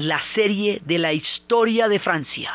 la 0.00 0.18
serie 0.34 0.80
de 0.86 0.96
la 0.96 1.12
historia 1.12 1.88
de 1.88 1.98
Francia. 1.98 2.50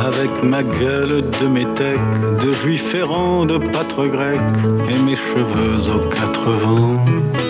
Avec 0.00 0.42
ma 0.42 0.62
gueule 0.62 1.22
de 1.40 1.46
métèque, 1.48 2.00
de 2.42 2.54
juif 2.62 2.94
errant, 2.94 3.44
de 3.44 3.58
pâtre 3.58 4.06
grec, 4.06 4.40
et 4.88 4.98
mes 4.98 5.16
cheveux 5.16 5.90
aux 5.94 6.08
quatre 6.10 6.50
vents. 6.64 7.45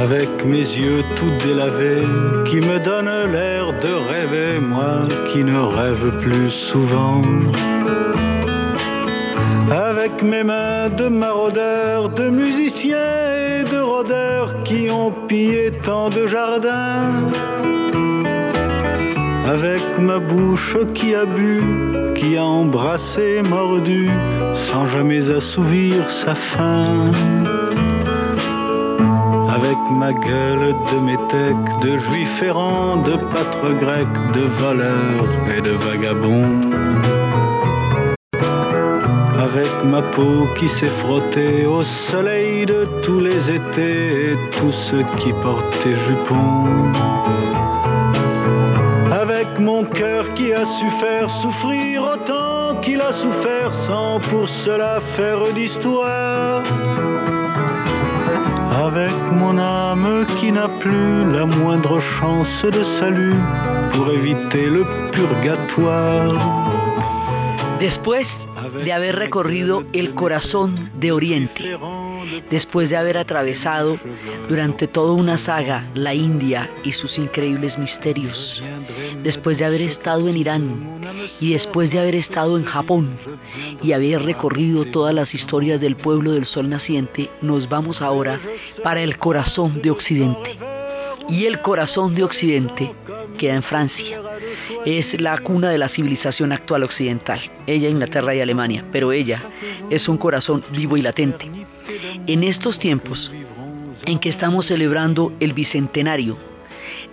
Avec 0.00 0.44
mes 0.44 0.62
yeux 0.62 1.04
tout 1.16 1.46
délavés, 1.46 2.06
qui 2.46 2.56
me 2.56 2.78
donnent 2.84 3.32
l'air 3.32 3.66
de 3.80 3.92
rêver, 4.10 4.58
moi 4.60 5.06
qui 5.32 5.44
ne 5.44 5.58
rêve 5.58 6.20
plus 6.20 6.50
souvent. 6.72 7.22
Avec 9.70 10.22
mes 10.22 10.42
mains 10.42 10.88
de 10.90 11.08
maraudeurs, 11.08 12.08
de 12.08 12.28
musiciens 12.28 13.22
et 13.48 13.64
de 13.70 13.78
rôdeurs 13.78 14.62
qui 14.64 14.90
ont 14.90 15.12
pillé 15.28 15.70
tant 15.84 16.10
de 16.10 16.26
jardins. 16.26 17.12
Avec 19.46 19.82
ma 19.98 20.18
bouche 20.18 20.76
qui 20.94 21.14
a 21.14 21.24
bu, 21.24 21.62
qui 22.16 22.36
a 22.36 22.44
embrassé, 22.44 23.42
mordu, 23.48 24.10
sans 24.70 24.88
jamais 24.88 25.22
assouvir 25.30 26.04
sa 26.24 26.34
faim. 26.34 27.12
Avec 29.56 29.78
ma 29.88 30.12
gueule 30.12 30.74
de 30.90 30.98
métèque, 30.98 31.66
de 31.80 31.92
juif 32.06 32.42
errant, 32.42 32.96
de 32.96 33.14
pâtre 33.32 33.70
grec, 33.80 34.08
de 34.34 34.44
voleur 34.60 35.28
et 35.56 35.60
de 35.60 35.74
vagabond. 35.84 36.50
Avec 39.46 39.72
ma 39.84 40.02
peau 40.16 40.48
qui 40.58 40.66
s'est 40.80 40.96
frottée 41.02 41.66
au 41.66 41.84
soleil 42.10 42.66
de 42.66 42.88
tous 43.04 43.20
les 43.20 43.38
étés 43.58 44.32
et 44.32 44.36
tous 44.58 44.74
ceux 44.90 45.04
qui 45.18 45.32
portaient 45.34 45.98
jupons. 46.08 46.92
Avec 49.22 49.60
mon 49.60 49.84
cœur 49.84 50.34
qui 50.34 50.52
a 50.52 50.64
su 50.78 50.90
faire 51.00 51.28
souffrir 51.42 52.02
autant 52.14 52.80
qu'il 52.82 53.00
a 53.00 53.12
souffert 53.22 53.70
sans 53.86 54.18
pour 54.30 54.48
cela 54.64 55.00
faire 55.16 55.52
d'histoire. 55.54 56.64
Avec 58.84 59.14
mon 59.32 59.56
âme 59.56 60.26
qui 60.38 60.52
n'a 60.52 60.68
plus 60.68 61.32
la 61.32 61.46
moindre 61.46 62.00
chance 62.20 62.62
de 62.64 62.84
salut 63.00 63.40
pour 63.94 64.10
éviter 64.10 64.66
le 64.68 64.84
purgatoire. 65.10 66.34
Después 67.80 68.26
de 68.84 68.92
haber 68.92 69.16
recorrido 69.16 69.84
el 69.94 70.14
corazón 70.14 70.90
de 71.00 71.12
Oriente, 71.12 71.78
después 72.50 72.90
de 72.90 72.96
haber 72.96 73.16
atravesado 73.16 73.98
durante 74.50 74.86
toda 74.86 75.14
una 75.14 75.38
saga 75.46 75.86
la 75.94 76.12
India 76.12 76.68
y 76.84 76.92
sus 76.92 77.18
increíbles 77.18 77.78
misterios, 77.78 78.62
después 79.22 79.56
de 79.56 79.64
haber 79.64 79.80
estado 79.80 80.28
en 80.28 80.36
Irán 80.36 81.00
y 81.40 81.52
después 81.52 81.90
de 81.90 82.00
haber 82.00 82.14
estado 82.14 82.56
en 82.56 82.64
Japón 82.64 83.16
y 83.82 83.92
haber 83.92 84.22
recorrido 84.22 84.84
todas 84.86 85.14
las 85.14 85.34
historias 85.34 85.80
del 85.80 85.96
pueblo 85.96 86.32
del 86.32 86.46
sol 86.46 86.68
naciente, 86.68 87.30
nos 87.40 87.68
vamos 87.68 88.00
ahora 88.02 88.40
para 88.82 89.02
el 89.02 89.18
corazón 89.18 89.82
de 89.82 89.90
Occidente. 89.90 90.58
Y 91.28 91.46
el 91.46 91.60
corazón 91.60 92.14
de 92.14 92.24
Occidente 92.24 92.92
queda 93.38 93.54
en 93.54 93.62
Francia. 93.62 94.20
Es 94.84 95.18
la 95.20 95.38
cuna 95.38 95.70
de 95.70 95.78
la 95.78 95.88
civilización 95.88 96.52
actual 96.52 96.82
occidental. 96.82 97.40
Ella, 97.66 97.88
Inglaterra 97.88 98.34
y 98.34 98.40
Alemania. 98.40 98.84
Pero 98.92 99.10
ella 99.10 99.42
es 99.88 100.06
un 100.08 100.18
corazón 100.18 100.62
vivo 100.70 100.96
y 100.98 101.02
latente. 101.02 101.50
En 102.26 102.44
estos 102.44 102.78
tiempos 102.78 103.30
en 104.04 104.18
que 104.18 104.28
estamos 104.28 104.66
celebrando 104.66 105.32
el 105.40 105.54
bicentenario 105.54 106.36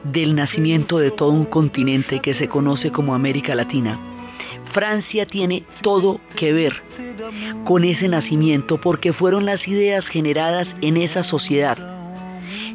del 0.04 0.36
nacimiento 0.36 0.98
de 0.98 1.12
todo 1.12 1.30
un 1.30 1.46
continente 1.46 2.20
que 2.20 2.34
se 2.34 2.48
conoce 2.48 2.92
como 2.92 3.16
América 3.16 3.56
Latina, 3.56 4.00
Francia 4.74 5.26
tiene 5.26 5.64
todo 5.82 6.22
que 6.36 6.54
ver 6.54 6.82
con 7.66 7.84
ese 7.84 8.08
nacimiento 8.08 8.80
porque 8.80 9.14
fueron 9.14 9.46
las 9.46 9.68
ideas 9.68 10.06
generadas 10.06 10.68
en 10.82 10.98
esa 10.98 11.24
sociedad 11.24 11.78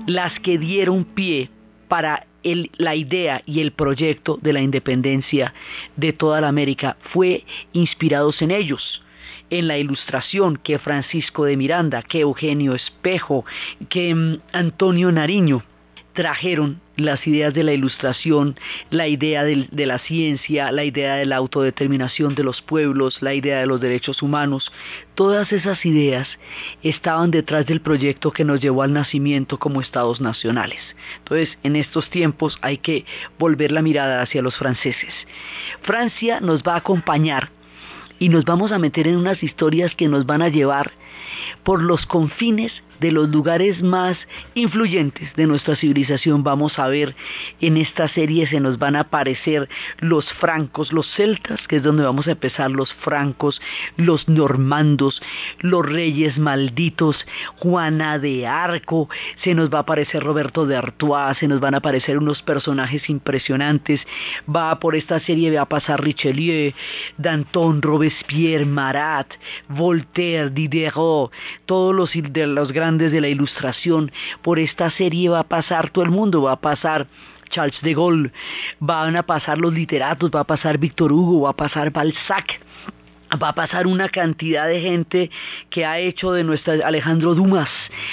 las 0.07 0.39
que 0.41 0.59
dieron 0.59 1.05
pie 1.05 1.51
para 1.89 2.27
la 2.43 2.95
idea 2.95 3.43
y 3.45 3.61
el 3.61 3.73
proyecto 3.73 4.39
de 4.41 4.53
la 4.53 4.61
independencia 4.61 5.53
de 5.97 6.13
toda 6.13 6.41
la 6.41 6.49
América. 6.49 6.97
Fue 7.01 7.45
inspirados 7.73 8.41
en 8.41 8.53
ellos 8.53 9.03
en 9.51 9.69
la 9.69 9.79
ilustración 9.79 10.57
que 10.57 10.79
Francisco 10.79 11.45
de 11.45 11.57
Miranda, 11.57 12.03
que 12.03 12.21
Eugenio 12.21 12.75
Espejo, 12.75 13.45
que 13.89 14.13
um, 14.15 14.39
Antonio 14.53 15.13
Nariño 15.13 15.63
trajeron 16.15 16.81
las 16.97 17.27
ideas 17.27 17.53
de 17.53 17.63
la 17.63 17.73
ilustración, 17.73 18.59
la 18.91 19.07
idea 19.07 19.45
de, 19.45 19.87
la 19.87 19.99
ciencia, 19.99 20.73
la 20.73 20.85
idea 20.85 21.17
de 21.17 21.27
la 21.27 21.37
autodeterminación 21.37 22.35
de 22.35 22.45
los 22.45 22.63
pueblos, 22.63 23.19
la 23.21 23.35
idea 23.35 23.61
de 23.61 23.67
los 23.67 23.81
derechos 23.81 24.23
humanos, 24.23 24.73
todas 25.15 25.53
esas 25.53 25.85
ideas 25.85 26.29
estaban 26.83 27.31
detrás 27.31 27.67
del 27.67 27.81
proyecto 27.81 28.31
que 28.31 28.45
nos 28.45 28.61
llevó 28.61 28.83
al 28.83 28.93
nacimiento 28.93 29.59
como 29.59 29.81
estados 29.81 30.21
nacionales. 30.21 30.81
Entonces, 31.19 31.57
en 31.63 31.77
estos 31.77 32.09
tiempos 32.11 32.59
hay 32.63 32.79
que 32.79 33.05
volver 33.39 33.73
la 33.73 33.83
mirada 33.83 34.23
hacia 34.23 34.43
los 34.43 34.57
franceses. 34.57 35.13
Francia 35.83 36.41
nos 36.41 36.63
va 36.63 36.75
a 36.75 36.79
acompañar 36.79 37.51
y 38.19 38.31
nos 38.31 38.45
vamos 38.45 38.73
a 38.73 38.79
meter 38.79 39.07
en 39.09 39.17
unas 39.17 39.43
historias 39.43 39.95
que 39.95 40.09
nos 40.09 40.25
van 40.25 40.43
a 40.43 40.49
llevar 40.49 40.93
por 41.63 41.83
los 41.83 42.07
confines 42.07 42.83
de 43.01 43.13
los 43.13 43.29
lugares 43.29 43.83
más 43.83 44.17
influyentes 44.55 45.35
de 45.37 45.47
nuestra 45.47 45.77
civilización. 45.77 46.43
Vamos 46.43 46.79
a 46.79 46.89
ver 46.89 47.15
en 47.61 47.77
esta 47.77 48.09
serie 48.09 48.47
se 48.47 48.61
nos 48.61 48.79
van 48.79 48.97
a 48.97 49.01
aparecer 49.01 49.69
los 50.01 50.33
francos, 50.35 50.93
los 50.93 51.11
celtas, 51.15 51.67
que 51.69 51.77
es 51.77 51.83
donde 51.83 52.05
vamos 52.05 52.27
a 52.27 52.33
empezar 52.33 52.71
los 52.71 52.93
francos, 52.95 53.61
los 53.97 54.29
normandos, 54.29 55.21
los 55.61 55.85
reyes 55.85 56.39
malditos, 56.39 57.17
Juana 57.57 58.19
de 58.19 58.47
Arco, 58.47 59.09
se 59.43 59.55
nos 59.55 59.73
va 59.73 59.79
a 59.79 59.83
aparecer 59.83 60.23
Roberto 60.23 60.67
de 60.67 60.77
Artois, 60.77 61.39
se 61.39 61.49
nos 61.49 61.61
van 61.61 61.75
a 61.75 61.79
aparecer 61.79 62.19
unos 62.19 62.43
personajes 62.43 63.09
impresionantes, 63.11 64.01
va 64.55 64.79
por 64.81 64.95
esta 64.95 65.21
serie 65.21 65.55
va 65.55 65.63
a 65.63 65.69
pasar 65.69 66.03
Richelieu, 66.03 66.73
Danton, 67.19 67.83
Robespierre, 67.83 68.65
Marat, 68.65 69.33
Voltaire, 69.69 70.51
Diderot, 70.51 71.26
todos 71.65 71.95
los 71.95 72.11
de 72.13 72.47
los 72.47 72.73
grandes 72.73 73.13
de 73.13 73.21
la 73.21 73.29
ilustración. 73.29 74.11
Por 74.43 74.59
esta 74.59 74.91
serie 74.91 75.29
va 75.29 75.41
a 75.41 75.49
pasar 75.49 75.91
todo 75.91 76.05
el 76.05 76.11
mundo, 76.11 76.43
va 76.43 76.53
a 76.53 76.61
pasar 76.61 77.07
Charles 77.49 77.81
de 77.83 77.95
Gaulle, 77.95 78.33
van 78.81 79.17
a 79.17 79.23
pasar 79.23 79.59
los 79.59 79.73
literatos, 79.73 80.31
va 80.35 80.41
a 80.41 80.45
pasar 80.45 80.79
Víctor 80.79 81.13
Hugo, 81.13 81.43
va 81.43 81.51
a 81.51 81.57
pasar 81.57 81.91
Balzac 81.91 82.61
va 83.35 83.49
a 83.49 83.55
pasar 83.55 83.87
una 83.87 84.09
cantidad 84.09 84.69
de 84.69 84.81
gente 84.81 85.31
que 85.69 85.85
ha 85.85 85.99
hecho 85.99 86.33
de 86.33 86.45
nuestra 86.45 86.75
Alejandro 86.87 87.35
Dumas, 87.35 87.69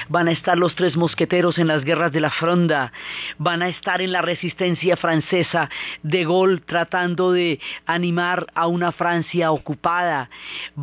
van 0.10 0.28
a 0.28 0.32
estar 0.32 0.58
los 0.58 0.76
tres 0.76 0.96
mosqueteros 0.96 1.60
en 1.60 1.68
las 1.68 1.84
guerras 1.84 2.12
de 2.12 2.20
la 2.20 2.32
Fronda, 2.32 2.92
van 3.38 3.62
a 3.62 3.70
estar 3.70 4.02
en 4.02 4.12
la 4.12 4.22
resistencia 4.22 4.98
francesa, 4.98 5.70
de 6.02 6.26
Gaulle 6.26 6.62
tratando 6.66 7.32
de 7.32 7.60
animar 7.86 8.48
a 8.56 8.68
una 8.68 8.92
Francia 8.92 9.52
ocupada, 9.52 10.30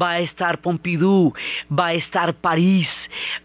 va 0.00 0.12
a 0.12 0.20
estar 0.20 0.60
Pompidou, 0.60 1.34
va 1.70 1.88
a 1.88 1.94
estar 1.94 2.34
París, 2.34 2.88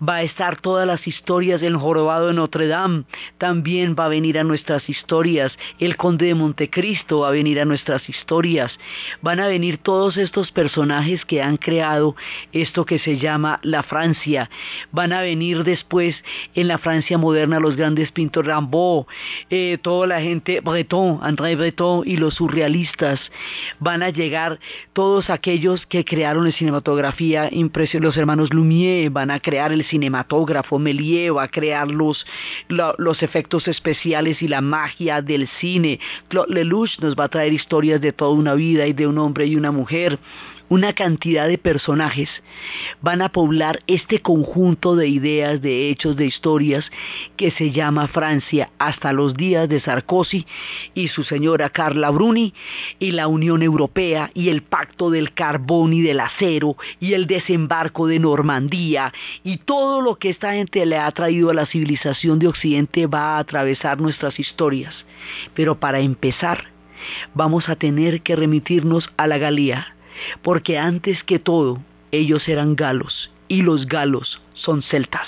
va 0.08 0.18
a 0.18 0.24
estar 0.24 0.62
todas 0.62 0.86
las 0.86 1.08
historias 1.08 1.62
del 1.62 1.78
jorobado 1.78 2.28
de 2.28 2.34
Notre 2.34 2.68
Dame, 2.68 3.06
también 3.38 3.96
va 3.98 4.06
a 4.06 4.10
venir 4.10 4.38
a 4.38 4.44
nuestras 4.44 4.88
historias, 4.88 5.58
el 5.80 5.98
conde 5.98 6.28
de 6.28 6.36
Montecristo 6.36 7.22
va 7.22 7.30
a 7.30 7.32
venir 7.32 7.60
a 7.60 7.66
nuestras 7.66 8.08
historias, 8.08 8.78
van 9.22 9.40
a 9.40 9.48
venir 9.48 9.80
todos 9.80 10.18
estos 10.18 10.52
personajes 10.52 10.75
personajes 10.76 11.24
que 11.24 11.42
han 11.42 11.56
creado 11.56 12.18
esto 12.52 12.86
que 12.86 13.00
se 13.00 13.18
llama 13.18 13.62
la 13.64 13.82
Francia. 13.82 14.50
Van 14.92 15.14
a 15.14 15.22
venir 15.22 15.64
después 15.64 16.22
en 16.54 16.68
la 16.68 16.78
Francia 16.78 17.18
moderna 17.18 17.62
los 17.62 17.78
grandes 17.78 18.12
pintores 18.12 18.54
Rimbaud, 18.54 19.06
eh, 19.50 19.78
toda 19.82 20.06
la 20.08 20.20
gente, 20.20 20.60
Breton, 20.60 21.20
André 21.22 21.56
Breton 21.56 22.04
y 22.06 22.18
los 22.18 22.34
surrealistas. 22.34 23.22
Van 23.80 24.04
a 24.04 24.10
llegar 24.10 24.60
todos 24.92 25.30
aquellos 25.30 25.86
que 25.86 26.04
crearon 26.04 26.44
la 26.44 26.52
cinematografía, 26.52 27.50
los 28.02 28.18
hermanos 28.18 28.50
Lumière, 28.50 29.10
van 29.10 29.32
a 29.32 29.40
crear 29.40 29.72
el 29.72 29.86
cinematógrafo, 29.86 30.78
Méliès 30.78 31.34
va 31.34 31.44
a 31.44 31.48
crear 31.48 31.90
los, 31.90 32.26
los 32.68 33.24
efectos 33.24 33.70
especiales 33.70 34.42
y 34.42 34.50
la 34.50 34.60
magia 34.60 35.22
del 35.22 35.48
cine. 35.48 36.02
Claude 36.28 36.54
Lelouch 36.54 37.00
nos 37.00 37.16
va 37.16 37.26
a 37.26 37.30
traer 37.30 37.54
historias 37.54 38.02
de 38.02 38.12
toda 38.12 38.32
una 38.32 38.56
vida 38.56 38.86
y 38.88 38.92
de 38.92 39.08
un 39.08 39.18
hombre 39.18 39.46
y 39.46 39.56
una 39.56 39.72
mujer 39.72 40.20
una 40.70 40.94
cantidad 40.94 41.48
de 41.48 41.58
personajes 41.58 42.30
van 43.02 43.22
a 43.22 43.30
poblar 43.30 43.82
este 43.88 44.22
conjunto 44.22 44.96
de 44.96 45.08
ideas, 45.08 45.62
de 45.62 45.90
hechos, 45.90 46.16
de 46.16 46.26
historias 46.26 46.86
que 47.38 47.52
se 47.52 47.72
llama 47.72 48.08
Francia 48.08 48.70
hasta 48.80 49.14
los 49.14 49.36
días 49.36 49.70
de 49.70 49.80
Sarkozy 49.80 50.46
y 50.94 51.10
su 51.10 51.24
señora 51.24 51.70
Carla 51.70 52.10
Bruni 52.10 52.54
y 53.00 53.12
la 53.12 53.28
Unión 53.28 53.62
Europea 53.62 54.32
y 54.34 54.50
el 54.50 54.64
pacto 54.64 55.10
del 55.10 55.34
carbón 55.34 55.94
y 55.94 56.02
del 56.02 56.20
acero 56.20 56.78
y 57.00 57.14
el 57.14 57.28
desembarco 57.28 58.08
de 58.08 58.20
Normandía 58.20 59.14
y 59.44 59.58
todo 59.58 60.02
lo 60.02 60.16
que 60.16 60.30
esta 60.30 60.54
gente 60.54 60.86
le 60.86 60.98
ha 60.98 61.12
traído 61.12 61.50
a 61.50 61.54
la 61.54 61.66
civilización 61.66 62.40
de 62.40 62.48
Occidente 62.48 63.08
va 63.08 63.36
a 63.36 63.40
atravesar 63.40 64.02
nuestras 64.02 64.40
historias. 64.40 64.94
Pero 65.54 65.80
para 65.80 66.00
empezar, 66.00 66.66
vamos 67.34 67.70
a 67.70 67.76
tener 67.76 68.22
que 68.22 68.36
remitirnos 68.36 69.12
a 69.18 69.28
la 69.28 69.38
Galía 69.38 69.96
porque 70.42 70.78
antes 70.78 71.24
que 71.24 71.40
todo 71.40 71.82
ellos 72.12 72.48
eran 72.48 72.76
galos 72.76 73.32
y 73.48 73.62
los 73.62 73.88
galos 73.88 74.42
son 74.54 74.82
celtas. 74.82 75.28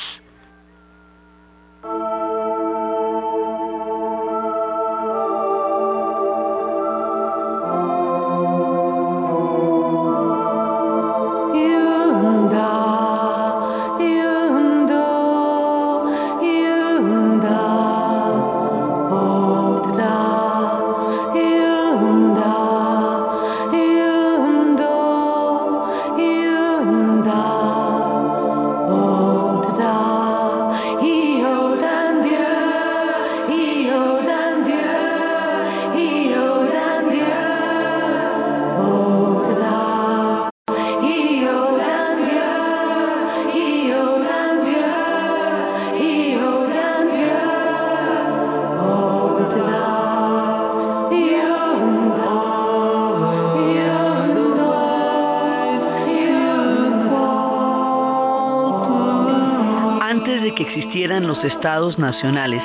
Los 61.07 61.41
estados 61.45 61.97
nacionales, 61.97 62.61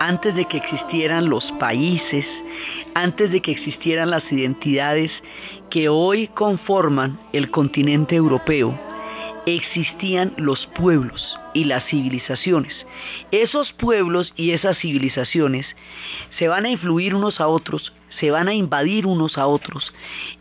antes 0.00 0.34
de 0.34 0.46
que 0.46 0.56
existieran 0.56 1.28
los 1.28 1.44
países, 1.60 2.24
antes 2.94 3.30
de 3.30 3.42
que 3.42 3.52
existieran 3.52 4.08
las 4.08 4.24
identidades 4.32 5.12
que 5.68 5.90
hoy 5.90 6.28
conforman 6.28 7.20
el 7.34 7.50
continente 7.50 8.16
europeo, 8.16 8.78
existían 9.44 10.32
los 10.38 10.66
pueblos 10.68 11.38
y 11.52 11.64
las 11.64 11.84
civilizaciones. 11.84 12.74
Esos 13.30 13.74
pueblos 13.74 14.32
y 14.36 14.52
esas 14.52 14.78
civilizaciones 14.78 15.66
se 16.38 16.48
van 16.48 16.64
a 16.64 16.70
influir 16.70 17.14
unos 17.14 17.42
a 17.42 17.46
otros, 17.46 17.92
se 18.18 18.30
van 18.30 18.48
a 18.48 18.54
invadir 18.54 19.06
unos 19.06 19.36
a 19.36 19.46
otros 19.46 19.92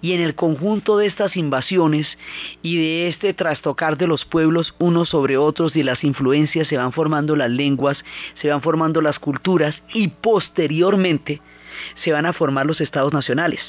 y 0.02 0.14
en 0.14 0.22
el 0.22 0.36
conjunto 0.36 0.98
de 0.98 1.08
estas 1.08 1.36
invasiones 1.36 2.08
y 2.62 2.78
de 2.78 3.08
este 3.08 3.34
trastocar 3.34 3.98
de 3.98 4.08
los 4.08 4.26
pueblos 4.26 4.76
unos 4.80 5.10
sobre 5.10 5.38
otros 5.38 5.76
y 5.76 5.84
las 5.84 6.04
influencias 6.04 6.68
se 6.68 6.78
van 6.78 6.92
formando 6.92 7.36
las 7.36 7.50
lenguas, 7.50 7.98
se 8.40 8.50
van 8.50 8.62
formando 8.62 9.02
las 9.02 9.20
culturas 9.20 9.82
y 9.94 10.10
posteriormente 10.10 11.42
se 12.04 12.12
van 12.12 12.26
a 12.26 12.34
formar 12.34 12.66
los 12.66 12.82
estados 12.82 13.14
nacionales. 13.14 13.62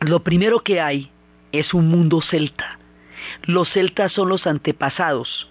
Lo 0.00 0.20
primero 0.20 0.60
que 0.60 0.80
hay 0.80 1.10
es 1.52 1.74
un 1.74 1.88
mundo 1.88 2.22
celta. 2.22 2.78
Los 3.42 3.70
celtas 3.70 4.12
son 4.12 4.28
los 4.28 4.46
antepasados 4.46 5.48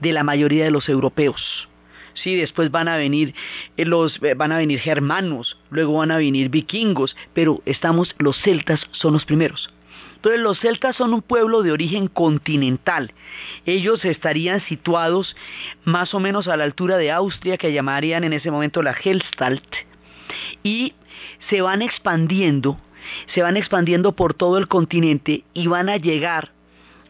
de 0.00 0.12
la 0.12 0.24
mayoría 0.24 0.64
de 0.64 0.70
los 0.70 0.88
europeos. 0.88 1.68
Sí, 2.14 2.36
después 2.36 2.70
van 2.70 2.88
a 2.88 2.96
venir 2.96 3.34
eh, 3.76 3.84
los 3.84 4.22
eh, 4.22 4.34
van 4.34 4.52
a 4.52 4.58
venir 4.58 4.78
germanos, 4.78 5.58
luego 5.70 5.98
van 5.98 6.12
a 6.12 6.16
venir 6.16 6.48
vikingos, 6.48 7.16
pero 7.34 7.60
estamos 7.66 8.14
los 8.18 8.40
celtas 8.40 8.80
son 8.92 9.14
los 9.14 9.24
primeros. 9.24 9.74
Entonces 10.24 10.42
los 10.42 10.58
celtas 10.58 10.96
son 10.96 11.12
un 11.12 11.20
pueblo 11.20 11.62
de 11.62 11.70
origen 11.70 12.08
continental. 12.08 13.12
Ellos 13.66 14.06
estarían 14.06 14.62
situados 14.62 15.36
más 15.84 16.14
o 16.14 16.18
menos 16.18 16.48
a 16.48 16.56
la 16.56 16.64
altura 16.64 16.96
de 16.96 17.12
Austria, 17.12 17.58
que 17.58 17.74
llamarían 17.74 18.24
en 18.24 18.32
ese 18.32 18.50
momento 18.50 18.82
la 18.82 18.94
Hellstalt, 18.94 19.62
y 20.62 20.94
se 21.50 21.60
van 21.60 21.82
expandiendo, 21.82 22.80
se 23.34 23.42
van 23.42 23.58
expandiendo 23.58 24.12
por 24.12 24.32
todo 24.32 24.56
el 24.56 24.66
continente 24.66 25.44
y 25.52 25.66
van 25.66 25.90
a 25.90 25.98
llegar 25.98 26.52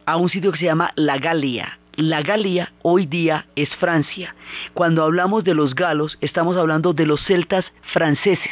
a 0.05 0.17
un 0.17 0.27
sitio 0.27 0.51
que 0.51 0.59
se 0.59 0.65
llama 0.65 0.91
la 0.97 1.17
Galia. 1.17 1.79
La 1.93 2.21
Galia 2.21 2.73
hoy 2.81 3.05
día 3.05 3.45
es 3.55 3.69
Francia. 3.77 4.35
Cuando 4.73 5.01
hablamos 5.03 5.45
de 5.45 5.53
los 5.53 5.73
galos, 5.73 6.17
estamos 6.19 6.57
hablando 6.57 6.91
de 6.91 7.05
los 7.05 7.23
celtas 7.23 7.63
franceses. 7.93 8.51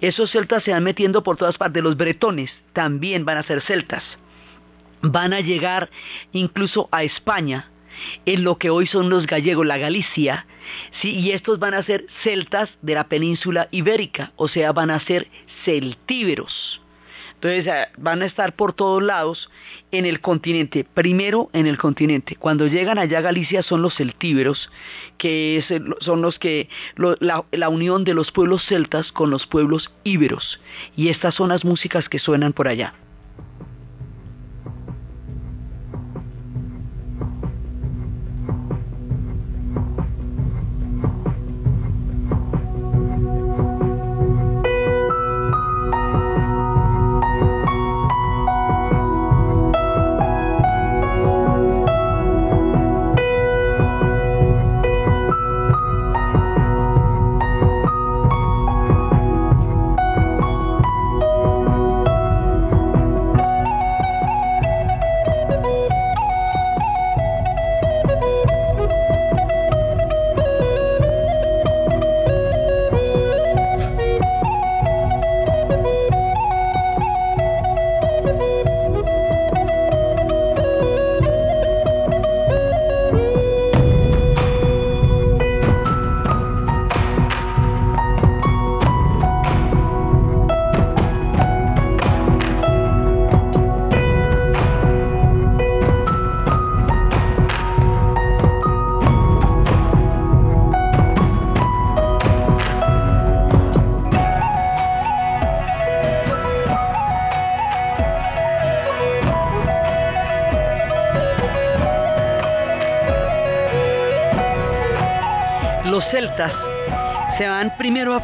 Esos 0.00 0.30
celtas 0.30 0.64
se 0.64 0.72
van 0.72 0.84
metiendo 0.84 1.22
por 1.22 1.36
todas 1.36 1.58
partes. 1.58 1.82
Los 1.82 1.96
bretones 1.96 2.50
también 2.72 3.24
van 3.24 3.38
a 3.38 3.42
ser 3.42 3.62
celtas. 3.62 4.02
Van 5.02 5.32
a 5.32 5.40
llegar 5.40 5.90
incluso 6.32 6.88
a 6.90 7.04
España, 7.04 7.70
en 8.26 8.42
lo 8.42 8.58
que 8.58 8.70
hoy 8.70 8.86
son 8.86 9.10
los 9.10 9.26
gallegos, 9.26 9.66
la 9.66 9.78
Galicia, 9.78 10.46
¿sí? 11.00 11.10
y 11.10 11.32
estos 11.32 11.58
van 11.58 11.74
a 11.74 11.82
ser 11.82 12.06
celtas 12.22 12.70
de 12.82 12.94
la 12.94 13.04
península 13.04 13.68
ibérica, 13.70 14.32
o 14.36 14.48
sea, 14.48 14.72
van 14.72 14.90
a 14.90 15.00
ser 15.00 15.28
celtíberos. 15.64 16.80
Entonces 17.44 17.66
eh, 17.66 17.88
van 17.98 18.22
a 18.22 18.26
estar 18.26 18.56
por 18.56 18.72
todos 18.72 19.02
lados 19.02 19.50
en 19.90 20.06
el 20.06 20.22
continente, 20.22 20.82
primero 20.82 21.50
en 21.52 21.66
el 21.66 21.76
continente. 21.76 22.36
Cuando 22.36 22.66
llegan 22.66 22.98
allá 22.98 23.20
Galicia 23.20 23.62
son 23.62 23.82
los 23.82 23.94
celtíberos, 23.96 24.70
que 25.18 25.62
son 26.00 26.22
los 26.22 26.38
que, 26.38 26.70
la, 26.96 27.44
la 27.52 27.68
unión 27.68 28.02
de 28.04 28.14
los 28.14 28.32
pueblos 28.32 28.64
celtas 28.66 29.12
con 29.12 29.28
los 29.28 29.46
pueblos 29.46 29.92
íberos. 30.04 30.58
Y 30.96 31.08
estas 31.08 31.34
son 31.34 31.50
las 31.50 31.66
músicas 31.66 32.08
que 32.08 32.18
suenan 32.18 32.54
por 32.54 32.66
allá. 32.66 32.94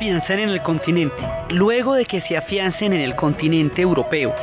Van 0.00 0.09
primero 0.09 0.16
a 0.16 0.19
afianzar 0.21 0.38
en 0.38 0.49
el 0.49 0.62
continente. 0.62 1.23
Luego 1.50 1.95
de 1.95 2.07
que 2.07 2.21
se 2.23 2.37
afiancen 2.37 2.92
en 2.92 3.00
el 3.00 3.14
continente 3.14 3.83
europeo 3.83 4.35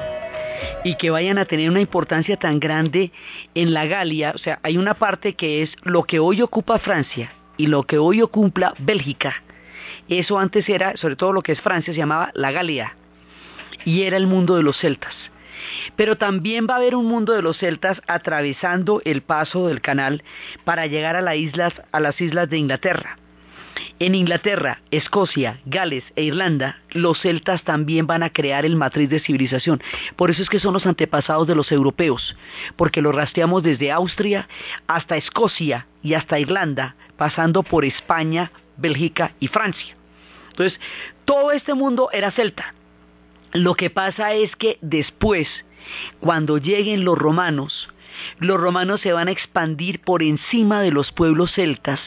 y 0.83 0.95
que 0.95 1.09
vayan 1.09 1.37
a 1.37 1.45
tener 1.45 1.69
una 1.69 1.81
importancia 1.81 2.37
tan 2.37 2.59
grande 2.59 3.11
en 3.55 3.73
la 3.73 3.85
Galia, 3.85 4.33
o 4.35 4.37
sea, 4.37 4.59
hay 4.63 4.77
una 4.77 4.93
parte 4.93 5.33
que 5.33 5.63
es 5.63 5.71
lo 5.83 6.03
que 6.03 6.19
hoy 6.19 6.41
ocupa 6.41 6.79
Francia 6.79 7.31
y 7.57 7.67
lo 7.67 7.83
que 7.83 7.97
hoy 7.97 8.21
ocupa 8.21 8.73
Bélgica. 8.79 9.33
Eso 10.07 10.37
antes 10.37 10.69
era, 10.69 10.95
sobre 10.95 11.15
todo 11.15 11.33
lo 11.33 11.41
que 11.41 11.53
es 11.53 11.61
Francia, 11.61 11.93
se 11.93 11.99
llamaba 11.99 12.31
la 12.33 12.51
Galia 12.51 12.95
y 13.83 14.03
era 14.03 14.17
el 14.17 14.27
mundo 14.27 14.55
de 14.55 14.63
los 14.63 14.77
celtas. 14.77 15.15
Pero 15.95 16.17
también 16.17 16.67
va 16.69 16.75
a 16.75 16.77
haber 16.77 16.95
un 16.95 17.07
mundo 17.07 17.33
de 17.33 17.41
los 17.41 17.57
celtas 17.57 18.01
atravesando 18.07 19.01
el 19.05 19.21
paso 19.21 19.67
del 19.67 19.81
canal 19.81 20.23
para 20.63 20.85
llegar 20.85 21.15
a, 21.15 21.21
las 21.21 21.35
islas, 21.35 21.73
a 21.91 21.99
las 21.99 22.19
islas 22.21 22.49
de 22.49 22.57
Inglaterra. 22.57 23.17
En 23.99 24.13
Inglaterra, 24.13 24.81
Escocia, 24.91 25.59
Gales 25.65 26.03
e 26.15 26.21
Irlanda, 26.21 26.81
los 26.91 27.19
celtas 27.19 27.63
también 27.63 28.05
van 28.05 28.21
a 28.21 28.29
crear 28.29 28.63
el 28.63 28.75
matriz 28.75 29.09
de 29.09 29.19
civilización. 29.19 29.81
Por 30.15 30.29
eso 30.29 30.43
es 30.43 30.49
que 30.49 30.59
son 30.59 30.73
los 30.73 30.85
antepasados 30.85 31.47
de 31.47 31.55
los 31.55 31.71
europeos, 31.71 32.37
porque 32.75 33.01
los 33.01 33.15
rastreamos 33.15 33.63
desde 33.63 33.91
Austria 33.91 34.47
hasta 34.85 35.17
Escocia 35.17 35.87
y 36.03 36.13
hasta 36.13 36.39
Irlanda, 36.39 36.95
pasando 37.17 37.63
por 37.63 37.85
España, 37.85 38.51
Bélgica 38.77 39.33
y 39.39 39.47
Francia. 39.47 39.95
Entonces, 40.49 40.79
todo 41.25 41.51
este 41.51 41.73
mundo 41.73 42.09
era 42.13 42.29
celta. 42.29 42.75
Lo 43.53 43.73
que 43.73 43.89
pasa 43.89 44.33
es 44.33 44.55
que 44.55 44.77
después, 44.81 45.47
cuando 46.19 46.59
lleguen 46.59 47.03
los 47.03 47.17
romanos, 47.17 47.89
los 48.39 48.59
romanos 48.59 49.01
se 49.01 49.13
van 49.13 49.27
a 49.27 49.31
expandir 49.31 50.01
por 50.01 50.23
encima 50.23 50.81
de 50.81 50.91
los 50.91 51.11
pueblos 51.11 51.53
celtas 51.53 51.99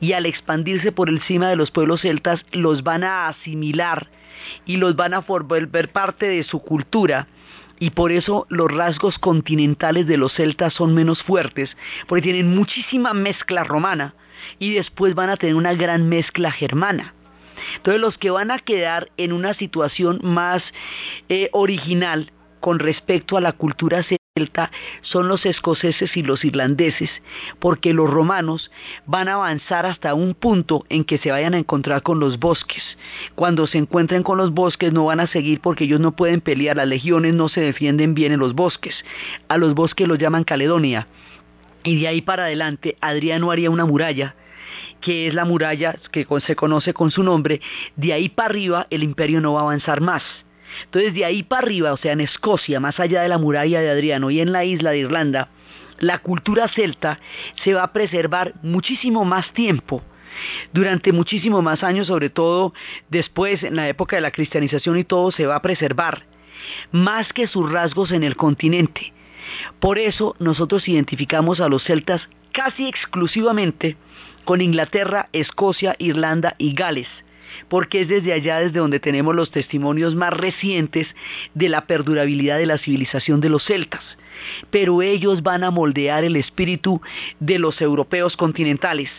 y 0.00 0.12
al 0.12 0.26
expandirse 0.26 0.92
por 0.92 1.08
encima 1.08 1.48
de 1.48 1.56
los 1.56 1.70
pueblos 1.70 2.02
celtas 2.02 2.44
los 2.52 2.82
van 2.82 3.04
a 3.04 3.28
asimilar 3.28 4.08
y 4.66 4.76
los 4.76 4.96
van 4.96 5.14
a 5.14 5.20
volver 5.20 5.90
parte 5.90 6.28
de 6.28 6.44
su 6.44 6.60
cultura 6.60 7.28
y 7.78 7.90
por 7.90 8.12
eso 8.12 8.46
los 8.50 8.70
rasgos 8.70 9.18
continentales 9.18 10.06
de 10.06 10.16
los 10.16 10.32
celtas 10.34 10.72
son 10.74 10.94
menos 10.94 11.22
fuertes, 11.22 11.76
porque 12.06 12.22
tienen 12.22 12.54
muchísima 12.54 13.12
mezcla 13.14 13.64
romana 13.64 14.14
y 14.58 14.74
después 14.74 15.14
van 15.14 15.30
a 15.30 15.36
tener 15.36 15.54
una 15.56 15.74
gran 15.74 16.08
mezcla 16.08 16.50
germana. 16.50 17.14
Entonces 17.76 18.00
los 18.00 18.18
que 18.18 18.30
van 18.30 18.50
a 18.50 18.58
quedar 18.58 19.10
en 19.16 19.32
una 19.32 19.54
situación 19.54 20.20
más 20.22 20.62
eh, 21.28 21.48
original 21.52 22.32
con 22.64 22.78
respecto 22.78 23.36
a 23.36 23.42
la 23.42 23.52
cultura 23.52 24.02
celta 24.02 24.70
son 25.02 25.28
los 25.28 25.44
escoceses 25.44 26.16
y 26.16 26.22
los 26.22 26.46
irlandeses, 26.46 27.10
porque 27.58 27.92
los 27.92 28.08
romanos 28.08 28.70
van 29.04 29.28
a 29.28 29.34
avanzar 29.34 29.84
hasta 29.84 30.14
un 30.14 30.32
punto 30.32 30.86
en 30.88 31.04
que 31.04 31.18
se 31.18 31.30
vayan 31.30 31.52
a 31.52 31.58
encontrar 31.58 32.02
con 32.02 32.20
los 32.20 32.38
bosques. 32.38 32.82
Cuando 33.34 33.66
se 33.66 33.76
encuentren 33.76 34.22
con 34.22 34.38
los 34.38 34.52
bosques 34.52 34.94
no 34.94 35.04
van 35.04 35.20
a 35.20 35.26
seguir 35.26 35.60
porque 35.60 35.84
ellos 35.84 36.00
no 36.00 36.16
pueden 36.16 36.40
pelear, 36.40 36.78
las 36.78 36.88
legiones 36.88 37.34
no 37.34 37.50
se 37.50 37.60
defienden 37.60 38.14
bien 38.14 38.32
en 38.32 38.40
los 38.40 38.54
bosques. 38.54 38.94
A 39.48 39.58
los 39.58 39.74
bosques 39.74 40.08
los 40.08 40.16
llaman 40.16 40.44
Caledonia. 40.44 41.06
Y 41.82 42.00
de 42.00 42.08
ahí 42.08 42.22
para 42.22 42.44
adelante 42.44 42.96
Adriano 43.02 43.50
haría 43.50 43.68
una 43.68 43.84
muralla 43.84 44.36
que 45.02 45.28
es 45.28 45.34
la 45.34 45.44
muralla 45.44 45.98
que 46.10 46.26
se 46.46 46.56
conoce 46.56 46.94
con 46.94 47.10
su 47.10 47.22
nombre, 47.22 47.60
de 47.94 48.14
ahí 48.14 48.30
para 48.30 48.48
arriba 48.48 48.86
el 48.88 49.02
imperio 49.02 49.42
no 49.42 49.52
va 49.52 49.60
a 49.60 49.64
avanzar 49.64 50.00
más. 50.00 50.22
Entonces 50.84 51.14
de 51.14 51.24
ahí 51.24 51.42
para 51.42 51.62
arriba, 51.62 51.92
o 51.92 51.96
sea, 51.96 52.12
en 52.12 52.20
Escocia, 52.20 52.80
más 52.80 52.98
allá 53.00 53.22
de 53.22 53.28
la 53.28 53.38
muralla 53.38 53.80
de 53.80 53.90
Adriano 53.90 54.30
y 54.30 54.40
en 54.40 54.52
la 54.52 54.64
isla 54.64 54.90
de 54.90 54.98
Irlanda, 54.98 55.48
la 55.98 56.18
cultura 56.18 56.68
celta 56.68 57.20
se 57.62 57.74
va 57.74 57.84
a 57.84 57.92
preservar 57.92 58.54
muchísimo 58.62 59.24
más 59.24 59.52
tiempo 59.52 60.02
durante 60.72 61.12
muchísimo 61.12 61.62
más 61.62 61.84
años, 61.84 62.08
sobre 62.08 62.28
todo 62.28 62.74
después, 63.08 63.62
en 63.62 63.76
la 63.76 63.88
época 63.88 64.16
de 64.16 64.22
la 64.22 64.32
cristianización 64.32 64.98
y 64.98 65.04
todo, 65.04 65.30
se 65.30 65.46
va 65.46 65.56
a 65.56 65.62
preservar, 65.62 66.24
más 66.90 67.32
que 67.32 67.46
sus 67.46 67.70
rasgos 67.70 68.10
en 68.10 68.24
el 68.24 68.36
continente. 68.36 69.12
Por 69.78 69.98
eso 69.98 70.34
nosotros 70.38 70.88
identificamos 70.88 71.60
a 71.60 71.68
los 71.68 71.84
celtas 71.84 72.28
casi 72.52 72.88
exclusivamente 72.88 73.96
con 74.44 74.60
Inglaterra, 74.60 75.28
Escocia, 75.32 75.94
Irlanda 75.98 76.54
y 76.58 76.74
Gales 76.74 77.08
porque 77.68 78.02
es 78.02 78.08
desde 78.08 78.32
allá 78.32 78.60
desde 78.60 78.78
donde 78.78 79.00
tenemos 79.00 79.34
los 79.34 79.50
testimonios 79.50 80.14
más 80.14 80.32
recientes 80.32 81.08
de 81.54 81.68
la 81.68 81.86
perdurabilidad 81.86 82.58
de 82.58 82.66
la 82.66 82.78
civilización 82.78 83.40
de 83.40 83.48
los 83.48 83.64
celtas. 83.64 84.02
Pero 84.70 85.02
ellos 85.02 85.42
van 85.42 85.64
a 85.64 85.70
moldear 85.70 86.24
el 86.24 86.36
espíritu 86.36 87.00
de 87.40 87.58
los 87.58 87.80
europeos 87.80 88.36
continentales 88.36 89.10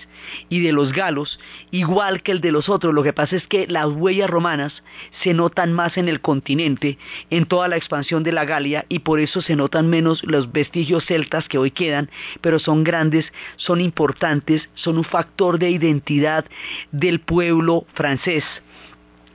y 0.50 0.60
de 0.62 0.72
los 0.72 0.94
galos, 0.94 1.40
igual 1.72 2.22
que 2.24 2.32
el 2.32 2.42
de 2.42 2.52
los 2.52 2.70
otros. 2.70 2.94
Lo 2.94 3.04
que 3.04 3.14
pasa 3.14 3.36
es 3.36 3.48
que 3.48 3.68
las 3.68 3.88
huellas 3.88 4.30
romanas 4.30 4.84
se 5.22 5.34
notan 5.34 5.74
más 5.74 5.98
en 5.98 6.10
el 6.10 6.22
continente, 6.22 6.98
en 7.30 7.46
toda 7.46 7.68
la 7.68 7.78
expansión 7.78 8.24
de 8.24 8.32
la 8.32 8.46
Galia, 8.46 8.86
y 8.90 9.00
por 9.00 9.20
eso 9.20 9.42
se 9.42 9.56
notan 9.56 9.90
menos 9.90 10.24
los 10.24 10.52
vestigios 10.52 11.06
celtas 11.06 11.48
que 11.48 11.58
hoy 11.58 11.72
quedan, 11.72 12.10
pero 12.42 12.60
son 12.60 12.84
grandes, 12.84 13.32
son 13.56 13.82
importantes, 13.82 14.68
son 14.74 14.98
un 14.98 15.04
factor 15.04 15.60
de 15.60 15.70
identidad 15.70 16.46
del 16.92 17.20
pueblo 17.20 17.86
francés 17.94 18.44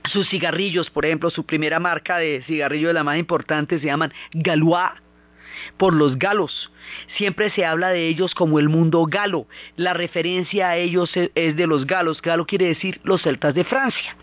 sus 0.09 0.27
cigarrillos, 0.29 0.89
por 0.89 1.05
ejemplo, 1.05 1.29
su 1.29 1.45
primera 1.45 1.79
marca 1.79 2.17
de 2.17 2.41
cigarrillo 2.47 2.87
de 2.87 2.95
la 2.95 3.03
más 3.03 3.17
importante 3.17 3.79
se 3.79 3.85
llaman 3.85 4.11
Galois 4.33 4.91
por 5.77 5.93
los 5.93 6.17
galos. 6.17 6.71
Siempre 7.15 7.49
se 7.49 7.65
habla 7.65 7.89
de 7.89 8.07
ellos 8.07 8.35
como 8.35 8.59
el 8.59 8.69
mundo 8.69 9.05
galo. 9.05 9.47
La 9.75 9.93
referencia 9.93 10.69
a 10.69 10.77
ellos 10.77 11.11
es 11.15 11.55
de 11.55 11.67
los 11.67 11.85
galos. 11.85 12.21
Galo 12.21 12.45
quiere 12.45 12.67
decir 12.67 12.99
los 13.03 13.21
celtas 13.21 13.53
de 13.53 13.63
Francia. 13.63 14.15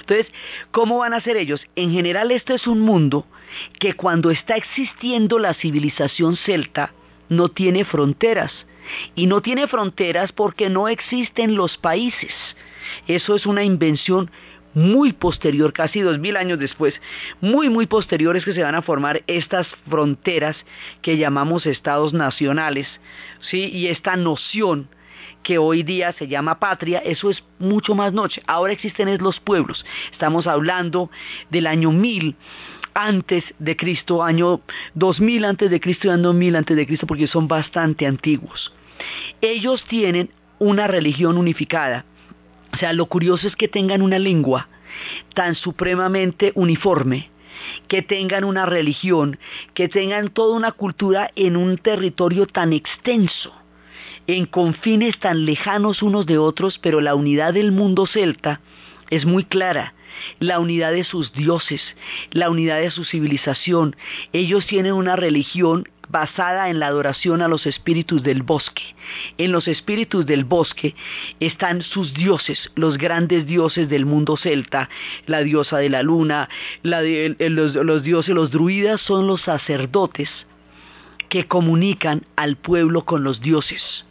Entonces, 0.00 0.26
¿cómo 0.70 0.98
van 0.98 1.14
a 1.14 1.20
ser 1.20 1.36
ellos? 1.36 1.62
En 1.76 1.90
general, 1.90 2.30
este 2.30 2.54
es 2.54 2.66
un 2.66 2.80
mundo 2.80 3.26
que 3.78 3.94
cuando 3.94 4.30
está 4.30 4.56
existiendo 4.56 5.38
la 5.38 5.54
civilización 5.54 6.36
celta 6.36 6.92
no 7.28 7.48
tiene 7.48 7.84
fronteras. 7.84 8.52
Y 9.14 9.26
no 9.26 9.40
tiene 9.40 9.66
fronteras 9.66 10.32
porque 10.32 10.68
no 10.68 10.88
existen 10.88 11.54
los 11.54 11.78
países. 11.78 12.34
Eso 13.06 13.34
es 13.34 13.46
una 13.46 13.64
invención 13.64 14.30
muy 14.74 15.12
posterior, 15.12 15.72
casi 15.72 16.00
dos 16.00 16.18
mil 16.18 16.36
años 16.36 16.58
después, 16.58 16.94
muy, 17.40 17.68
muy 17.68 17.86
posteriores 17.86 18.44
que 18.44 18.54
se 18.54 18.62
van 18.62 18.74
a 18.74 18.82
formar 18.82 19.22
estas 19.26 19.66
fronteras 19.88 20.56
que 21.00 21.16
llamamos 21.16 21.66
estados 21.66 22.12
nacionales, 22.12 22.88
¿sí? 23.40 23.70
Y 23.72 23.86
esta 23.86 24.16
noción 24.16 24.88
que 25.42 25.58
hoy 25.58 25.82
día 25.82 26.12
se 26.12 26.26
llama 26.26 26.58
patria, 26.58 26.98
eso 27.00 27.30
es 27.30 27.44
mucho 27.58 27.94
más 27.94 28.12
noche. 28.12 28.42
Ahora 28.46 28.72
existen 28.72 29.16
los 29.22 29.40
pueblos. 29.40 29.84
Estamos 30.10 30.46
hablando 30.46 31.10
del 31.50 31.66
año 31.66 31.92
mil 31.92 32.34
antes 32.94 33.44
de 33.58 33.76
Cristo, 33.76 34.22
año 34.22 34.60
2000 34.94 35.44
antes 35.44 35.70
de 35.70 35.80
Cristo 35.80 36.06
y 36.06 36.10
año 36.10 36.22
2000 36.22 36.56
antes 36.56 36.76
de 36.76 36.86
Cristo, 36.86 37.06
porque 37.06 37.26
son 37.26 37.46
bastante 37.46 38.06
antiguos. 38.06 38.72
Ellos 39.40 39.84
tienen 39.84 40.30
una 40.58 40.86
religión 40.86 41.36
unificada 41.36 42.04
o 42.74 42.76
sea, 42.76 42.92
lo 42.92 43.06
curioso 43.06 43.46
es 43.46 43.54
que 43.54 43.68
tengan 43.68 44.02
una 44.02 44.18
lengua 44.18 44.68
tan 45.32 45.54
supremamente 45.54 46.50
uniforme, 46.56 47.30
que 47.86 48.02
tengan 48.02 48.42
una 48.42 48.66
religión, 48.66 49.38
que 49.74 49.88
tengan 49.88 50.28
toda 50.28 50.56
una 50.56 50.72
cultura 50.72 51.30
en 51.36 51.56
un 51.56 51.78
territorio 51.78 52.46
tan 52.46 52.72
extenso, 52.72 53.54
en 54.26 54.46
confines 54.46 55.20
tan 55.20 55.44
lejanos 55.44 56.02
unos 56.02 56.26
de 56.26 56.38
otros, 56.38 56.80
pero 56.80 57.00
la 57.00 57.14
unidad 57.14 57.54
del 57.54 57.70
mundo 57.70 58.08
celta 58.08 58.60
es 59.08 59.24
muy 59.24 59.44
clara. 59.44 59.94
La 60.40 60.58
unidad 60.58 60.92
de 60.92 61.04
sus 61.04 61.32
dioses, 61.32 61.80
la 62.30 62.50
unidad 62.50 62.80
de 62.80 62.90
su 62.90 63.04
civilización. 63.04 63.94
Ellos 64.32 64.66
tienen 64.66 64.94
una 64.94 65.14
religión 65.14 65.88
basada 66.08 66.70
en 66.70 66.78
la 66.78 66.86
adoración 66.86 67.42
a 67.42 67.48
los 67.48 67.66
espíritus 67.66 68.22
del 68.22 68.42
bosque. 68.42 68.82
En 69.38 69.52
los 69.52 69.68
espíritus 69.68 70.26
del 70.26 70.44
bosque 70.44 70.94
están 71.40 71.82
sus 71.82 72.14
dioses, 72.14 72.70
los 72.74 72.98
grandes 72.98 73.46
dioses 73.46 73.88
del 73.88 74.06
mundo 74.06 74.36
celta, 74.36 74.88
la 75.26 75.42
diosa 75.42 75.78
de 75.78 75.90
la 75.90 76.02
luna, 76.02 76.48
los, 76.82 77.74
los 77.74 78.02
dioses, 78.02 78.34
los 78.34 78.50
druidas 78.50 79.00
son 79.00 79.26
los 79.26 79.42
sacerdotes 79.42 80.30
que 81.28 81.46
comunican 81.46 82.22
al 82.36 82.56
pueblo 82.56 83.04
con 83.04 83.24
los 83.24 83.40
dioses. 83.40 84.04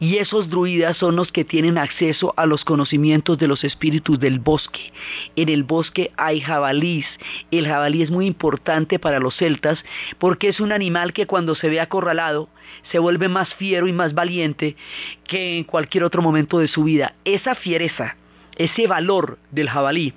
Y 0.00 0.18
esos 0.18 0.48
druidas 0.48 0.96
son 0.96 1.16
los 1.16 1.32
que 1.32 1.44
tienen 1.44 1.78
acceso 1.78 2.34
a 2.36 2.46
los 2.46 2.64
conocimientos 2.64 3.38
de 3.38 3.48
los 3.48 3.64
espíritus 3.64 4.18
del 4.18 4.40
bosque. 4.40 4.92
En 5.36 5.48
el 5.48 5.64
bosque 5.64 6.12
hay 6.16 6.40
jabalís. 6.40 7.06
El 7.50 7.66
jabalí 7.66 8.02
es 8.02 8.10
muy 8.10 8.26
importante 8.26 8.98
para 8.98 9.18
los 9.18 9.36
celtas 9.36 9.82
porque 10.18 10.48
es 10.48 10.60
un 10.60 10.72
animal 10.72 11.12
que 11.12 11.26
cuando 11.26 11.54
se 11.54 11.68
ve 11.68 11.80
acorralado 11.80 12.48
se 12.90 12.98
vuelve 12.98 13.28
más 13.28 13.54
fiero 13.54 13.86
y 13.86 13.92
más 13.92 14.14
valiente 14.14 14.76
que 15.24 15.58
en 15.58 15.64
cualquier 15.64 16.04
otro 16.04 16.22
momento 16.22 16.58
de 16.58 16.68
su 16.68 16.84
vida. 16.84 17.14
Esa 17.24 17.54
fiereza, 17.54 18.16
ese 18.56 18.86
valor 18.86 19.38
del 19.50 19.68
jabalí, 19.68 20.14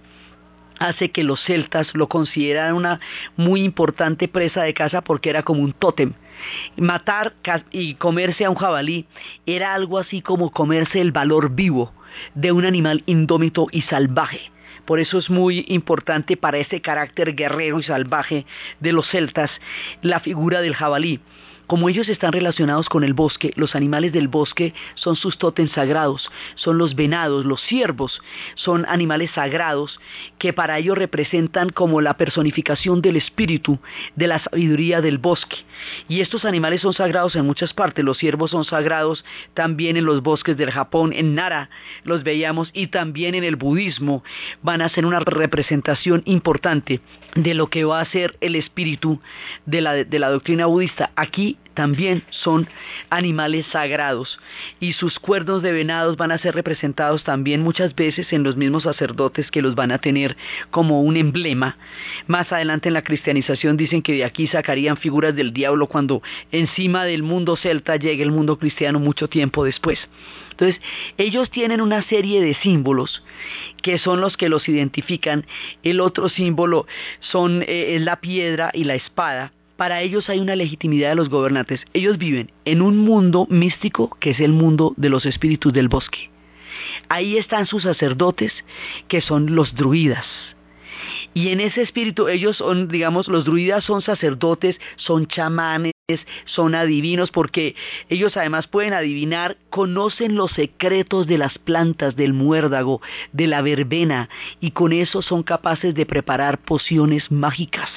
hace 0.79 1.12
que 1.12 1.24
los 1.24 1.44
celtas 1.44 1.88
lo 1.94 2.08
consideraran 2.08 2.75
una 2.75 3.00
muy 3.36 3.63
importante 3.63 4.27
presa 4.27 4.63
de 4.63 4.74
caza 4.74 5.01
porque 5.01 5.29
era 5.29 5.44
como 5.44 5.62
un 5.62 5.74
tótem. 5.74 6.13
Matar 6.77 7.34
y 7.72 7.96
comerse 7.96 8.46
a 8.46 8.50
un 8.50 8.55
jabalí 8.55 9.08
era 9.46 9.74
algo 9.74 9.98
así 10.00 10.22
como 10.22 10.51
comerse 10.51 11.01
el 11.01 11.12
valor 11.12 11.55
vivo, 11.55 11.94
de 12.34 12.51
un 12.51 12.65
animal 12.65 13.03
indómito 13.05 13.67
y 13.72 13.82
salvaje. 13.84 14.51
Por 14.86 15.00
eso 15.00 15.17
es 15.17 15.29
muy 15.29 15.65
importante 15.67 16.38
para 16.38 16.58
ese 16.60 16.82
carácter 16.82 17.36
guerrero 17.36 17.79
y 17.79 17.84
salvaje 17.84 18.46
de 18.79 18.94
los 18.94 19.10
celtas 19.10 19.50
la 20.01 20.20
figura 20.20 20.62
del 20.62 20.75
jabalí. 20.75 21.20
Como 21.67 21.89
ellos 21.89 22.10
están 22.10 22.31
relacionados 22.31 22.89
con 22.89 23.03
el 23.03 23.13
bosque, 23.13 23.51
los 23.55 23.75
animales 23.75 24.12
del 24.13 24.27
bosque 24.27 24.74
son 24.95 25.15
sus 25.15 25.38
tótems 25.38 25.72
sagrados, 25.72 26.29
son 26.55 26.77
los 26.77 26.95
venados, 26.95 27.45
los 27.45 27.62
ciervos, 27.62 28.22
son 28.55 28.86
animales 28.88 29.31
sagrados 29.31 30.00
que 30.38 30.53
para 30.53 30.77
ellos 30.77 30.98
representan 30.98 31.69
como 31.69 32.01
la 32.01 32.17
personificación 32.17 33.01
del 33.01 33.15
espíritu, 33.15 33.79
de 34.15 34.27
la 34.27 34.39
sabiduría 34.39 35.01
del 35.01 35.17
bosque. 35.17 35.57
Y 36.07 36.22
estos 36.22 36.45
animales 36.45 36.81
son 36.81 36.93
sagrados 36.93 37.36
en 37.36 37.45
muchas 37.45 37.74
partes, 37.74 38.05
los 38.05 38.17
ciervos 38.17 38.51
son 38.51 38.63
sagrados 38.63 39.25
también 39.53 39.98
en 39.98 40.05
los 40.05 40.22
bosques 40.22 40.57
del 40.57 40.72
Japón, 40.72 41.13
en 41.13 41.36
Nara 41.36 41.69
los 42.03 42.24
veíamos 42.24 42.69
y 42.74 42.88
también 42.88 43.36
en 43.36 43.43
el 43.43 43.55
budismo 43.55 44.24
van 44.62 44.81
a 44.81 44.89
ser 44.89 45.05
una 45.05 45.19
representación 45.19 46.22
importante 46.25 47.01
de 47.36 47.53
lo 47.53 47.67
que 47.67 47.84
va 47.86 48.00
a 48.00 48.05
ser 48.05 48.38
el 48.41 48.55
espíritu 48.55 49.19
de 49.65 49.81
la, 49.81 49.93
de 49.93 50.19
la 50.19 50.29
doctrina 50.29 50.65
budista. 50.65 51.12
Aquí 51.15 51.55
también 51.75 52.24
son 52.32 52.67
animales 53.12 53.67
sagrados 53.67 54.39
y 54.79 54.94
sus 54.94 55.20
cuernos 55.20 55.62
de 55.62 55.72
venados 55.72 56.17
van 56.17 56.32
a 56.32 56.39
ser 56.39 56.55
representados 56.55 57.24
también 57.24 57.62
muchas 57.62 57.94
veces 57.94 58.34
en 58.34 58.44
los 58.44 58.55
mismos 58.55 58.84
sacerdotes 58.84 59.51
que 59.51 59.62
los 59.62 59.75
van 59.75 59.91
a 59.91 60.00
tener 60.00 60.36
como 60.72 61.01
un 61.01 61.17
emblema. 61.17 61.77
Más 62.25 62.51
adelante 62.51 62.89
en 62.89 62.94
la 62.94 63.03
cristianización 63.03 63.77
dicen 63.77 64.01
que 64.01 64.13
de 64.13 64.25
aquí 64.25 64.48
sacarían 64.48 64.98
figuras 64.98 65.36
del 65.36 65.53
diablo 65.53 65.88
cuando 65.88 66.24
encima 66.51 67.05
del 67.05 67.22
mundo 67.22 67.55
celta 67.58 67.98
llegue 67.98 68.24
el 68.24 68.32
mundo 68.32 68.58
cristiano 68.58 69.00
mucho 69.00 69.27
tiempo 69.27 69.63
después. 69.63 70.00
Entonces, 70.51 70.82
ellos 71.17 71.51
tienen 71.51 71.82
una 71.82 72.01
serie 72.03 72.41
de 72.41 72.53
símbolos 72.53 73.22
que 73.82 74.00
son 74.00 74.22
los 74.22 74.38
que 74.38 74.48
los 74.48 74.70
identifican. 74.70 75.46
El 75.84 76.00
otro 76.00 76.29
símbolo 76.29 76.88
son 77.20 77.62
eh, 77.67 77.98
la 78.00 78.22
piedra 78.22 78.72
y 78.74 78.86
la 78.86 78.96
espada 78.96 79.51
para 79.77 80.01
ellos 80.01 80.29
hay 80.29 80.39
una 80.39 80.55
legitimidad 80.55 81.10
de 81.10 81.15
los 81.15 81.29
gobernantes. 81.29 81.82
Ellos 81.94 82.17
viven 82.17 82.51
en 82.65 82.82
un 82.82 82.98
mundo 82.98 83.48
místico 83.50 84.15
que 84.20 84.32
es 84.32 84.39
el 84.39 84.53
mundo 84.53 84.94
de 84.98 85.10
los 85.10 85.25
espíritus 85.25 85.74
del 85.74 85.89
bosque. 85.89 86.29
Ahí 87.10 87.38
están 87.38 87.67
sus 87.67 87.84
sacerdotes, 87.84 88.53
que 89.08 89.22
son 89.22 89.55
los 89.55 89.75
druidas. 89.75 90.25
Y 91.34 91.50
en 91.50 91.60
ese 91.60 91.82
espíritu 91.82 92.29
ellos 92.29 92.58
son, 92.58 92.88
digamos, 92.88 93.27
los 93.27 93.44
druidas 93.44 93.84
son 93.84 94.01
sacerdotes, 94.01 94.79
son 94.96 95.27
chamanes, 95.27 95.94
son 96.46 96.75
adivinos, 96.75 97.32
porque 97.32 97.75
ellos 98.10 98.38
además 98.38 98.67
pueden 98.67 98.94
adivinar, 98.94 99.58
conocen 99.70 100.36
los 100.36 100.51
secretos 100.51 101.27
de 101.27 101.38
las 101.38 101.58
plantas, 101.58 102.15
del 102.15 102.34
muérdago, 102.34 103.01
de 103.34 103.48
la 103.48 103.62
verbena, 103.62 104.29
y 104.62 104.72
con 104.72 104.94
eso 104.94 105.22
son 105.22 105.44
capaces 105.44 105.94
de 105.94 106.05
preparar 106.05 106.60
pociones 106.60 107.29
mágicas 107.32 107.89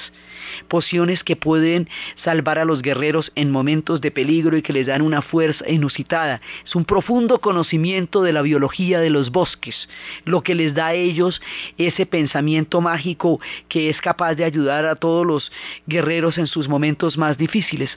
pociones 0.69 1.23
que 1.25 1.35
pueden 1.35 1.89
salvar 2.23 2.59
a 2.59 2.63
los 2.63 2.81
guerreros 2.81 3.33
en 3.35 3.51
momentos 3.51 3.99
de 3.99 4.11
peligro 4.11 4.55
y 4.55 4.61
que 4.61 4.71
les 4.71 4.87
dan 4.87 5.01
una 5.01 5.21
fuerza 5.21 5.69
inusitada. 5.69 6.39
Es 6.65 6.75
un 6.75 6.85
profundo 6.85 7.39
conocimiento 7.41 8.21
de 8.21 8.31
la 8.31 8.41
biología 8.41 9.01
de 9.01 9.09
los 9.09 9.31
bosques, 9.31 9.89
lo 10.23 10.41
que 10.41 10.55
les 10.55 10.73
da 10.73 10.87
a 10.87 10.93
ellos 10.93 11.41
ese 11.77 12.05
pensamiento 12.05 12.79
mágico 12.79 13.41
que 13.67 13.89
es 13.89 13.99
capaz 13.99 14.35
de 14.35 14.45
ayudar 14.45 14.85
a 14.85 14.95
todos 14.95 15.25
los 15.25 15.51
guerreros 15.87 16.37
en 16.37 16.47
sus 16.47 16.69
momentos 16.69 17.17
más 17.17 17.37
difíciles. 17.37 17.89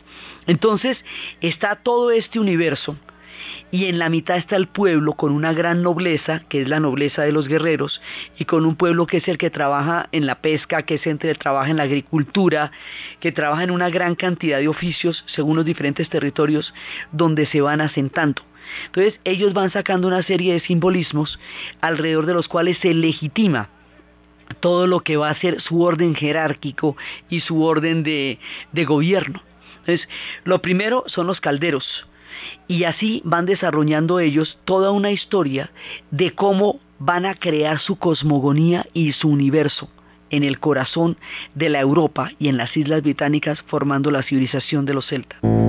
Entonces 0.46 0.98
está 1.40 1.76
todo 1.76 2.10
este 2.10 2.40
universo 2.40 2.96
y 3.70 3.86
en 3.86 3.98
la 3.98 4.08
mitad 4.08 4.36
está 4.36 4.56
el 4.56 4.68
pueblo 4.68 5.14
con 5.14 5.32
una 5.32 5.52
gran 5.52 5.82
nobleza, 5.82 6.40
que 6.48 6.62
es 6.62 6.68
la 6.68 6.80
nobleza 6.80 7.22
de 7.22 7.32
los 7.32 7.48
guerreros, 7.48 8.00
y 8.38 8.44
con 8.44 8.66
un 8.66 8.76
pueblo 8.76 9.06
que 9.06 9.18
es 9.18 9.28
el 9.28 9.38
que 9.38 9.50
trabaja 9.50 10.08
en 10.12 10.26
la 10.26 10.36
pesca, 10.36 10.82
que 10.82 10.96
es 10.96 11.06
el 11.06 11.18
que 11.18 11.34
trabaja 11.34 11.70
en 11.70 11.76
la 11.78 11.84
agricultura, 11.84 12.72
que 13.20 13.32
trabaja 13.32 13.64
en 13.64 13.70
una 13.70 13.90
gran 13.90 14.14
cantidad 14.14 14.58
de 14.58 14.68
oficios 14.68 15.24
según 15.26 15.56
los 15.56 15.64
diferentes 15.64 16.08
territorios 16.08 16.72
donde 17.12 17.46
se 17.46 17.60
van 17.60 17.80
asentando. 17.80 18.42
Entonces 18.86 19.20
ellos 19.24 19.52
van 19.54 19.70
sacando 19.70 20.06
una 20.06 20.22
serie 20.22 20.54
de 20.54 20.60
simbolismos 20.60 21.38
alrededor 21.80 22.26
de 22.26 22.34
los 22.34 22.48
cuales 22.48 22.78
se 22.78 22.94
legitima 22.94 23.68
todo 24.60 24.86
lo 24.86 25.00
que 25.00 25.16
va 25.16 25.30
a 25.30 25.34
ser 25.34 25.60
su 25.60 25.82
orden 25.82 26.14
jerárquico 26.14 26.96
y 27.28 27.40
su 27.40 27.62
orden 27.62 28.02
de, 28.02 28.38
gobierno. 28.86 29.42
Entonces, 29.80 30.08
lo 30.44 30.60
primero 30.60 31.04
son 31.06 31.26
los 31.26 31.40
calderos, 31.40 32.06
y 32.68 32.84
así 32.84 33.22
van 33.24 33.46
desarrollando 33.46 34.20
ellos 34.20 34.58
toda 34.64 34.90
una 34.90 35.10
historia 35.10 35.70
de 36.10 36.32
cómo 36.32 36.80
van 36.98 37.26
a 37.26 37.34
crear 37.34 37.80
su 37.80 37.96
cosmogonía 37.96 38.86
y 38.92 39.12
su 39.12 39.28
universo 39.28 39.88
en 40.30 40.44
el 40.44 40.58
corazón 40.58 41.16
de 41.54 41.68
la 41.68 41.80
Europa 41.80 42.30
y 42.38 42.48
en 42.48 42.56
las 42.56 42.76
islas 42.76 43.02
británicas 43.02 43.60
formando 43.66 44.10
la 44.10 44.22
civilización 44.22 44.84
de 44.84 44.94
los 44.94 45.06
celtas. 45.06 45.61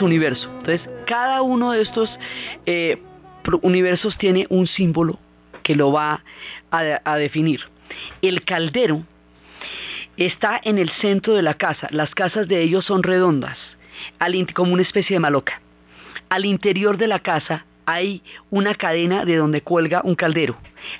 Universo. 0.00 0.48
Entonces, 0.58 0.80
cada 1.06 1.42
uno 1.42 1.72
de 1.72 1.82
estos 1.82 2.10
eh, 2.66 3.00
universos 3.60 4.16
tiene 4.16 4.46
un 4.48 4.66
símbolo 4.66 5.18
que 5.62 5.74
lo 5.74 5.92
va 5.92 6.22
a, 6.70 7.16
definir. 7.16 7.60
El 8.22 8.44
caldero 8.44 9.02
está 10.16 10.60
en 10.64 10.78
el 10.78 10.90
centro 10.90 11.34
de 11.34 11.42
la 11.42 11.54
casa. 11.54 11.88
Las 11.90 12.14
casas 12.14 12.48
de 12.48 12.62
ellos 12.62 12.86
son 12.86 13.02
redondas, 13.02 13.58
como 14.54 14.72
una 14.72 14.82
especie 14.82 15.16
de 15.16 15.20
maloca. 15.20 15.60
Al 16.28 16.44
interior 16.44 16.96
de 16.96 17.08
la 17.08 17.18
casa 17.18 17.66
hay 17.84 18.22
una 18.50 18.74
cadena 18.74 19.24
de 19.24 19.36
donde 19.36 19.60
cuelga 19.60 20.00
un 20.04 20.14
caldero. 20.14 20.56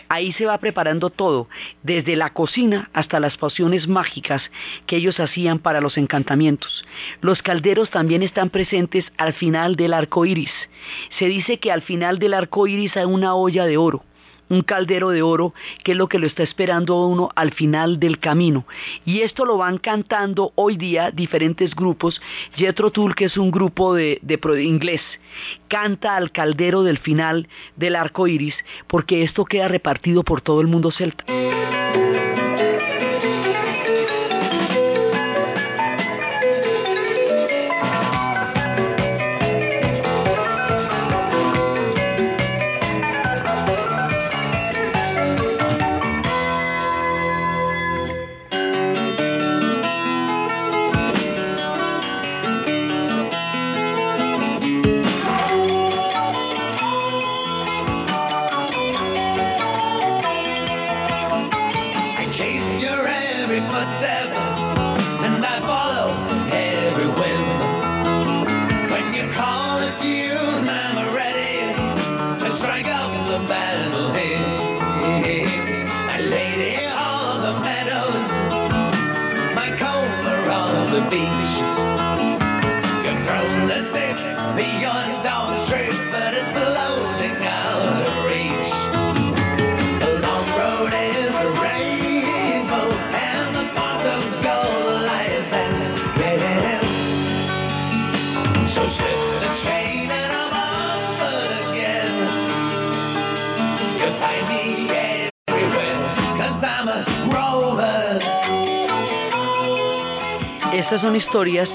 Ahí 0.08 0.32
se 0.32 0.46
va 0.46 0.58
preparando 0.58 1.10
todo, 1.10 1.48
desde 1.82 2.16
la 2.16 2.30
cocina 2.30 2.90
hasta 2.92 3.20
las 3.20 3.36
pociones 3.36 3.88
mágicas 3.88 4.42
que 4.86 4.96
ellos 4.96 5.20
hacían 5.20 5.58
para 5.58 5.80
los 5.80 5.96
encantamientos. 5.96 6.84
Los 7.20 7.42
calderos 7.42 7.90
también 7.90 8.22
están 8.22 8.50
presentes 8.50 9.04
al 9.18 9.32
final 9.32 9.76
del 9.76 9.94
arco 9.94 10.24
iris. 10.24 10.52
Se 11.18 11.26
dice 11.26 11.58
que 11.58 11.72
al 11.72 11.82
final 11.82 12.18
del 12.18 12.34
arco 12.34 12.66
iris 12.66 12.96
hay 12.96 13.04
una 13.04 13.34
olla 13.34 13.66
de 13.66 13.76
oro 13.76 14.04
un 14.52 14.62
caldero 14.62 15.10
de 15.10 15.22
oro, 15.22 15.54
que 15.82 15.92
es 15.92 15.98
lo 15.98 16.08
que 16.08 16.18
lo 16.18 16.26
está 16.26 16.42
esperando 16.42 17.06
uno 17.06 17.30
al 17.34 17.52
final 17.52 17.98
del 17.98 18.18
camino. 18.18 18.66
Y 19.06 19.20
esto 19.20 19.46
lo 19.46 19.56
van 19.56 19.78
cantando 19.78 20.52
hoy 20.56 20.76
día 20.76 21.10
diferentes 21.10 21.74
grupos. 21.74 22.20
Jethro 22.54 22.90
Tull, 22.90 23.14
que 23.14 23.24
es 23.24 23.38
un 23.38 23.50
grupo 23.50 23.94
de, 23.94 24.18
de 24.22 24.62
inglés, 24.62 25.00
canta 25.68 26.16
al 26.16 26.32
caldero 26.32 26.82
del 26.82 26.98
final 26.98 27.48
del 27.76 27.96
arco 27.96 28.28
iris, 28.28 28.54
porque 28.86 29.22
esto 29.22 29.46
queda 29.46 29.68
repartido 29.68 30.22
por 30.22 30.42
todo 30.42 30.60
el 30.60 30.66
mundo 30.66 30.90
celta. 30.90 31.24
Historias 111.32 111.70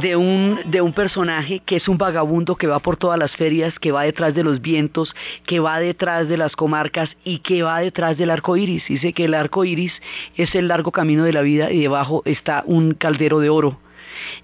de 0.00 0.14
un, 0.14 0.60
de 0.66 0.80
un 0.80 0.92
personaje 0.92 1.58
que 1.58 1.74
es 1.74 1.88
un 1.88 1.98
vagabundo 1.98 2.54
que 2.54 2.68
va 2.68 2.78
por 2.78 2.96
todas 2.96 3.18
las 3.18 3.32
ferias, 3.32 3.76
que 3.80 3.90
va 3.90 4.04
detrás 4.04 4.32
de 4.32 4.44
los 4.44 4.62
vientos, 4.62 5.12
que 5.44 5.58
va 5.58 5.80
detrás 5.80 6.28
de 6.28 6.36
las 6.36 6.54
comarcas 6.54 7.10
y 7.24 7.40
que 7.40 7.64
va 7.64 7.80
detrás 7.80 8.16
del 8.16 8.30
arco 8.30 8.56
iris. 8.56 8.84
Dice 8.86 9.12
que 9.12 9.24
el 9.24 9.34
arco 9.34 9.64
iris 9.64 9.92
es 10.36 10.54
el 10.54 10.68
largo 10.68 10.92
camino 10.92 11.24
de 11.24 11.32
la 11.32 11.42
vida 11.42 11.72
y 11.72 11.80
debajo 11.80 12.22
está 12.26 12.62
un 12.64 12.94
caldero 12.94 13.40
de 13.40 13.48
oro. 13.48 13.80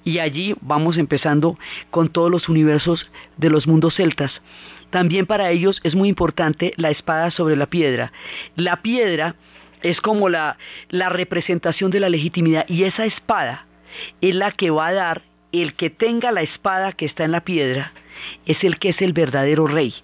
Y 0.03 0.19
allí 0.19 0.57
vamos 0.61 0.99
empezando 0.99 1.57
con 1.93 2.09
todos 2.09 2.29
los 2.29 2.49
universos 2.49 3.09
de 3.37 3.51
los 3.51 3.69
mundos 3.69 3.95
celtas. 3.95 4.43
También 4.91 5.25
para 5.25 5.53
ellos 5.53 5.81
es 5.85 5.95
muy 5.95 6.09
importante 6.09 6.75
la 6.79 6.91
espada 6.91 7.31
sobre 7.31 7.55
la 7.55 7.67
piedra. 7.67 8.13
La 8.57 8.83
piedra 8.83 9.37
es 9.83 10.01
como 10.01 10.29
la, 10.29 10.59
la 10.89 11.11
representación 11.11 11.93
de 11.93 12.01
la 12.01 12.09
legitimidad 12.09 12.65
y 12.67 12.83
esa 12.83 13.05
espada 13.05 13.68
es 14.21 14.35
la 14.35 14.53
que 14.53 14.71
va 14.71 14.89
a 14.89 14.93
dar 14.93 15.23
el 15.53 15.75
que 15.75 15.91
tenga 15.91 16.33
la 16.33 16.43
espada 16.43 16.93
que 16.93 17.07
está 17.07 17.25
en 17.25 17.33
la 17.33 17.45
piedra, 17.45 17.93
es 18.47 18.63
el 18.65 18.79
que 18.79 18.91
es 18.91 19.03
el 19.03 19.13
verdadero 19.13 19.67
rey. 19.67 19.95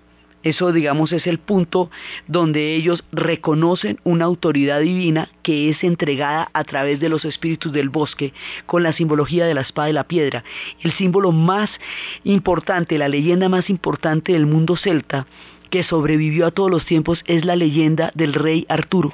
Eso, 0.45 0.73
digamos, 0.73 1.11
es 1.13 1.27
el 1.27 1.39
punto 1.39 1.91
donde 2.29 2.75
ellos 2.75 3.03
reconocen 3.13 3.99
una 4.05 4.27
autoridad 4.27 4.81
divina 4.81 5.31
que 5.43 5.71
es 5.71 5.83
entregada 5.83 6.51
a 6.53 6.65
través 6.65 7.01
de 7.01 7.09
los 7.09 7.25
espíritus 7.25 7.73
del 7.73 7.89
bosque 7.89 8.35
con 8.67 8.83
la 8.83 8.93
simbología 8.93 9.47
de 9.47 9.55
la 9.55 9.63
espada 9.63 9.89
y 9.89 9.95
la 9.95 10.05
piedra. 10.05 10.45
El 10.83 10.93
símbolo 10.93 11.33
más 11.33 11.71
importante, 12.25 12.99
la 12.99 13.09
leyenda 13.09 13.49
más 13.49 13.71
importante 13.71 14.33
del 14.33 14.45
mundo 14.45 14.77
celta 14.77 15.27
que 15.75 15.83
sobrevivió 15.83 16.47
a 16.47 16.53
todos 16.53 16.71
los 16.71 16.87
tiempos 16.87 17.21
es 17.27 17.45
la 17.45 17.57
leyenda 17.57 18.13
del 18.15 18.33
rey 18.33 18.65
Arturo. 18.69 19.13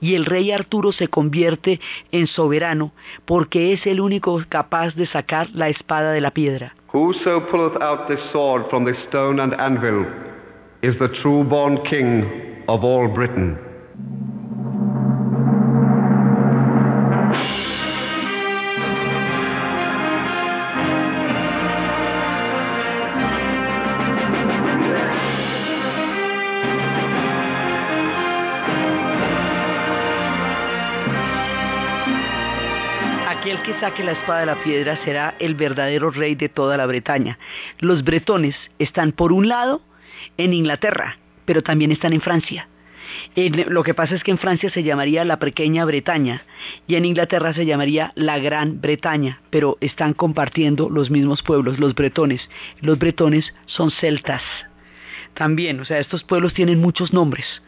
Y 0.00 0.16
el 0.16 0.26
rey 0.26 0.50
Arturo 0.50 0.90
se 0.90 1.06
convierte 1.06 1.78
en 2.10 2.26
soberano 2.26 2.90
porque 3.26 3.72
es 3.72 3.86
el 3.86 4.00
único 4.00 4.42
capaz 4.48 4.96
de 4.96 5.06
sacar 5.06 5.50
la 5.54 5.68
espada 5.68 6.10
de 6.10 6.20
la 6.20 6.32
piedra. 6.32 6.74
Whoso 6.92 7.46
out 7.80 8.08
this 8.08 8.18
sword 8.32 8.68
from 8.70 8.92
stone 9.06 9.40
and 9.40 9.54
anvil 9.60 10.04
is 10.82 10.98
the 10.98 11.08
true 11.22 11.44
born 11.44 11.78
king 11.84 12.24
of 12.66 12.82
all 12.82 13.06
Britain. 13.06 13.56
Que 33.88 34.04
la 34.04 34.12
espada 34.12 34.40
de 34.40 34.46
la 34.46 34.62
piedra 34.62 34.98
será 35.04 35.34
el 35.38 35.54
verdadero 35.54 36.10
rey 36.10 36.34
de 36.34 36.50
toda 36.50 36.76
la 36.76 36.84
Bretaña. 36.84 37.38
Los 37.78 38.04
bretones 38.04 38.54
están 38.78 39.12
por 39.12 39.32
un 39.32 39.48
lado 39.48 39.80
en 40.36 40.52
Inglaterra, 40.52 41.16
pero 41.46 41.62
también 41.62 41.90
están 41.90 42.12
en 42.12 42.20
Francia. 42.20 42.68
lo 43.34 43.82
que 43.82 43.94
pasa 43.94 44.14
es 44.16 44.22
que 44.22 44.32
en 44.32 44.38
Francia 44.38 44.68
se 44.68 44.82
llamaría 44.82 45.24
la 45.24 45.38
pequeña 45.38 45.86
Bretaña 45.86 46.42
y 46.86 46.96
en 46.96 47.06
Inglaterra 47.06 47.54
se 47.54 47.64
llamaría 47.64 48.12
la 48.16 48.38
Gran 48.38 48.82
Bretaña, 48.82 49.40
pero 49.48 49.78
están 49.80 50.12
compartiendo 50.12 50.90
los 50.90 51.10
mismos 51.10 51.42
pueblos, 51.42 51.80
los 51.80 51.94
bretones. 51.94 52.50
Los 52.82 52.98
bretones 52.98 53.54
son 53.64 53.90
celtas. 53.90 54.42
También, 55.32 55.80
o 55.80 55.86
sea, 55.86 56.00
estos 56.00 56.22
pueblos 56.22 56.52
tienen 56.52 56.82
muchos 56.82 57.14
nombres. 57.14 57.62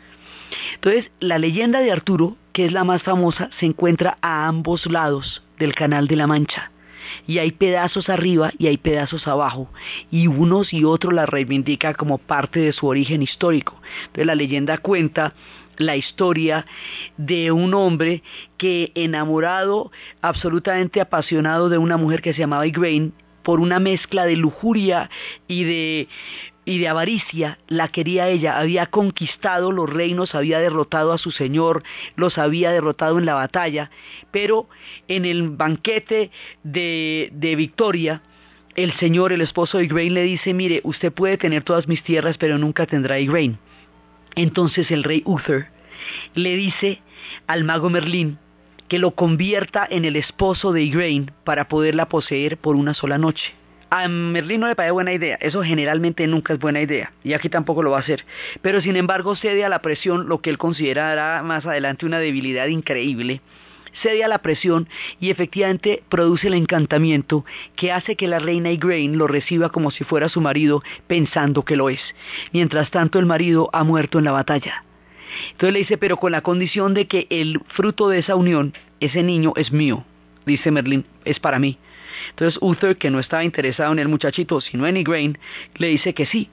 Entonces, 0.74 1.10
la 1.20 1.38
leyenda 1.38 1.80
de 1.80 1.92
Arturo, 1.92 2.36
que 2.52 2.66
es 2.66 2.72
la 2.72 2.84
más 2.84 3.02
famosa, 3.02 3.50
se 3.58 3.66
encuentra 3.66 4.18
a 4.20 4.46
ambos 4.46 4.86
lados 4.86 5.42
del 5.58 5.74
Canal 5.74 6.06
de 6.08 6.16
la 6.16 6.26
Mancha. 6.26 6.70
Y 7.26 7.38
hay 7.38 7.52
pedazos 7.52 8.08
arriba 8.08 8.52
y 8.58 8.68
hay 8.68 8.78
pedazos 8.78 9.26
abajo, 9.26 9.70
y 10.10 10.28
unos 10.28 10.72
y 10.72 10.84
otros 10.84 11.12
la 11.12 11.26
reivindica 11.26 11.94
como 11.94 12.18
parte 12.18 12.60
de 12.60 12.72
su 12.72 12.86
origen 12.86 13.22
histórico. 13.22 13.80
Entonces 14.02 14.26
la 14.26 14.34
leyenda 14.34 14.78
cuenta 14.78 15.34
la 15.76 15.96
historia 15.96 16.64
de 17.16 17.50
un 17.50 17.74
hombre 17.74 18.22
que 18.56 18.92
enamorado, 18.94 19.90
absolutamente 20.20 21.00
apasionado 21.00 21.68
de 21.68 21.78
una 21.78 21.96
mujer 21.96 22.22
que 22.22 22.32
se 22.32 22.40
llamaba 22.40 22.66
Igraine, 22.66 23.12
por 23.42 23.60
una 23.60 23.80
mezcla 23.80 24.24
de 24.24 24.36
lujuria 24.36 25.10
y 25.48 25.64
de 25.64 26.08
y 26.64 26.78
de 26.78 26.88
avaricia 26.88 27.58
la 27.68 27.88
quería 27.88 28.28
ella, 28.28 28.58
había 28.58 28.86
conquistado 28.86 29.72
los 29.72 29.90
reinos, 29.90 30.34
había 30.34 30.60
derrotado 30.60 31.12
a 31.12 31.18
su 31.18 31.30
señor, 31.30 31.82
los 32.14 32.38
había 32.38 32.70
derrotado 32.70 33.18
en 33.18 33.26
la 33.26 33.34
batalla, 33.34 33.90
pero 34.30 34.68
en 35.08 35.24
el 35.24 35.50
banquete 35.50 36.30
de, 36.62 37.54
victoria, 37.56 38.22
el 38.76 38.92
señor, 38.94 39.32
el 39.32 39.40
esposo 39.40 39.78
de 39.78 39.84
Igraine, 39.84 40.14
le 40.14 40.22
dice, 40.22 40.54
mire, 40.54 40.80
usted 40.84 41.12
puede 41.12 41.36
tener 41.36 41.62
todas 41.64 41.88
mis 41.88 42.02
tierras, 42.02 42.38
pero 42.38 42.58
nunca 42.58 42.86
tendrá 42.86 43.18
Igraine. 43.18 43.58
Entonces 44.34 44.90
el 44.90 45.04
rey 45.04 45.22
Uther 45.26 45.68
le 46.34 46.56
dice 46.56 47.02
al 47.46 47.64
mago 47.64 47.90
Merlín 47.90 48.38
que 48.88 48.98
lo 48.98 49.12
convierta 49.12 49.86
en 49.90 50.04
el 50.04 50.16
esposo 50.16 50.72
de 50.72 50.82
Igraine 50.82 51.32
para 51.44 51.68
poderla 51.68 52.08
poseer 52.08 52.56
por 52.56 52.76
una 52.76 52.94
sola 52.94 53.18
noche. 53.18 53.54
A 53.94 54.08
Merlín 54.08 54.60
no 54.60 54.68
le 54.68 54.74
parece 54.74 54.92
buena 54.92 55.12
idea, 55.12 55.36
eso 55.42 55.62
generalmente 55.62 56.26
nunca 56.26 56.54
es 56.54 56.58
buena 56.58 56.80
idea, 56.80 57.12
y 57.22 57.34
aquí 57.34 57.50
tampoco 57.50 57.82
lo 57.82 57.90
va 57.90 57.98
a 57.98 58.00
hacer. 58.00 58.24
Pero 58.62 58.80
sin 58.80 58.96
embargo 58.96 59.36
cede 59.36 59.66
a 59.66 59.68
la 59.68 59.82
presión, 59.82 60.30
lo 60.30 60.40
que 60.40 60.48
él 60.48 60.56
considerará 60.56 61.42
más 61.42 61.66
adelante 61.66 62.06
una 62.06 62.18
debilidad 62.18 62.68
increíble, 62.68 63.42
cede 64.00 64.24
a 64.24 64.28
la 64.28 64.38
presión 64.38 64.88
y 65.20 65.28
efectivamente 65.28 66.02
produce 66.08 66.46
el 66.46 66.54
encantamiento 66.54 67.44
que 67.76 67.92
hace 67.92 68.16
que 68.16 68.28
la 68.28 68.38
reina 68.38 68.70
Igraine 68.70 69.14
lo 69.14 69.26
reciba 69.26 69.68
como 69.68 69.90
si 69.90 70.04
fuera 70.04 70.30
su 70.30 70.40
marido, 70.40 70.82
pensando 71.06 71.62
que 71.62 71.76
lo 71.76 71.90
es. 71.90 72.00
Mientras 72.54 72.90
tanto 72.90 73.18
el 73.18 73.26
marido 73.26 73.68
ha 73.74 73.84
muerto 73.84 74.18
en 74.18 74.24
la 74.24 74.32
batalla. 74.32 74.84
Entonces 75.50 75.74
le 75.74 75.80
dice, 75.80 75.98
pero 75.98 76.16
con 76.16 76.32
la 76.32 76.40
condición 76.40 76.94
de 76.94 77.08
que 77.08 77.26
el 77.28 77.60
fruto 77.68 78.08
de 78.08 78.20
esa 78.20 78.36
unión, 78.36 78.72
ese 79.00 79.22
niño 79.22 79.52
es 79.54 79.70
mío, 79.70 80.02
dice 80.46 80.70
Merlín, 80.70 81.04
es 81.26 81.38
para 81.40 81.58
mí. 81.58 81.76
Entonces 82.30 82.58
Uther, 82.60 82.96
que 82.96 83.10
no 83.10 83.20
estaba 83.20 83.44
interesado 83.44 83.92
en 83.92 83.98
el 83.98 84.08
muchachito, 84.08 84.60
sino 84.60 84.86
en 84.86 84.96
Igraine, 84.96 85.38
le 85.76 85.88
dice 85.88 86.14
que 86.14 86.26
sí. 86.26 86.50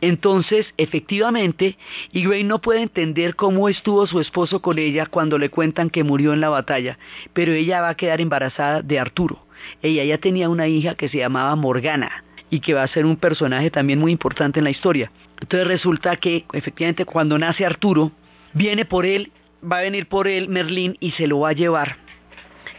Entonces, 0.00 0.66
efectivamente, 0.76 1.76
Egwene 2.12 2.44
no 2.44 2.60
puede 2.60 2.82
entender 2.82 3.34
cómo 3.34 3.68
estuvo 3.68 4.06
su 4.06 4.20
esposo 4.20 4.60
con 4.60 4.78
ella 4.78 5.06
cuando 5.06 5.38
le 5.38 5.50
cuentan 5.50 5.90
que 5.90 6.04
murió 6.04 6.32
en 6.32 6.40
la 6.40 6.48
batalla, 6.48 6.98
pero 7.32 7.52
ella 7.52 7.80
va 7.80 7.90
a 7.90 7.96
quedar 7.96 8.20
embarazada 8.20 8.82
de 8.82 8.98
Arturo. 8.98 9.44
Ella 9.82 10.04
ya 10.04 10.18
tenía 10.18 10.48
una 10.48 10.68
hija 10.68 10.94
que 10.94 11.08
se 11.08 11.18
llamaba 11.18 11.54
Morgana 11.56 12.24
y 12.50 12.60
que 12.60 12.74
va 12.74 12.82
a 12.82 12.88
ser 12.88 13.04
un 13.04 13.16
personaje 13.16 13.70
también 13.70 13.98
muy 13.98 14.12
importante 14.12 14.60
en 14.60 14.64
la 14.64 14.70
historia. 14.70 15.10
Entonces 15.40 15.66
resulta 15.66 16.16
que 16.16 16.44
efectivamente 16.52 17.04
cuando 17.04 17.38
nace 17.38 17.66
Arturo, 17.66 18.12
viene 18.52 18.84
por 18.84 19.04
él, 19.04 19.32
va 19.60 19.78
a 19.78 19.82
venir 19.82 20.06
por 20.06 20.28
él 20.28 20.48
Merlín 20.48 20.96
y 21.00 21.12
se 21.12 21.26
lo 21.26 21.40
va 21.40 21.50
a 21.50 21.54
llevar 21.54 22.05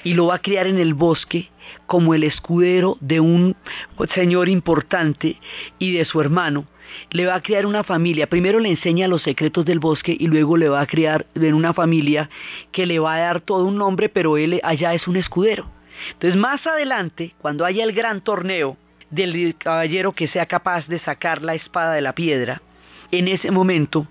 y 0.08 0.14
lo 0.14 0.28
va 0.28 0.36
a 0.36 0.42
criar 0.42 0.68
en 0.68 0.80
el 0.80 0.94
bosque 0.94 1.50
como 1.86 2.14
el 2.14 2.24
escudero 2.24 2.98
de 3.02 3.20
un 3.20 3.58
señor 4.16 4.48
importante 4.48 5.36
y 5.80 5.92
de 5.92 6.06
su 6.06 6.22
hermano. 6.22 6.66
Le 7.12 7.26
va 7.26 7.36
a 7.36 7.42
crear 7.42 7.66
una 7.66 7.84
familia, 7.84 8.30
primero 8.30 8.62
le 8.62 8.70
enseña 8.70 9.10
los 9.10 9.24
secretos 9.24 9.66
del 9.66 9.82
bosque 9.82 10.16
y 10.18 10.28
luego 10.28 10.56
le 10.56 10.70
va 10.70 10.80
a 10.80 10.88
crear 10.88 11.26
en 11.36 11.54
una 11.54 11.74
familia 11.74 12.30
que 12.72 12.86
le 12.86 13.00
va 13.00 13.16
a 13.16 13.20
dar 13.20 13.42
todo 13.42 13.66
un 13.66 13.78
nombre, 13.78 14.08
pero 14.08 14.38
él 14.38 14.62
allá 14.64 14.94
es 14.94 15.10
un 15.10 15.18
escudero. 15.18 15.70
Entonces 16.14 16.40
más 16.40 16.66
adelante, 16.66 17.36
cuando 17.40 17.66
haya 17.66 17.84
el 17.84 17.92
gran 17.92 18.22
torneo 18.22 18.78
del 19.10 19.58
caballero 19.58 20.14
que 20.14 20.30
sea 20.30 20.46
capaz 20.46 20.88
de 20.88 21.00
sacar 21.00 21.42
la 21.42 21.54
espada 21.54 21.96
de 21.96 22.02
la 22.02 22.16
piedra, 22.16 22.62
en 23.12 23.28
ese 23.28 23.52
momento 23.52 24.08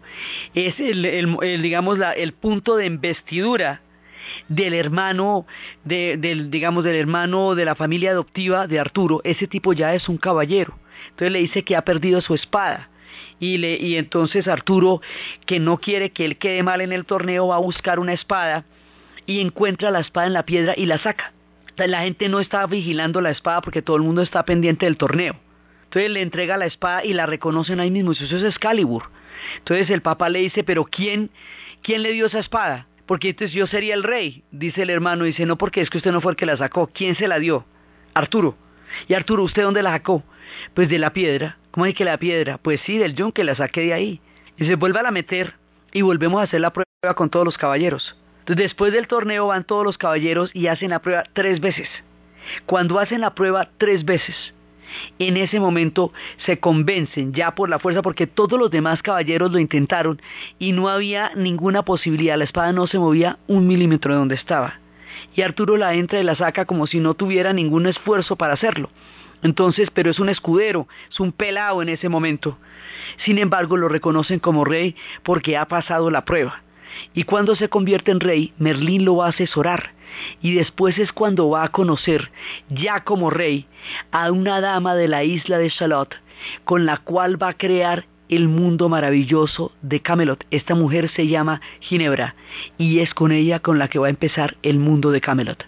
es 0.53 0.79
el, 0.79 1.63
digamos 1.63 1.99
el 2.17 2.35
punto 2.35 2.77
de 2.77 2.85
investidura 2.85 3.81
del 4.49 4.75
hermano 4.75 5.47
del 5.85 6.51
digamos 6.51 6.85
del 6.85 6.97
hermano 6.97 7.55
de 7.55 7.65
la 7.65 7.75
familia 7.75 8.11
adoptiva 8.11 8.67
de 8.67 8.79
Arturo 8.79 9.21
ese 9.25 9.47
tipo 9.47 9.73
ya 9.73 9.95
es 9.95 10.09
un 10.09 10.19
caballero 10.19 10.79
entonces 11.11 11.33
le 11.33 11.41
dice 11.41 11.65
que 11.65 11.77
ha 11.77 11.85
perdido 11.85 12.21
su 12.21 12.35
espada 12.35 12.91
y, 13.39 13.59
le, 13.59 13.77
y 13.77 13.97
entonces 13.97 14.49
Arturo 14.49 15.01
que 15.45 15.61
no 15.61 15.79
quiere 15.79 16.11
que 16.11 16.25
él 16.25 16.39
quede 16.39 16.63
mal 16.63 16.81
en 16.81 16.93
el 16.93 17.05
torneo 17.05 17.49
va 17.49 17.57
a 17.57 17.61
buscar 17.61 17.99
una 17.99 18.13
espada 18.13 18.65
y 19.27 19.41
encuentra 19.41 19.91
la 19.91 20.01
espada 20.01 20.27
en 20.27 20.33
la 20.33 20.45
piedra 20.45 20.75
y 20.77 20.87
la 20.87 20.99
saca 20.99 21.33
la 21.87 22.01
gente 22.01 22.31
no 22.31 22.41
está 22.41 22.67
vigilando 22.67 23.21
la 23.21 23.31
espada 23.31 23.61
porque 23.61 23.83
todo 23.83 23.97
el 23.97 24.03
mundo 24.03 24.23
está 24.23 24.45
pendiente 24.45 24.87
del 24.87 24.97
torneo. 24.97 25.37
Entonces 25.85 26.11
le 26.11 26.23
entrega 26.23 26.57
la 26.57 26.67
espada 26.67 27.05
y 27.05 27.13
la 27.13 27.27
reconocen 27.27 27.81
ahí 27.81 27.91
mismo. 27.91 28.13
Eso 28.13 28.25
es 28.25 28.43
Excalibur. 28.43 29.11
Entonces 29.59 29.91
el 29.91 30.01
papá 30.01 30.31
le 30.31 30.39
dice, 30.39 30.65
pero 30.65 30.85
¿quién, 30.85 31.31
quién 31.83 32.03
le 32.03 32.13
dio 32.13 32.27
esa 32.27 32.39
espada? 32.39 32.87
Porque 33.07 33.31
entonces 33.31 33.55
yo 33.55 33.67
sería 33.67 33.95
el 33.95 34.03
rey, 34.03 34.45
dice 34.51 34.83
el 34.83 34.91
hermano. 34.91 35.25
Dice, 35.25 35.47
no, 35.47 35.57
porque 35.57 35.81
es 35.81 35.91
que 35.91 35.99
usted 35.99 36.13
no 36.13 36.21
fue 36.21 36.33
el 36.33 36.37
que 36.37 36.47
la 36.47 36.57
sacó. 36.57 36.89
¿Quién 36.89 37.15
se 37.15 37.29
la 37.29 37.39
dio? 37.39 37.65
Arturo. 38.15 38.57
Y 39.09 39.15
Arturo, 39.15 39.43
¿usted 39.45 39.63
dónde 39.63 39.83
la 39.83 39.93
sacó? 39.93 40.25
Pues 40.75 40.89
de 40.89 40.99
la 40.99 41.13
piedra. 41.13 41.59
¿Cómo 41.71 41.87
es 41.87 41.95
que 41.95 42.05
la 42.05 42.19
piedra? 42.19 42.59
Pues 42.59 42.81
sí, 42.85 42.99
del 42.99 43.15
que 43.33 43.45
la 43.45 43.55
saqué 43.55 43.83
de 43.83 43.93
ahí. 43.93 44.21
Y 44.57 44.67
se 44.67 44.77
vuelve 44.77 44.99
a 44.99 45.03
la 45.03 45.11
meter 45.11 45.55
y 45.93 46.03
volvemos 46.03 46.41
a 46.41 46.45
hacer 46.45 46.61
la 46.61 46.73
prueba 46.73 47.15
con 47.15 47.31
todos 47.31 47.45
los 47.45 47.59
caballeros. 47.59 48.17
Entonces, 48.41 48.65
después 48.65 48.93
del 48.93 49.07
torneo 49.07 49.49
van 49.49 49.65
todos 49.65 49.85
los 49.85 49.99
caballeros 49.99 50.51
y 50.55 50.69
hacen 50.69 50.91
la 50.91 51.01
prueba 51.01 51.25
tres 51.33 51.61
veces. 51.61 51.89
Cuando 52.65 52.99
hacen 52.99 53.21
la 53.21 53.35
prueba 53.35 53.71
tres 53.77 54.05
veces, 54.05 54.55
en 55.19 55.37
ese 55.37 55.61
momento 55.61 56.13
se 56.45 56.59
convencen 56.59 57.33
ya 57.33 57.55
por 57.55 57.69
la 57.69 57.79
fuerza 57.79 58.03
porque 58.03 58.27
todos 58.27 58.59
los 58.59 58.71
demás 58.71 59.03
caballeros 59.03 59.53
lo 59.53 59.59
intentaron 59.59 60.21
y 60.59 60.73
no 60.73 60.89
había 60.89 61.33
ninguna 61.35 61.83
posibilidad, 61.83 62.39
la 62.39 62.45
espada 62.45 62.73
no 62.73 62.87
se 62.87 62.99
movía 62.99 63.39
un 63.47 63.67
milímetro 63.67 64.13
de 64.13 64.19
donde 64.19 64.35
estaba. 64.35 64.81
Y 65.35 65.43
Arturo 65.43 65.77
la 65.77 65.95
entra 65.95 66.21
y 66.21 66.25
la 66.25 66.35
saca 66.35 66.65
como 66.65 66.87
si 66.87 67.01
no 67.01 67.15
tuviera 67.15 67.53
ningún 67.53 67.87
esfuerzo 67.87 68.37
para 68.37 68.55
hacerlo. 68.55 68.91
Entonces, 69.43 69.91
pero 69.93 70.11
es 70.11 70.19
un 70.19 70.29
escudero, 70.29 70.89
es 71.11 71.21
un 71.21 71.33
pelado 71.33 71.83
en 71.83 71.89
ese 71.89 72.09
momento. 72.09 72.59
Sin 73.19 73.39
embargo, 73.39 73.77
lo 73.77 73.89
reconocen 73.89 74.39
como 74.39 74.65
rey 74.65 74.97
porque 75.23 75.57
ha 75.57 75.69
pasado 75.69 76.11
la 76.11 76.25
prueba. 76.25 76.63
Y 77.15 77.25
cuando 77.25 77.57
se 77.57 77.69
convierte 77.69 78.11
en 78.11 78.21
rey, 78.21 78.53
Merlín 78.59 79.05
lo 79.05 79.17
va 79.17 79.27
a 79.27 79.31
asesorar 79.31 79.95
y 80.41 80.55
después 80.55 80.99
es 80.99 81.13
cuando 81.13 81.51
va 81.51 81.65
a 81.65 81.69
conocer, 81.69 82.31
ya 82.69 83.05
como 83.05 83.31
rey, 83.31 83.67
a 84.13 84.31
una 84.31 84.61
dama 84.61 84.95
de 84.95 85.09
la 85.09 85.25
isla 85.25 85.59
de 85.59 85.69
Shalot, 85.69 86.15
con 86.65 86.87
la 86.87 86.99
cual 86.99 87.41
va 87.43 87.49
a 87.51 87.57
crear 87.57 88.05
el 88.29 88.49
mundo 88.49 88.89
maravilloso 88.89 89.73
de 89.83 90.01
Camelot. 90.01 90.45
Esta 90.51 90.75
mujer 90.75 91.11
se 91.11 91.27
llama 91.27 91.61
Ginebra 91.81 92.35
y 92.77 93.01
es 93.01 93.15
con 93.15 93.33
ella 93.33 93.61
con 93.61 93.79
la 93.79 93.89
que 93.89 93.99
va 93.99 94.09
a 94.09 94.11
empezar 94.11 94.57
el 94.63 94.79
mundo 94.79 95.11
de 95.11 95.21
Camelot. 95.21 95.65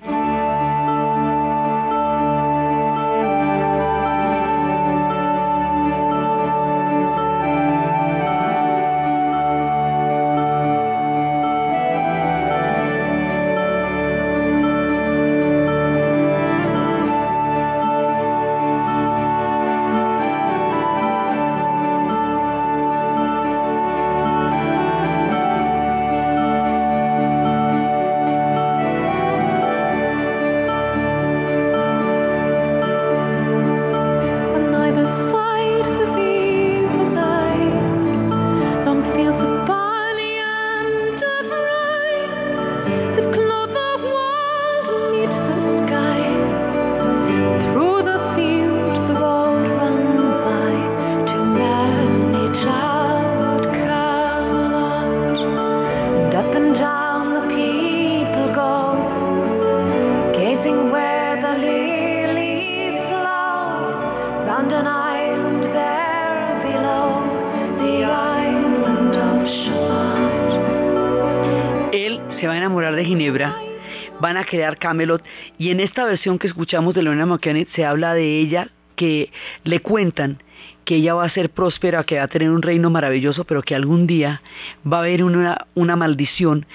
Crear 74.48 74.78
Camelot. 74.78 75.22
Y 75.58 75.70
en 75.70 75.80
esta 75.80 76.04
versión 76.04 76.38
que 76.38 76.48
escuchamos 76.48 76.94
de 76.94 77.02
Lorena 77.02 77.26
McKennitt 77.26 77.70
se 77.74 77.84
habla 77.84 78.14
de 78.14 78.40
ella 78.40 78.70
que 78.96 79.30
le 79.62 79.80
cuentan 79.80 80.42
que 80.84 80.96
ella 80.96 81.14
va 81.14 81.24
a 81.24 81.30
ser 81.30 81.50
próspera, 81.50 82.02
que 82.04 82.16
va 82.16 82.24
a 82.24 82.28
tener 82.28 82.50
un 82.50 82.62
reino 82.62 82.90
maravilloso, 82.90 83.44
pero 83.44 83.62
que 83.62 83.74
algún 83.74 84.06
día 84.06 84.42
va 84.90 84.96
a 84.96 85.00
haber 85.00 85.22
una, 85.22 85.66
una 85.74 85.96
maldición 85.96 86.66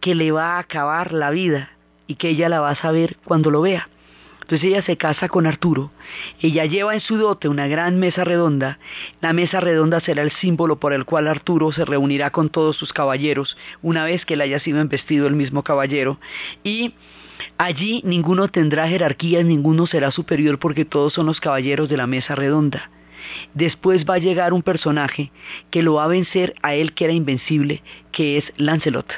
que 0.00 0.14
le 0.14 0.30
va 0.30 0.56
a 0.56 0.58
acabar 0.60 1.12
la 1.12 1.30
vida 1.30 1.70
y 2.06 2.16
que 2.16 2.28
ella 2.28 2.48
la 2.48 2.60
va 2.60 2.70
a 2.70 2.76
saber 2.76 3.16
cuando 3.24 3.50
lo 3.50 3.62
vea. 3.62 3.88
Entonces 4.42 4.68
ella 4.68 4.82
se 4.82 4.98
casa 4.98 5.28
con 5.28 5.46
Arturo, 5.46 5.90
ella 6.40 6.66
lleva 6.66 6.92
en 6.94 7.00
su 7.00 7.16
dote 7.16 7.48
una 7.48 7.68
gran 7.68 7.98
mesa 7.98 8.24
redonda, 8.24 8.78
la 9.20 9.32
mesa 9.32 9.60
redonda 9.60 10.00
será 10.00 10.20
el 10.20 10.32
símbolo 10.32 10.78
por 10.78 10.92
el 10.92 11.06
cual 11.06 11.28
Arturo 11.28 11.72
se 11.72 11.84
reunirá 11.86 12.30
con 12.30 12.50
todos 12.50 12.76
sus 12.76 12.92
caballeros 12.92 13.56
una 13.80 14.04
vez 14.04 14.26
que 14.26 14.34
él 14.34 14.42
haya 14.42 14.60
sido 14.60 14.80
embestido 14.80 15.26
el 15.26 15.36
mismo 15.36 15.62
caballero. 15.62 16.18
Y 16.64 16.92
allí 17.58 18.02
ninguno 18.04 18.48
tendrá 18.48 18.88
jerarquías, 18.88 19.44
ninguno 19.44 19.86
será 19.86 20.10
superior 20.10 20.58
porque 20.58 20.84
todos 20.84 21.12
son 21.12 21.26
los 21.26 21.40
caballeros 21.40 21.88
de 21.88 21.96
la 21.96 22.06
mesa 22.06 22.34
redonda. 22.34 22.90
Después 23.54 24.04
va 24.04 24.14
a 24.14 24.18
llegar 24.18 24.52
un 24.52 24.62
personaje 24.62 25.30
que 25.70 25.82
lo 25.82 25.94
va 25.94 26.04
a 26.04 26.08
vencer 26.08 26.54
a 26.62 26.74
él 26.74 26.92
que 26.92 27.04
era 27.04 27.12
invencible, 27.12 27.82
que 28.10 28.38
es 28.38 28.52
Lancelot. 28.56 29.12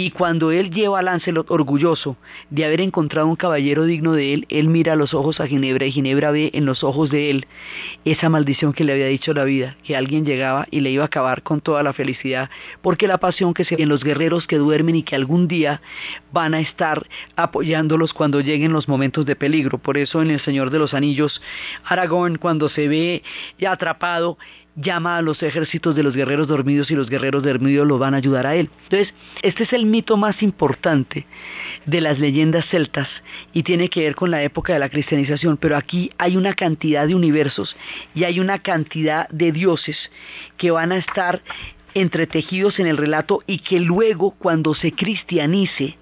Y 0.00 0.12
cuando 0.12 0.52
él 0.52 0.70
lleva 0.70 1.00
a 1.00 1.02
Lancelot 1.02 1.50
orgulloso 1.50 2.16
de 2.50 2.64
haber 2.64 2.80
encontrado 2.80 3.26
un 3.26 3.34
caballero 3.34 3.84
digno 3.84 4.12
de 4.12 4.32
él, 4.32 4.46
él 4.48 4.68
mira 4.68 4.94
los 4.94 5.12
ojos 5.12 5.40
a 5.40 5.48
Ginebra 5.48 5.86
y 5.86 5.90
Ginebra 5.90 6.30
ve 6.30 6.52
en 6.54 6.66
los 6.66 6.84
ojos 6.84 7.10
de 7.10 7.30
él 7.32 7.46
esa 8.04 8.28
maldición 8.28 8.72
que 8.72 8.84
le 8.84 8.92
había 8.92 9.08
dicho 9.08 9.34
la 9.34 9.42
vida, 9.42 9.76
que 9.82 9.96
alguien 9.96 10.24
llegaba 10.24 10.68
y 10.70 10.82
le 10.82 10.92
iba 10.92 11.02
a 11.02 11.06
acabar 11.06 11.42
con 11.42 11.60
toda 11.60 11.82
la 11.82 11.92
felicidad, 11.92 12.48
porque 12.80 13.08
la 13.08 13.18
pasión 13.18 13.52
que 13.54 13.64
se 13.64 13.74
en 13.82 13.88
los 13.88 14.04
guerreros 14.04 14.46
que 14.46 14.56
duermen 14.58 14.94
y 14.94 15.02
que 15.02 15.16
algún 15.16 15.48
día 15.48 15.82
van 16.32 16.54
a 16.54 16.60
estar 16.60 17.04
apoyándolos 17.34 18.14
cuando 18.14 18.40
lleguen 18.40 18.72
los 18.72 18.86
momentos 18.86 19.26
de 19.26 19.34
peligro. 19.34 19.78
Por 19.78 19.98
eso 19.98 20.22
en 20.22 20.30
El 20.30 20.38
Señor 20.40 20.70
de 20.70 20.78
los 20.78 20.94
Anillos, 20.94 21.42
Aragorn 21.82 22.36
cuando 22.36 22.68
se 22.68 22.86
ve 22.86 23.24
atrapado, 23.66 24.38
llama 24.80 25.16
a 25.16 25.22
los 25.22 25.42
ejércitos 25.42 25.94
de 25.94 26.04
los 26.04 26.14
guerreros 26.14 26.46
dormidos 26.46 26.90
y 26.90 26.94
los 26.94 27.10
guerreros 27.10 27.42
dormidos 27.42 27.86
lo 27.86 27.98
van 27.98 28.14
a 28.14 28.18
ayudar 28.18 28.46
a 28.46 28.54
él. 28.54 28.70
Entonces, 28.84 29.12
este 29.42 29.64
es 29.64 29.72
el 29.72 29.86
mito 29.86 30.16
más 30.16 30.42
importante 30.42 31.26
de 31.84 32.00
las 32.00 32.18
leyendas 32.18 32.66
celtas 32.66 33.08
y 33.52 33.64
tiene 33.64 33.88
que 33.88 34.00
ver 34.00 34.14
con 34.14 34.30
la 34.30 34.42
época 34.42 34.72
de 34.72 34.78
la 34.78 34.88
cristianización, 34.88 35.56
pero 35.56 35.76
aquí 35.76 36.10
hay 36.18 36.36
una 36.36 36.54
cantidad 36.54 37.06
de 37.08 37.14
universos 37.14 37.76
y 38.14 38.24
hay 38.24 38.38
una 38.38 38.60
cantidad 38.60 39.28
de 39.30 39.50
dioses 39.50 40.10
que 40.56 40.70
van 40.70 40.92
a 40.92 40.98
estar 40.98 41.42
entretejidos 41.94 42.78
en 42.78 42.86
el 42.86 42.96
relato 42.96 43.42
y 43.46 43.58
que 43.58 43.80
luego 43.80 44.30
cuando 44.32 44.74
se 44.74 44.92
cristianice 44.92 45.96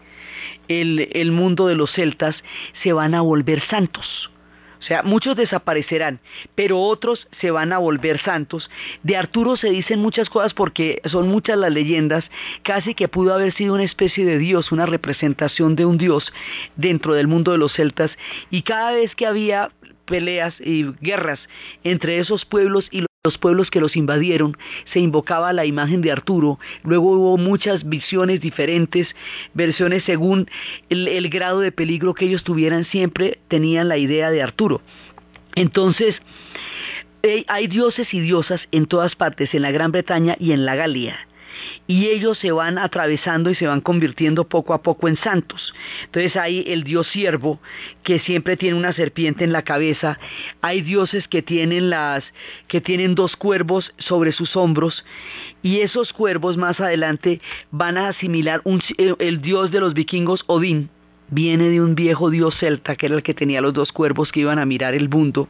el, 0.68 1.08
el 1.12 1.32
mundo 1.32 1.66
de 1.66 1.76
los 1.76 1.92
celtas 1.92 2.36
se 2.82 2.92
van 2.92 3.14
a 3.14 3.22
volver 3.22 3.60
santos. 3.60 4.30
O 4.78 4.82
sea, 4.82 5.02
muchos 5.02 5.36
desaparecerán, 5.36 6.20
pero 6.54 6.80
otros 6.80 7.28
se 7.40 7.50
van 7.50 7.72
a 7.72 7.78
volver 7.78 8.20
santos. 8.20 8.70
De 9.02 9.16
Arturo 9.16 9.56
se 9.56 9.70
dicen 9.70 10.00
muchas 10.00 10.28
cosas 10.28 10.54
porque 10.54 11.00
son 11.04 11.28
muchas 11.28 11.58
las 11.58 11.72
leyendas, 11.72 12.24
casi 12.62 12.94
que 12.94 13.08
pudo 13.08 13.34
haber 13.34 13.52
sido 13.54 13.74
una 13.74 13.84
especie 13.84 14.24
de 14.24 14.38
dios, 14.38 14.72
una 14.72 14.86
representación 14.86 15.76
de 15.76 15.86
un 15.86 15.98
dios 15.98 16.32
dentro 16.76 17.14
del 17.14 17.28
mundo 17.28 17.52
de 17.52 17.58
los 17.58 17.72
celtas, 17.72 18.10
y 18.50 18.62
cada 18.62 18.92
vez 18.92 19.14
que 19.14 19.26
había 19.26 19.70
peleas 20.04 20.54
y 20.60 20.84
guerras 21.00 21.40
entre 21.82 22.18
esos 22.18 22.44
pueblos 22.44 22.86
y 22.90 23.04
los 23.26 23.38
pueblos 23.38 23.70
que 23.70 23.80
los 23.80 23.96
invadieron, 23.96 24.56
se 24.92 25.00
invocaba 25.00 25.52
la 25.52 25.66
imagen 25.66 26.00
de 26.00 26.12
Arturo, 26.12 26.58
luego 26.84 27.10
hubo 27.10 27.36
muchas 27.36 27.88
visiones 27.88 28.40
diferentes, 28.40 29.08
versiones 29.52 30.04
según 30.04 30.48
el, 30.88 31.28
grado 31.28 31.58
de 31.60 31.72
peligro 31.72 32.14
que 32.14 32.26
ellos 32.26 32.44
tuvieran, 32.44 32.84
siempre 32.84 33.40
tenían 33.48 33.88
la 33.88 33.98
idea 33.98 34.30
de 34.30 34.42
Arturo. 34.42 34.80
Entonces, 35.56 36.22
eh, 37.24 37.44
hay 37.48 37.66
dioses 37.66 38.14
y 38.14 38.20
diosas 38.20 38.68
en 38.70 38.86
todas 38.86 39.16
partes, 39.16 39.52
en 39.54 39.62
la 39.62 39.72
Gran 39.72 39.90
Bretaña 39.90 40.36
y 40.38 40.52
en 40.52 40.64
la 40.64 40.76
Galia 40.76 41.18
y 41.86 42.06
ellos 42.06 42.38
se 42.38 42.52
van 42.52 42.78
atravesando 42.78 43.50
y 43.50 43.54
se 43.54 43.66
van 43.66 43.80
convirtiendo 43.80 44.44
poco 44.44 44.74
a 44.74 44.82
poco 44.82 45.08
en 45.08 45.16
santos. 45.16 45.74
Entonces 46.04 46.36
hay 46.36 46.64
el 46.66 46.84
dios 46.84 47.06
siervo 47.08 47.60
que 48.02 48.18
siempre 48.18 48.56
tiene 48.56 48.78
una 48.78 48.92
serpiente 48.92 49.44
en 49.44 49.52
la 49.52 49.62
cabeza, 49.62 50.18
hay 50.62 50.82
dioses 50.82 51.28
que 51.28 51.42
tienen 51.42 51.90
las 51.90 52.24
que 52.68 52.80
tienen 52.80 53.14
dos 53.14 53.36
cuervos 53.36 53.92
sobre 53.98 54.32
sus 54.32 54.56
hombros 54.56 55.04
y 55.62 55.80
esos 55.80 56.12
cuervos 56.12 56.56
más 56.56 56.80
adelante 56.80 57.40
van 57.70 57.96
a 57.96 58.08
asimilar 58.08 58.62
el 59.18 59.40
dios 59.40 59.70
de 59.70 59.80
los 59.80 59.94
vikingos 59.94 60.44
Odín 60.46 60.90
viene 61.28 61.70
de 61.70 61.80
un 61.80 61.94
viejo 61.94 62.30
dios 62.30 62.56
celta 62.58 62.96
que 62.96 63.06
era 63.06 63.16
el 63.16 63.22
que 63.22 63.34
tenía 63.34 63.60
los 63.60 63.72
dos 63.72 63.92
cuervos 63.92 64.30
que 64.30 64.40
iban 64.40 64.58
a 64.58 64.66
mirar 64.66 64.94
el 64.94 65.08
mundo. 65.08 65.48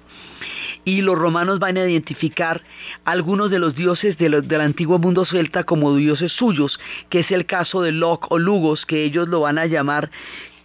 Y 0.87 1.03
los 1.03 1.18
romanos 1.18 1.59
van 1.59 1.77
a 1.77 1.87
identificar 1.87 2.62
algunos 3.05 3.51
de 3.51 3.59
los 3.59 3.75
dioses 3.75 4.16
del 4.16 4.61
antiguo 4.61 4.99
mundo 4.99 5.27
celta 5.27 5.64
como 5.64 5.94
dioses 5.94 6.33
suyos, 6.33 6.81
que 7.11 7.20
es 7.20 7.31
el 7.31 7.44
caso 7.44 7.83
de 7.83 7.92
Loc 7.92 8.31
o 8.31 8.38
Lugos, 8.38 8.87
que 8.87 9.05
ellos 9.05 9.29
lo 9.29 9.40
van 9.40 9.59
a 9.59 9.66
llamar, 9.66 10.11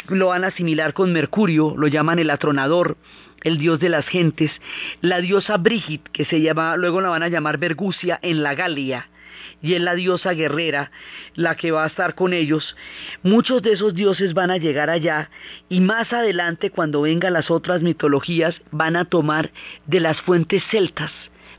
lo 0.08 0.28
van 0.28 0.46
a 0.46 0.48
asimilar 0.48 0.94
con 0.94 1.12
Mercurio, 1.12 1.74
lo 1.76 1.88
llaman 1.88 2.20
el 2.20 2.30
atronador 2.30 2.96
el 3.44 3.58
dios 3.58 3.80
de 3.80 3.90
las 3.90 4.06
gentes, 4.06 4.52
la 5.02 5.20
diosa 5.20 5.58
Brigid, 5.58 6.02
que 6.14 6.26
se 6.26 6.42
llama, 6.42 6.76
luego 6.78 7.02
la 7.02 7.10
van 7.10 7.24
a 7.24 7.28
llamar 7.28 7.58
Bergusia 7.58 8.20
en 8.22 8.44
la 8.44 8.54
Galia, 8.54 9.10
y 9.62 9.74
es 9.74 9.82
la 9.82 9.96
diosa 9.96 10.34
guerrera 10.34 10.92
la 11.36 11.56
que 11.56 11.72
va 11.72 11.84
a 11.84 11.88
estar 11.88 12.16
con 12.16 12.34
ellos. 12.34 12.76
Muchos 13.24 13.62
de 13.62 13.74
esos 13.74 13.94
dioses 13.94 14.34
van 14.34 14.52
a 14.52 14.58
llegar 14.58 14.90
allá 14.90 15.30
y 15.70 15.80
más 15.82 16.12
adelante 16.14 16.70
cuando 16.70 17.02
vengan 17.02 17.34
las 17.34 17.52
otras 17.52 17.82
mitologías 17.82 18.62
van 18.72 18.96
a 18.96 19.06
tomar 19.06 19.52
de 19.86 20.00
las 20.00 20.20
fuentes 20.22 20.64
celtas 20.70 21.12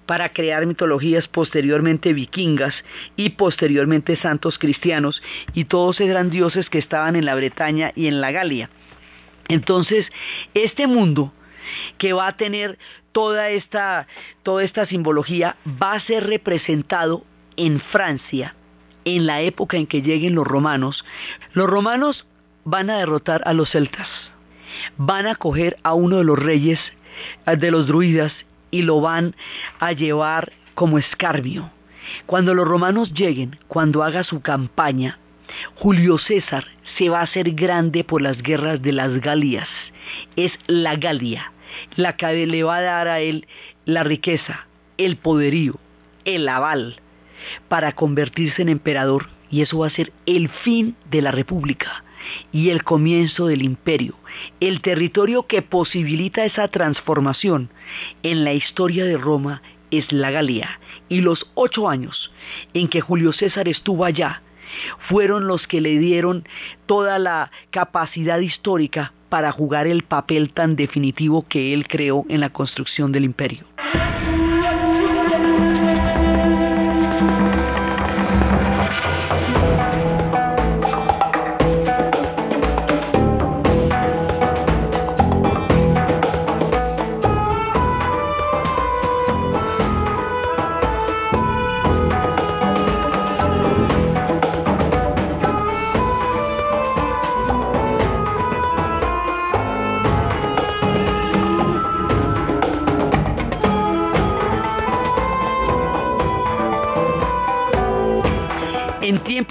para 0.07 0.31
crear 0.31 0.67
mitologías 0.67 1.29
posteriormente 1.29 2.13
vikingas 2.13 2.75
y 3.17 3.31
posteriormente 3.31 4.17
santos 4.17 4.59
cristianos 4.59 5.23
y 5.55 5.65
todos 5.65 6.01
eran 6.01 6.31
dioses 6.31 6.69
que 6.69 6.79
estaban 6.79 7.17
en 7.17 7.25
la 7.25 7.35
Bretaña 7.35 7.93
y 7.95 8.09
en 8.09 8.21
la 8.21 8.33
Galia. 8.33 8.69
Entonces, 9.49 10.07
este 10.55 10.87
mundo 10.87 11.33
que 11.99 12.13
va 12.13 12.27
a 12.27 12.37
tener 12.37 12.79
toda 13.13 13.51
esta, 13.51 14.07
toda 14.43 14.65
esta 14.65 14.87
simbología 14.87 15.57
va 15.81 15.93
a 15.93 16.01
ser 16.01 16.27
representado 16.27 17.25
en 17.57 17.81
Francia, 17.81 18.55
en 19.05 19.27
la 19.27 19.41
época 19.41 19.77
en 19.77 19.87
que 19.87 20.03
lleguen 20.03 20.35
los 20.35 20.47
romanos, 20.47 21.05
los 21.53 21.69
romanos 21.69 22.27
van 22.65 22.91
a 22.91 22.99
derrotar 22.99 23.43
a 23.45 23.53
los 23.53 23.71
celtas, 23.71 24.09
van 24.97 25.27
a 25.27 25.35
coger 25.35 25.77
a 25.83 25.95
uno 25.95 26.19
de 26.19 26.25
los 26.25 26.39
reyes 26.39 26.79
de 27.47 27.71
los 27.71 27.87
druidas 27.87 28.33
y 28.71 28.83
lo 28.83 29.01
van 29.01 29.35
a 29.81 29.93
llevar 29.93 30.53
como 30.75 30.99
escarbio. 30.99 31.71
Cuando 32.27 32.55
los 32.55 32.67
romanos 32.67 33.13
lleguen, 33.13 33.59
cuando 33.69 34.03
haga 34.03 34.25
su 34.25 34.41
campaña, 34.41 35.19
Julio 35.75 36.19
César 36.19 36.65
se 36.97 37.11
va 37.11 37.21
a 37.21 37.25
hacer 37.25 37.53
grande 37.53 38.05
por 38.05 38.23
las 38.23 38.43
guerras 38.43 38.81
de 38.81 38.93
las 38.93 39.21
Galias. 39.21 39.69
Es 40.37 40.53
la 40.67 40.97
Galia 40.97 41.53
la 41.97 42.17
que 42.17 42.47
le 42.47 42.63
va 42.63 42.77
a 42.77 42.83
dar 42.83 43.09
a 43.09 43.21
él 43.21 43.47
la 43.85 44.05
riqueza, 44.05 44.67
el 44.99 45.17
poderío, 45.17 45.79
el 46.25 46.49
aval, 46.49 47.01
para 47.69 47.93
convertirse 47.93 48.63
en 48.63 48.69
emperador 48.69 49.29
y 49.51 49.61
eso 49.63 49.79
va 49.79 49.87
a 49.87 49.91
ser 49.91 50.13
el 50.27 50.49
fin 50.49 50.97
de 51.11 51.23
la 51.23 51.31
república 51.31 52.05
y 52.53 52.71
el 52.71 52.85
comienzo 52.85 53.47
del 53.47 53.63
imperio. 53.63 54.15
El 54.61 54.81
territorio 54.81 55.47
que 55.47 55.63
posibilita 55.63 56.45
esa 56.45 56.69
transformación 56.69 57.71
en 58.23 58.45
la 58.45 58.53
historia 58.53 59.05
de 59.05 59.19
Roma 59.19 59.63
es 59.91 60.11
la 60.11 60.31
Galia 60.31 60.81
y 61.09 61.21
los 61.21 61.47
ocho 61.55 61.89
años 61.89 62.33
en 62.73 62.89
que 62.89 63.01
Julio 63.01 63.33
César 63.33 63.69
estuvo 63.69 64.05
allá 64.05 64.43
fueron 64.99 65.47
los 65.47 65.67
que 65.67 65.81
le 65.81 65.99
dieron 65.99 66.45
toda 66.87 67.19
la 67.19 67.51
capacidad 67.71 68.39
histórica 68.39 69.13
para 69.29 69.53
jugar 69.53 69.87
el 69.87 70.03
papel 70.03 70.53
tan 70.53 70.77
definitivo 70.77 71.47
que 71.47 71.75
él 71.75 71.87
creó 71.87 72.25
en 72.29 72.41
la 72.41 72.51
construcción 72.51 73.13
del 73.13 73.25
imperio. 73.25 73.65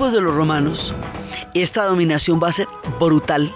De 0.09 0.21
los 0.21 0.33
romanos, 0.33 0.95
esta 1.53 1.85
dominación 1.85 2.39
va 2.41 2.49
a 2.49 2.53
ser 2.53 2.67
brutal. 2.99 3.53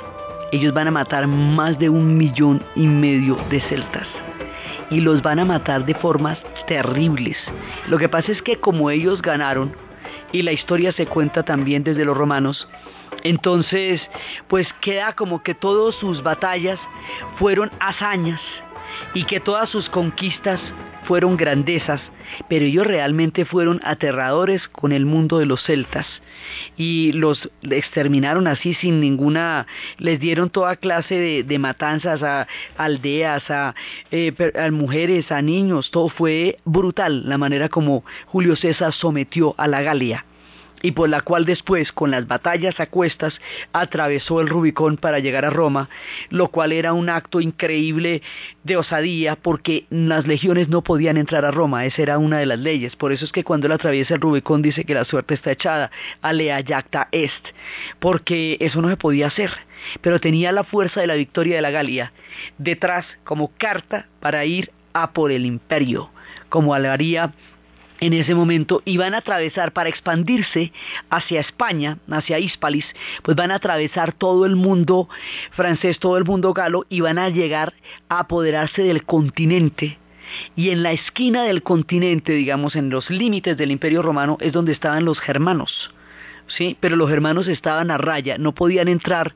Ellos 0.51 0.73
van 0.73 0.87
a 0.87 0.91
matar 0.91 1.25
más 1.27 1.79
de 1.79 1.89
un 1.89 2.17
millón 2.17 2.61
y 2.75 2.85
medio 2.85 3.35
de 3.49 3.59
celtas. 3.61 4.07
Y 4.91 5.01
los 5.01 5.23
van 5.23 5.39
a 5.39 5.45
matar 5.45 5.85
de 5.85 5.95
formas 5.95 6.37
terribles. 6.67 7.37
Lo 7.87 7.97
que 7.97 8.09
pasa 8.09 8.31
es 8.31 8.43
que 8.43 8.59
como 8.59 8.91
ellos 8.91 9.23
ganaron, 9.23 9.75
y 10.31 10.43
la 10.43 10.51
historia 10.51 10.91
se 10.91 11.07
cuenta 11.07 11.41
también 11.41 11.83
desde 11.83 12.05
los 12.05 12.15
romanos, 12.15 12.67
entonces 13.23 14.01
pues 14.47 14.67
queda 14.81 15.13
como 15.13 15.41
que 15.41 15.55
todas 15.55 15.95
sus 15.95 16.21
batallas 16.21 16.79
fueron 17.37 17.71
hazañas 17.79 18.41
y 19.15 19.23
que 19.23 19.39
todas 19.39 19.69
sus 19.69 19.89
conquistas 19.89 20.59
fueron 21.05 21.37
grandezas, 21.37 22.01
pero 22.49 22.65
ellos 22.65 22.85
realmente 22.85 23.45
fueron 23.45 23.79
aterradores 23.83 24.67
con 24.67 24.91
el 24.91 25.05
mundo 25.05 25.39
de 25.39 25.45
los 25.45 25.63
celtas. 25.63 26.05
Y 26.77 27.11
los 27.13 27.49
exterminaron 27.63 28.47
así 28.47 28.73
sin 28.73 28.99
ninguna, 28.99 29.65
les 29.97 30.19
dieron 30.19 30.49
toda 30.49 30.75
clase 30.75 31.43
de, 31.43 31.59
matanzas 31.59 32.21
a 32.21 32.47
aldeas, 32.77 33.43
eh, 34.11 34.33
a, 34.55 34.71
mujeres, 34.71 35.31
a 35.31 35.41
niños, 35.41 35.89
todo 35.91 36.09
fue 36.09 36.57
brutal 36.65 37.27
la 37.27 37.37
manera 37.37 37.69
como 37.69 38.03
Julio 38.27 38.55
César 38.55 38.93
sometió 38.93 39.55
a 39.57 39.67
la 39.67 39.81
Galia 39.81 40.25
y 40.85 40.91
por 40.91 41.09
la 41.09 41.21
cual 41.21 41.45
después, 41.45 41.91
con 41.91 42.11
las 42.11 42.27
batallas 42.27 42.79
a 42.79 42.85
cuestas, 42.85 43.33
atravesó 43.73 44.39
el 44.39 44.47
Rubicón 44.47 44.97
para 44.97 45.17
llegar 45.17 45.43
a 45.43 45.49
Roma, 45.49 45.89
lo 46.29 46.49
cual 46.49 46.71
era 46.71 46.93
un 46.93 47.09
acto 47.09 47.41
increíble 47.41 48.21
de 48.63 48.77
osadía 48.77 49.35
porque 49.35 49.87
las 49.89 50.27
legiones 50.27 50.69
no 50.69 50.83
podían 50.83 51.17
entrar 51.17 51.43
a 51.43 51.49
Roma, 51.49 51.87
esa 51.87 52.03
era 52.03 52.19
una 52.19 52.37
de 52.37 52.45
las 52.45 52.59
leyes, 52.59 52.95
por 52.95 53.11
eso 53.11 53.25
es 53.25 53.31
que 53.31 53.43
cuando 53.43 53.65
él 53.65 53.73
atraviesa 53.73 54.13
el 54.13 54.21
Rubicón 54.21 54.61
dice 54.61 54.83
que 54.83 54.93
la 54.93 55.05
suerte 55.05 55.33
está 55.33 55.53
echada, 55.53 55.89
alea 56.21 56.61
jacta 56.63 57.07
est, 57.11 57.47
porque 57.99 58.57
eso 58.59 58.79
no 58.79 58.89
se 58.89 58.97
podía 58.97 59.25
hacer, 59.25 59.49
pero 60.01 60.19
tenía 60.19 60.51
la 60.51 60.63
fuerza 60.63 61.01
de 61.01 61.07
la 61.07 61.15
victoria 61.15 61.55
de 61.55 61.63
la 61.63 61.71
Galia 61.71 62.13
detrás 62.59 63.07
como 63.23 63.51
carta 63.57 64.07
para 64.19 64.45
ir 64.45 64.71
a 64.93 65.13
por 65.13 65.31
el 65.31 65.47
imperio, 65.47 66.11
como 66.49 66.75
haría 66.75 67.33
en 67.99 68.13
ese 68.13 68.35
momento 68.35 68.81
y 68.85 68.97
van 68.97 69.13
a 69.13 69.17
atravesar 69.17 69.71
para 69.73 69.89
expandirse 69.89 70.71
hacia 71.09 71.41
España, 71.41 71.97
hacia 72.09 72.39
Hispalis, 72.39 72.85
pues 73.23 73.35
van 73.35 73.51
a 73.51 73.55
atravesar 73.55 74.13
todo 74.13 74.45
el 74.45 74.55
mundo 74.55 75.09
francés, 75.51 75.99
todo 75.99 76.17
el 76.17 76.25
mundo 76.25 76.53
galo 76.53 76.85
y 76.89 77.01
van 77.01 77.17
a 77.17 77.29
llegar 77.29 77.73
a 78.09 78.19
apoderarse 78.19 78.83
del 78.83 79.03
continente. 79.05 79.97
Y 80.55 80.69
en 80.69 80.83
la 80.83 80.91
esquina 80.91 81.43
del 81.43 81.61
continente, 81.61 82.33
digamos, 82.33 82.75
en 82.75 82.89
los 82.89 83.09
límites 83.09 83.55
del 83.57 83.71
Imperio 83.71 84.01
Romano, 84.01 84.37
es 84.41 84.51
donde 84.51 84.71
estaban 84.71 85.05
los 85.05 85.19
germanos. 85.19 85.91
¿Sí? 86.47 86.77
Pero 86.79 86.95
los 86.95 87.11
hermanos 87.11 87.47
estaban 87.47 87.91
a 87.91 87.97
raya, 87.97 88.37
no 88.37 88.53
podían 88.53 88.87
entrar 88.87 89.33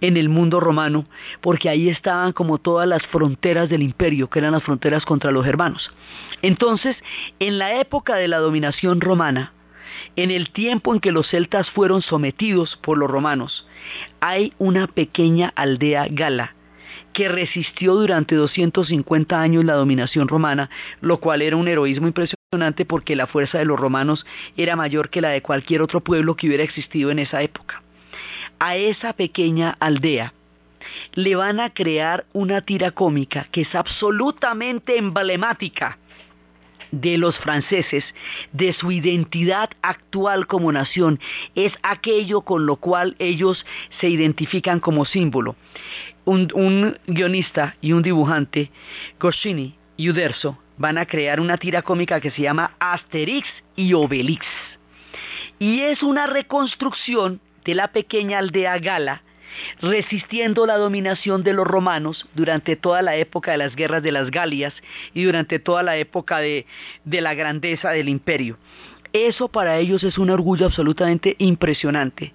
en 0.00 0.16
el 0.16 0.28
mundo 0.28 0.60
romano 0.60 1.06
porque 1.40 1.68
ahí 1.68 1.88
estaban 1.88 2.32
como 2.32 2.58
todas 2.58 2.88
las 2.88 3.02
fronteras 3.06 3.68
del 3.68 3.82
imperio, 3.82 4.28
que 4.28 4.38
eran 4.38 4.52
las 4.52 4.62
fronteras 4.62 5.04
contra 5.04 5.30
los 5.30 5.46
hermanos. 5.46 5.90
Entonces, 6.42 6.96
en 7.38 7.58
la 7.58 7.80
época 7.80 8.16
de 8.16 8.28
la 8.28 8.38
dominación 8.38 9.00
romana, 9.00 9.52
en 10.16 10.30
el 10.30 10.50
tiempo 10.50 10.94
en 10.94 11.00
que 11.00 11.12
los 11.12 11.28
celtas 11.28 11.70
fueron 11.70 12.02
sometidos 12.02 12.78
por 12.82 12.98
los 12.98 13.10
romanos, 13.10 13.66
hay 14.20 14.52
una 14.58 14.86
pequeña 14.86 15.52
aldea 15.54 16.06
gala 16.10 16.54
que 17.12 17.28
resistió 17.28 17.94
durante 17.94 18.34
250 18.34 19.40
años 19.40 19.64
la 19.64 19.74
dominación 19.74 20.28
romana, 20.28 20.70
lo 21.00 21.18
cual 21.18 21.42
era 21.42 21.56
un 21.56 21.68
heroísmo 21.68 22.06
impresionante 22.06 22.41
porque 22.86 23.16
la 23.16 23.26
fuerza 23.26 23.58
de 23.58 23.64
los 23.64 23.80
romanos 23.80 24.26
era 24.58 24.76
mayor 24.76 25.08
que 25.08 25.22
la 25.22 25.30
de 25.30 25.40
cualquier 25.40 25.80
otro 25.80 26.02
pueblo 26.02 26.36
que 26.36 26.46
hubiera 26.48 26.62
existido 26.62 27.10
en 27.10 27.18
esa 27.18 27.40
época. 27.40 27.82
A 28.58 28.76
esa 28.76 29.14
pequeña 29.14 29.74
aldea 29.80 30.34
le 31.14 31.34
van 31.34 31.60
a 31.60 31.70
crear 31.70 32.26
una 32.34 32.60
tira 32.60 32.90
cómica 32.90 33.46
que 33.50 33.62
es 33.62 33.74
absolutamente 33.74 34.98
emblemática 34.98 35.96
de 36.90 37.16
los 37.16 37.38
franceses, 37.38 38.04
de 38.52 38.74
su 38.74 38.92
identidad 38.92 39.70
actual 39.80 40.46
como 40.46 40.70
nación, 40.72 41.20
es 41.54 41.72
aquello 41.82 42.42
con 42.42 42.66
lo 42.66 42.76
cual 42.76 43.16
ellos 43.18 43.64
se 43.98 44.10
identifican 44.10 44.78
como 44.78 45.06
símbolo. 45.06 45.56
Un, 46.26 46.98
guionista 47.06 47.76
y 47.80 47.92
un 47.92 48.02
dibujante, 48.02 48.70
Goscinny 49.18 49.74
y 49.96 50.10
Uderzo, 50.10 50.58
van 50.82 50.98
a 50.98 51.06
crear 51.06 51.38
una 51.38 51.58
tira 51.58 51.82
cómica 51.82 52.20
que 52.20 52.32
se 52.32 52.42
llama 52.42 52.72
Asterix 52.80 53.46
y 53.76 53.94
Obelix. 53.94 54.44
Y 55.60 55.82
es 55.82 56.02
una 56.02 56.26
reconstrucción 56.26 57.40
de 57.64 57.76
la 57.76 57.92
pequeña 57.92 58.40
aldea 58.40 58.76
gala 58.80 59.22
resistiendo 59.80 60.66
la 60.66 60.78
dominación 60.78 61.44
de 61.44 61.52
los 61.52 61.68
romanos 61.68 62.26
durante 62.34 62.74
toda 62.74 63.00
la 63.00 63.14
época 63.14 63.52
de 63.52 63.58
las 63.58 63.76
guerras 63.76 64.02
de 64.02 64.10
las 64.10 64.32
Galias 64.32 64.74
y 65.14 65.22
durante 65.22 65.60
toda 65.60 65.84
la 65.84 65.96
época 65.98 66.38
de, 66.38 66.66
la 67.04 67.34
grandeza 67.34 67.90
del 67.90 68.08
imperio. 68.08 68.58
Eso 69.12 69.48
para 69.48 69.78
ellos 69.78 70.02
es 70.04 70.16
un 70.16 70.30
orgullo 70.30 70.66
absolutamente 70.66 71.36
impresionante. 71.38 72.32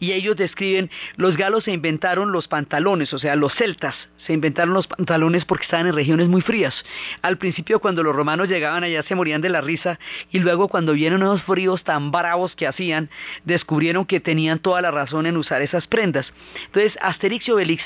Y 0.00 0.12
ellos 0.12 0.36
describen, 0.36 0.90
los 1.16 1.36
galos 1.36 1.64
se 1.64 1.72
inventaron 1.72 2.32
los 2.32 2.48
pantalones, 2.48 3.12
o 3.12 3.18
sea, 3.18 3.36
los 3.36 3.54
celtas 3.54 3.94
se 4.26 4.32
inventaron 4.32 4.74
los 4.74 4.88
pantalones 4.88 5.44
porque 5.44 5.64
estaban 5.64 5.86
en 5.86 5.94
regiones 5.94 6.26
muy 6.26 6.42
frías. 6.42 6.74
Al 7.22 7.38
principio 7.38 7.78
cuando 7.78 8.02
los 8.02 8.14
romanos 8.14 8.48
llegaban 8.48 8.82
allá 8.82 9.04
se 9.04 9.14
morían 9.14 9.40
de 9.40 9.50
la 9.50 9.60
risa 9.60 10.00
y 10.32 10.40
luego 10.40 10.68
cuando 10.68 10.94
vieron 10.94 11.22
unos 11.22 11.42
fríos 11.42 11.84
tan 11.84 12.10
bravos 12.10 12.56
que 12.56 12.66
hacían, 12.66 13.08
descubrieron 13.44 14.04
que 14.04 14.18
tenían 14.18 14.58
toda 14.58 14.82
la 14.82 14.90
razón 14.90 15.26
en 15.26 15.36
usar 15.36 15.62
esas 15.62 15.86
prendas. 15.86 16.32
Entonces, 16.66 16.98
Asterix 17.00 17.46
y 17.46 17.52
Obelix 17.52 17.84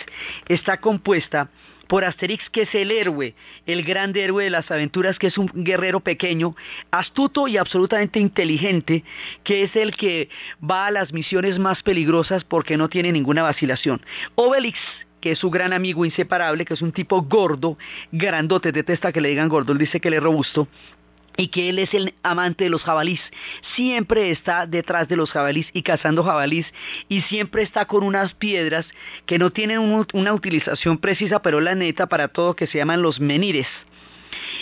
está 0.48 0.78
compuesta 0.80 1.50
por 1.90 2.04
Asterix, 2.04 2.48
que 2.50 2.62
es 2.62 2.74
el 2.76 2.92
héroe, 2.92 3.34
el 3.66 3.82
gran 3.82 4.16
héroe 4.16 4.44
de 4.44 4.50
las 4.50 4.70
aventuras, 4.70 5.18
que 5.18 5.26
es 5.26 5.36
un 5.36 5.50
guerrero 5.52 5.98
pequeño, 5.98 6.54
astuto 6.92 7.48
y 7.48 7.56
absolutamente 7.56 8.20
inteligente, 8.20 9.02
que 9.42 9.64
es 9.64 9.74
el 9.74 9.96
que 9.96 10.28
va 10.62 10.86
a 10.86 10.92
las 10.92 11.12
misiones 11.12 11.58
más 11.58 11.82
peligrosas 11.82 12.44
porque 12.44 12.76
no 12.76 12.88
tiene 12.88 13.10
ninguna 13.10 13.42
vacilación. 13.42 14.00
Obelix 14.36 14.78
que 15.20 15.32
es 15.32 15.38
su 15.40 15.50
gran 15.50 15.72
amigo 15.72 16.04
inseparable, 16.04 16.64
que 16.64 16.74
es 16.74 16.80
un 16.80 16.92
tipo 16.92 17.20
gordo, 17.22 17.76
grandote, 18.12 18.70
detesta 18.70 19.12
que 19.12 19.20
le 19.20 19.28
digan 19.28 19.48
gordo, 19.48 19.72
él 19.72 19.78
dice 19.78 20.00
que 20.00 20.08
él 20.08 20.14
es 20.14 20.22
robusto, 20.22 20.68
y 21.36 21.48
que 21.48 21.70
él 21.70 21.78
es 21.78 21.94
el 21.94 22.14
amante 22.22 22.64
de 22.64 22.70
los 22.70 22.82
jabalís. 22.82 23.20
Siempre 23.74 24.30
está 24.30 24.66
detrás 24.66 25.08
de 25.08 25.16
los 25.16 25.30
jabalís 25.30 25.68
y 25.72 25.82
cazando 25.82 26.24
jabalís 26.24 26.66
y 27.08 27.22
siempre 27.22 27.62
está 27.62 27.86
con 27.86 28.02
unas 28.02 28.34
piedras 28.34 28.86
que 29.26 29.38
no 29.38 29.50
tienen 29.50 29.78
una 30.12 30.32
utilización 30.32 30.98
precisa, 30.98 31.42
pero 31.42 31.60
la 31.60 31.74
neta 31.74 32.06
para 32.06 32.28
todo 32.28 32.54
que 32.54 32.66
se 32.66 32.78
llaman 32.78 33.02
los 33.02 33.20
menires. 33.20 33.66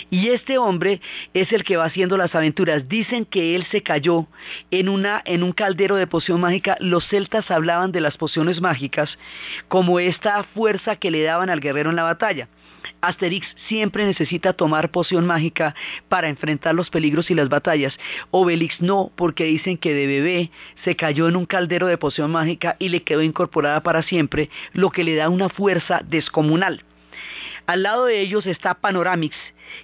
Y 0.09 0.29
este 0.29 0.57
hombre 0.57 1.01
es 1.33 1.51
el 1.51 1.63
que 1.63 1.77
va 1.77 1.85
haciendo 1.85 2.17
las 2.17 2.33
aventuras. 2.33 2.87
Dicen 2.89 3.25
que 3.25 3.55
él 3.55 3.65
se 3.69 3.83
cayó 3.83 4.27
en, 4.71 4.89
una, 4.89 5.21
en 5.25 5.43
un 5.43 5.51
caldero 5.51 5.95
de 5.95 6.07
poción 6.07 6.41
mágica. 6.41 6.77
Los 6.79 7.07
celtas 7.07 7.51
hablaban 7.51 7.91
de 7.91 8.01
las 8.01 8.17
pociones 8.17 8.61
mágicas 8.61 9.17
como 9.67 9.99
esta 9.99 10.43
fuerza 10.43 10.95
que 10.95 11.11
le 11.11 11.21
daban 11.23 11.49
al 11.49 11.59
guerrero 11.59 11.89
en 11.89 11.95
la 11.95 12.03
batalla. 12.03 12.47
Asterix 13.01 13.47
siempre 13.67 14.05
necesita 14.05 14.53
tomar 14.53 14.91
poción 14.91 15.25
mágica 15.25 15.75
para 16.07 16.29
enfrentar 16.29 16.75
los 16.75 16.89
peligros 16.89 17.29
y 17.31 17.35
las 17.35 17.49
batallas. 17.49 17.97
Obelix 18.31 18.81
no, 18.81 19.11
porque 19.15 19.45
dicen 19.45 19.77
que 19.77 19.93
de 19.93 20.07
bebé 20.07 20.51
se 20.83 20.95
cayó 20.95 21.27
en 21.27 21.35
un 21.35 21.45
caldero 21.45 21.87
de 21.87 21.97
poción 21.97 22.31
mágica 22.31 22.75
y 22.79 22.89
le 22.89 23.03
quedó 23.03 23.21
incorporada 23.21 23.81
para 23.81 24.03
siempre, 24.03 24.49
lo 24.73 24.89
que 24.89 25.03
le 25.03 25.15
da 25.15 25.29
una 25.29 25.49
fuerza 25.49 26.01
descomunal. 26.05 26.83
Al 27.69 27.83
lado 27.83 28.05
de 28.05 28.19
ellos 28.19 28.47
está 28.47 28.73
Panoramix, 28.73 29.35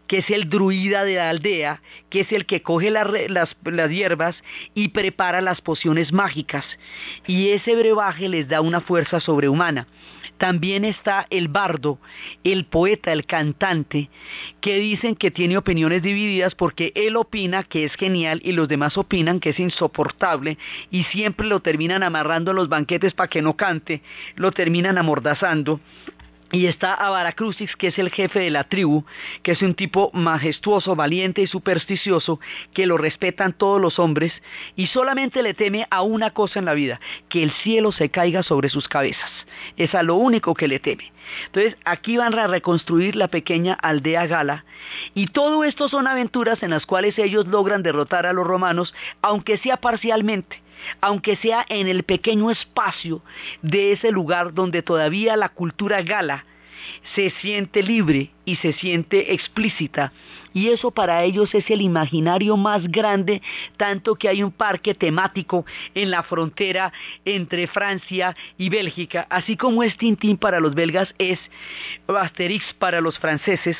que 0.07 0.17
es 0.17 0.31
el 0.31 0.49
druida 0.49 1.03
de 1.03 1.17
la 1.17 1.29
aldea, 1.29 1.83
que 2.09 2.21
es 2.21 2.31
el 2.31 2.47
que 2.47 2.63
coge 2.63 2.89
las, 2.89 3.07
las, 3.29 3.91
hierbas 3.91 4.35
y 4.73 4.87
prepara 4.87 5.39
las 5.39 5.61
pociones 5.61 6.11
mágicas. 6.11 6.65
Y 7.27 7.49
ese 7.49 7.75
brebaje 7.75 8.27
les 8.27 8.47
da 8.47 8.61
una 8.61 8.81
fuerza 8.81 9.19
sobrehumana. 9.19 9.85
También 10.39 10.83
está 10.83 11.27
el 11.29 11.47
bardo, 11.47 11.99
el 12.43 12.65
poeta, 12.65 13.13
el 13.13 13.27
cantante, 13.27 14.09
que 14.61 14.79
dicen 14.79 15.15
que 15.15 15.29
tiene 15.29 15.55
opiniones 15.55 16.01
divididas 16.01 16.55
porque 16.55 16.91
él 16.95 17.15
opina 17.15 17.61
que 17.61 17.85
es 17.85 17.93
genial 17.93 18.41
y 18.43 18.53
los 18.53 18.67
demás 18.67 18.97
opinan 18.97 19.39
que 19.39 19.51
es 19.51 19.59
insoportable 19.59 20.57
y 20.89 21.03
siempre 21.03 21.45
lo 21.45 21.59
terminan 21.59 22.01
amarrando 22.01 22.49
en 22.49 22.57
los 22.57 22.67
banquetes 22.67 23.13
para 23.13 23.29
que 23.29 23.43
no 23.43 23.55
cante, 23.55 24.01
lo 24.37 24.51
terminan 24.51 24.97
amordazando 24.97 25.79
y 26.51 26.67
está 26.67 26.93
Avaracrucis, 26.93 27.75
que 27.75 27.87
es 27.87 27.99
el 27.99 28.09
jefe 28.09 28.39
de 28.39 28.49
la 28.49 28.65
tribu, 28.65 29.03
que 29.41 29.51
es 29.51 29.61
un 29.61 29.73
tipo 29.73 30.11
majestuoso, 30.13 30.95
valiente 30.95 31.41
y 31.41 31.47
supersticioso, 31.47 32.39
que 32.73 32.85
lo 32.85 32.97
respetan 32.97 33.53
todos 33.53 33.81
los 33.81 33.99
hombres, 33.99 34.31
y 34.75 34.87
solamente 34.87 35.41
le 35.41 35.53
teme 35.53 35.87
a 35.89 36.01
una 36.01 36.31
cosa 36.31 36.59
en 36.59 36.65
la 36.65 36.73
vida, 36.73 36.99
que 37.29 37.43
el 37.43 37.51
cielo 37.51 37.91
se 37.91 38.09
caiga 38.09 38.43
sobre 38.43 38.69
sus 38.69 38.87
cabezas. 38.87 39.31
Es 39.77 39.95
a 39.95 40.03
lo 40.03 40.15
único 40.15 40.53
que 40.53 40.67
le 40.67 40.79
teme. 40.79 41.11
Entonces, 41.47 41.75
aquí 41.85 42.17
van 42.17 42.37
a 42.37 42.47
reconstruir 42.47 43.15
la 43.15 43.27
pequeña 43.27 43.73
aldea 43.73 44.27
gala, 44.27 44.65
y 45.13 45.27
todo 45.27 45.63
esto 45.63 45.89
son 45.89 46.07
aventuras 46.07 46.61
en 46.63 46.71
las 46.71 46.85
cuales 46.85 47.17
ellos 47.17 47.47
logran 47.47 47.83
derrotar 47.83 48.25
a 48.25 48.33
los 48.33 48.45
romanos, 48.45 48.93
aunque 49.21 49.57
sea 49.57 49.77
parcialmente 49.77 50.64
aunque 51.01 51.35
sea 51.37 51.65
en 51.69 51.87
el 51.87 52.03
pequeño 52.03 52.51
espacio 52.51 53.21
de 53.61 53.93
ese 53.93 54.11
lugar 54.11 54.53
donde 54.53 54.81
todavía 54.81 55.35
la 55.37 55.49
cultura 55.49 56.01
gala 56.01 56.45
se 57.15 57.31
siente 57.41 57.83
libre 57.83 58.31
y 58.45 58.55
se 58.57 58.73
siente 58.73 59.33
explícita. 59.33 60.11
Y 60.53 60.69
eso 60.69 60.91
para 60.91 61.23
ellos 61.23 61.53
es 61.53 61.69
el 61.69 61.81
imaginario 61.81 62.55
más 62.57 62.87
grande, 62.87 63.41
tanto 63.75 64.15
que 64.15 64.29
hay 64.29 64.43
un 64.43 64.51
parque 64.51 64.93
temático 64.93 65.65
en 65.93 66.11
la 66.11 66.23
frontera 66.23 66.93
entre 67.25 67.67
Francia 67.67 68.35
y 68.57 68.69
Bélgica, 68.69 69.27
así 69.29 69.57
como 69.57 69.83
es 69.83 69.97
Tintín 69.97 70.37
para 70.37 70.59
los 70.59 70.73
belgas, 70.73 71.13
es 71.17 71.39
Asterix 72.07 72.73
para 72.75 73.01
los 73.01 73.19
franceses. 73.19 73.77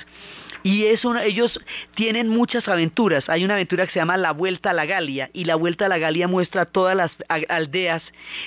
Y 0.66 0.88
ellos 0.88 1.60
tienen 1.94 2.28
muchas 2.28 2.68
aventuras. 2.68 3.30
Hay 3.30 3.46
una 3.46 3.54
aventura 3.54 3.86
que 3.86 3.94
se 3.94 4.00
llama 4.00 4.18
La 4.18 4.32
Vuelta 4.32 4.72
a 4.72 4.74
la 4.74 4.88
Galia 4.88 5.30
y 5.32 5.46
La 5.46 5.54
Vuelta 5.54 5.86
a 5.86 5.90
la 5.90 6.00
Galia 6.00 6.28
muestra 6.28 6.66
todas 6.66 6.96
las 6.96 7.12
aldeas 7.50 8.02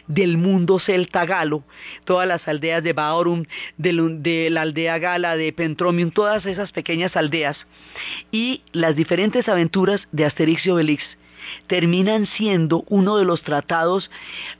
del 0.09 0.37
mundo 0.37 0.81
celta 0.81 1.25
galo, 1.27 1.63
todas 2.05 2.27
las 2.27 2.49
aldeas 2.49 2.83
de 2.83 2.93
Baorum, 2.93 3.45
de, 3.77 4.49
la 4.51 4.63
aldea 4.63 4.99
gala, 4.99 5.37
de 5.37 5.53
Pentromium, 5.53 6.11
todas 6.11 6.45
esas 6.45 6.73
pequeñas 6.73 7.17
aldeas. 7.17 7.57
Y 8.33 8.63
las 8.73 8.97
diferentes 8.97 9.49
aventuras 9.49 10.01
de 10.11 10.25
Asterix 10.25 10.67
y 10.67 10.71
Obelix 10.71 11.05
terminan 11.69 12.27
siendo 12.27 12.83
uno 12.89 13.17
de 13.17 13.27
los 13.27 13.43
tratados 13.43 14.11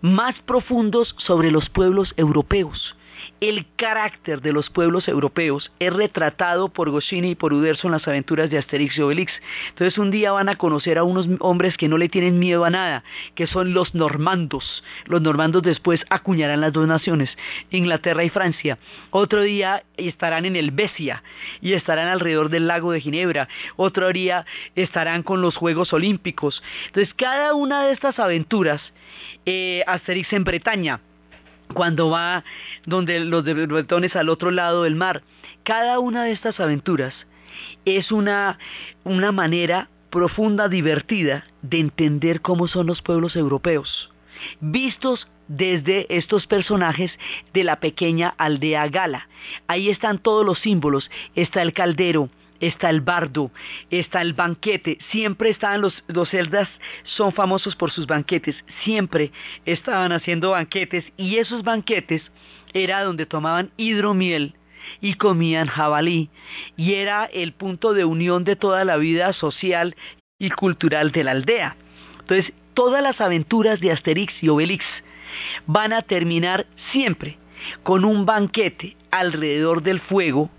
más 0.01 0.37
profundos 0.43 1.13
sobre 1.19 1.51
los 1.51 1.71
pueblos 1.71 2.15
europeos 2.17 2.95
el 3.41 3.67
carácter 3.77 4.41
de 4.41 4.53
los 4.53 4.71
pueblos 4.71 5.09
europeos 5.09 5.71
es 5.79 5.93
retratado 5.93 6.69
por 6.69 6.91
Goscinny 6.91 7.31
y 7.31 7.35
por 7.35 7.53
Uderzo 7.53 7.89
en 7.89 7.93
las 7.93 8.07
aventuras 8.09 8.51
de 8.51 8.59
Asterix 8.59 8.99
y 8.99 9.03
Obelix. 9.03 9.33
Entonces 9.71 9.99
un 9.99 10.11
día 10.11 10.33
van 10.33 10.49
a 10.49 10.57
conocer 10.57 10.99
a 10.99 11.05
unos 11.05 11.29
hombres 11.41 11.77
que 11.77 11.89
no 11.89 11.99
le 11.99 12.09
tienen 12.09 12.39
miedo 12.39 12.65
a 12.65 12.71
nada, 12.71 13.05
que 13.35 13.47
son 13.47 13.75
los 13.75 13.95
normandos. 13.95 14.83
Los 15.07 15.23
normandos 15.23 15.63
después 15.63 16.05
acuñarán 16.11 16.61
las 16.61 16.73
dos 16.73 16.87
naciones, 16.87 17.37
Inglaterra 17.71 18.25
y 18.25 18.31
Francia. 18.31 18.79
Otro 19.11 19.43
día 19.43 19.85
estarán 19.97 20.45
en 20.45 20.57
el 20.57 20.71
Besia 20.71 21.23
y 21.61 21.73
estarán 21.73 22.09
alrededor 22.09 22.49
del 22.49 22.67
lago 22.67 22.93
de 22.93 23.01
Ginebra. 23.01 23.49
Otro 23.77 24.13
día 24.13 24.45
estarán 24.75 25.23
con 25.23 25.41
los 25.41 25.57
Juegos 25.57 25.93
Olímpicos. 25.93 26.63
Entonces 26.87 27.15
cada 27.15 27.55
una 27.55 27.85
de 27.85 27.93
estas 27.93 28.19
aventuras, 28.19 28.81
eh, 29.47 29.83
Asterix 29.87 30.33
en 30.33 30.45
Bretaña, 30.45 31.01
cuando 31.75 32.11
va 32.11 32.45
donde 32.87 33.21
los 33.21 33.45
de 33.45 33.55
bretones 33.67 34.17
al 34.17 34.29
otro 34.29 34.51
lado 34.51 34.85
del 34.85 34.97
mar. 34.97 35.23
Cada 35.63 35.99
una 35.99 36.25
de 36.25 36.33
estas 36.33 36.61
aventuras 36.61 37.15
es 37.85 38.13
una, 38.13 38.59
una 39.05 39.33
manera 39.33 39.89
profunda, 40.11 40.69
divertida 40.69 41.45
de 41.63 41.81
entender 41.81 42.41
cómo 42.41 42.69
son 42.69 42.87
los 42.87 43.03
pueblos 43.03 43.37
europeos, 43.37 44.11
vistos 44.61 45.29
desde 45.49 46.07
estos 46.15 46.47
personajes 46.47 47.13
de 47.53 47.65
la 47.65 47.81
pequeña 47.81 48.35
aldea 48.39 48.89
gala. 48.89 49.29
Ahí 49.67 49.91
están 49.91 50.19
todos 50.19 50.45
los 50.45 50.59
símbolos, 50.61 51.11
está 51.35 51.63
el 51.63 51.73
caldero, 51.73 52.29
está 52.61 52.91
el 52.91 53.01
bardo, 53.01 53.51
está 53.91 54.23
el 54.23 54.35
banquete, 54.35 54.99
siempre 55.11 55.51
estaban 55.51 55.81
los, 55.81 56.03
los 56.09 56.29
celdas, 56.31 56.69
son 57.05 57.33
famosos 57.33 57.77
por 57.77 57.91
sus 57.91 58.07
banquetes, 58.07 58.57
siempre 58.83 59.33
estaban 59.65 60.13
haciendo 60.13 60.51
banquetes 60.51 61.05
y 61.17 61.37
esos 61.37 61.63
banquetes 61.63 62.23
era 62.73 63.03
donde 63.03 63.27
tomaban 63.27 63.71
hidromiel 63.77 64.55
y 65.01 65.15
comían 65.15 65.67
jabalí. 65.67 66.31
Y 66.77 66.95
era 66.95 67.25
el 67.27 67.53
punto 67.53 67.95
de 67.95 68.05
unión 68.05 68.45
de 68.45 68.57
toda 68.57 68.85
la 68.85 68.97
vida 68.97 69.33
social 69.33 69.97
y 70.39 70.51
cultural 70.51 71.13
de 71.13 71.25
la 71.25 71.33
aldea. 71.33 71.77
Entonces, 72.21 72.53
todas 72.75 73.03
las 73.03 73.21
aventuras 73.21 73.81
de 73.81 73.91
Asterix 73.91 74.33
y 74.43 74.49
Obelix 74.49 74.85
van 75.67 75.93
a 75.93 76.03
terminar 76.03 76.67
siempre 76.93 77.39
con 77.83 78.05
un 78.05 78.25
banquete 78.25 78.97
alrededor 79.11 79.83
del 79.83 80.01
fuego, 80.01 80.51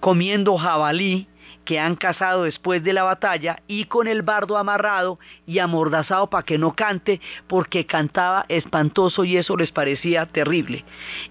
comiendo 0.00 0.56
jabalí, 0.56 1.28
que 1.68 1.78
han 1.78 1.96
cazado 1.96 2.44
después 2.44 2.82
de 2.82 2.94
la 2.94 3.02
batalla 3.02 3.58
y 3.68 3.84
con 3.84 4.08
el 4.08 4.22
bardo 4.22 4.56
amarrado 4.56 5.18
y 5.46 5.58
amordazado 5.58 6.30
para 6.30 6.42
que 6.42 6.56
no 6.56 6.74
cante 6.74 7.20
porque 7.46 7.84
cantaba 7.84 8.46
espantoso 8.48 9.22
y 9.22 9.36
eso 9.36 9.54
les 9.54 9.70
parecía 9.70 10.24
terrible. 10.24 10.86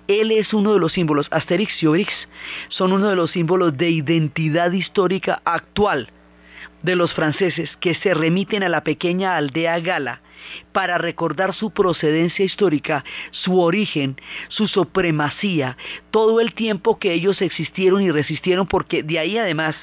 Él 0.08 0.30
es 0.30 0.54
uno 0.54 0.74
de 0.74 0.80
los 0.80 0.94
símbolos, 0.94 1.28
Asterix 1.32 1.82
y 1.82 1.88
Obelix 1.88 2.14
son 2.70 2.94
uno 2.94 3.10
de 3.10 3.16
los 3.16 3.32
símbolos 3.32 3.76
de 3.78 3.90
identidad 3.90 4.72
histórica 4.74 5.42
actual 5.44 6.12
de 6.84 6.96
los 6.96 7.16
franceses 7.16 7.76
que 7.80 7.96
se 7.96 8.14
remiten 8.14 8.62
a 8.62 8.70
la 8.70 8.84
pequeña 8.84 9.38
aldea 9.38 9.80
gala 9.80 10.22
para 10.72 11.00
recordar 11.00 11.56
su 11.56 11.72
procedencia 11.72 12.46
histórica, 12.46 13.04
su 13.32 13.60
origen, 13.60 14.18
su 14.50 14.68
supremacía, 14.68 15.78
todo 16.12 16.40
el 16.40 16.54
tiempo 16.54 17.00
que 17.00 17.14
ellos 17.14 17.42
existieron 17.42 18.04
y 18.04 18.12
resistieron, 18.12 18.68
porque 18.68 19.02
de 19.02 19.18
ahí 19.18 19.40
además 19.40 19.76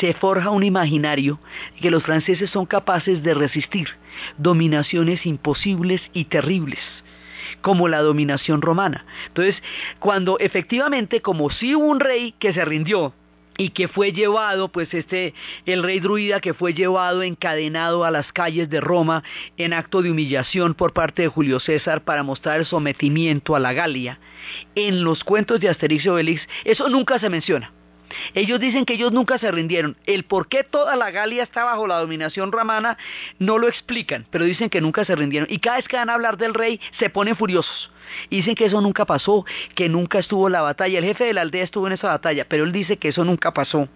se 0.00 0.14
forja 0.14 0.50
un 0.50 0.64
imaginario 0.64 1.38
que 1.80 1.90
los 1.90 2.02
franceses 2.02 2.50
son 2.50 2.66
capaces 2.66 3.22
de 3.22 3.34
resistir 3.34 3.88
dominaciones 4.36 5.26
imposibles 5.26 6.02
y 6.12 6.24
terribles 6.24 6.80
como 7.60 7.88
la 7.88 8.00
dominación 8.00 8.62
romana. 8.62 9.04
Entonces, 9.28 9.62
cuando 9.98 10.38
efectivamente, 10.38 11.22
como 11.22 11.50
si 11.50 11.74
hubo 11.74 11.86
un 11.86 12.00
rey 12.00 12.34
que 12.38 12.52
se 12.52 12.64
rindió, 12.64 13.14
y 13.60 13.70
que 13.70 13.88
fue 13.88 14.12
llevado, 14.12 14.68
pues 14.68 14.94
este, 14.94 15.34
el 15.66 15.82
rey 15.82 15.98
druida 15.98 16.40
que 16.40 16.54
fue 16.54 16.72
llevado 16.72 17.22
encadenado 17.22 18.04
a 18.04 18.10
las 18.10 18.32
calles 18.32 18.70
de 18.70 18.80
Roma 18.80 19.24
en 19.58 19.72
acto 19.72 20.00
de 20.00 20.12
humillación 20.12 20.74
por 20.74 20.92
parte 20.92 21.22
de 21.22 21.28
Julio 21.28 21.58
César 21.58 22.04
para 22.04 22.22
mostrar 22.22 22.60
el 22.60 22.66
sometimiento 22.66 23.56
a 23.56 23.60
la 23.60 23.72
Galia. 23.72 24.20
En 24.76 25.02
los 25.02 25.24
cuentos 25.24 25.60
de 25.60 25.68
Asterix 25.68 26.04
y 26.04 26.08
Obelix, 26.08 26.48
eso 26.64 26.88
nunca 26.88 27.18
se 27.18 27.28
menciona. 27.28 27.72
Ellos 28.34 28.60
dicen 28.60 28.84
que 28.84 28.94
ellos 28.94 29.12
nunca 29.12 29.38
se 29.38 29.50
rindieron. 29.50 29.96
El 30.06 30.24
por 30.24 30.48
qué 30.48 30.64
toda 30.64 30.96
la 30.96 31.10
Galia 31.10 31.42
está 31.42 31.64
bajo 31.64 31.86
la 31.86 32.00
dominación 32.00 32.52
romana 32.52 32.96
no 33.38 33.58
lo 33.58 33.68
explican, 33.68 34.26
pero 34.30 34.44
dicen 34.44 34.70
que 34.70 34.80
nunca 34.80 35.04
se 35.04 35.16
rindieron. 35.16 35.48
Y 35.50 35.58
cada 35.58 35.76
vez 35.78 35.88
que 35.88 35.96
van 35.96 36.10
a 36.10 36.14
hablar 36.14 36.36
del 36.36 36.54
rey 36.54 36.80
se 36.98 37.10
ponen 37.10 37.36
furiosos. 37.36 37.90
Dicen 38.30 38.54
que 38.54 38.66
eso 38.66 38.80
nunca 38.80 39.04
pasó, 39.04 39.44
que 39.74 39.88
nunca 39.88 40.18
estuvo 40.18 40.48
la 40.48 40.62
batalla. 40.62 40.98
El 40.98 41.04
jefe 41.04 41.24
de 41.24 41.34
la 41.34 41.42
aldea 41.42 41.64
estuvo 41.64 41.86
en 41.86 41.92
esa 41.92 42.08
batalla, 42.08 42.46
pero 42.48 42.64
él 42.64 42.72
dice 42.72 42.96
que 42.96 43.08
eso 43.08 43.24
nunca 43.24 43.52
pasó. 43.52 43.88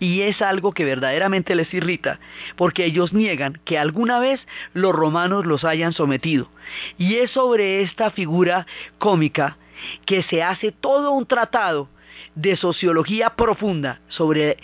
Y 0.00 0.22
es 0.22 0.42
algo 0.42 0.72
que 0.72 0.84
verdaderamente 0.84 1.54
les 1.54 1.72
irrita, 1.72 2.18
porque 2.56 2.84
ellos 2.84 3.12
niegan 3.12 3.60
que 3.64 3.78
alguna 3.78 4.18
vez 4.18 4.40
los 4.72 4.92
romanos 4.92 5.46
los 5.46 5.64
hayan 5.64 5.92
sometido. 5.92 6.50
Y 6.98 7.16
es 7.16 7.30
sobre 7.30 7.82
esta 7.82 8.10
figura 8.10 8.66
cómica 8.98 9.56
que 10.04 10.22
se 10.22 10.42
hace 10.42 10.72
todo 10.72 11.12
un 11.12 11.26
tratado 11.26 11.88
de 12.34 12.56
sociología 12.56 13.30
profunda 13.30 14.00
sobre 14.08 14.56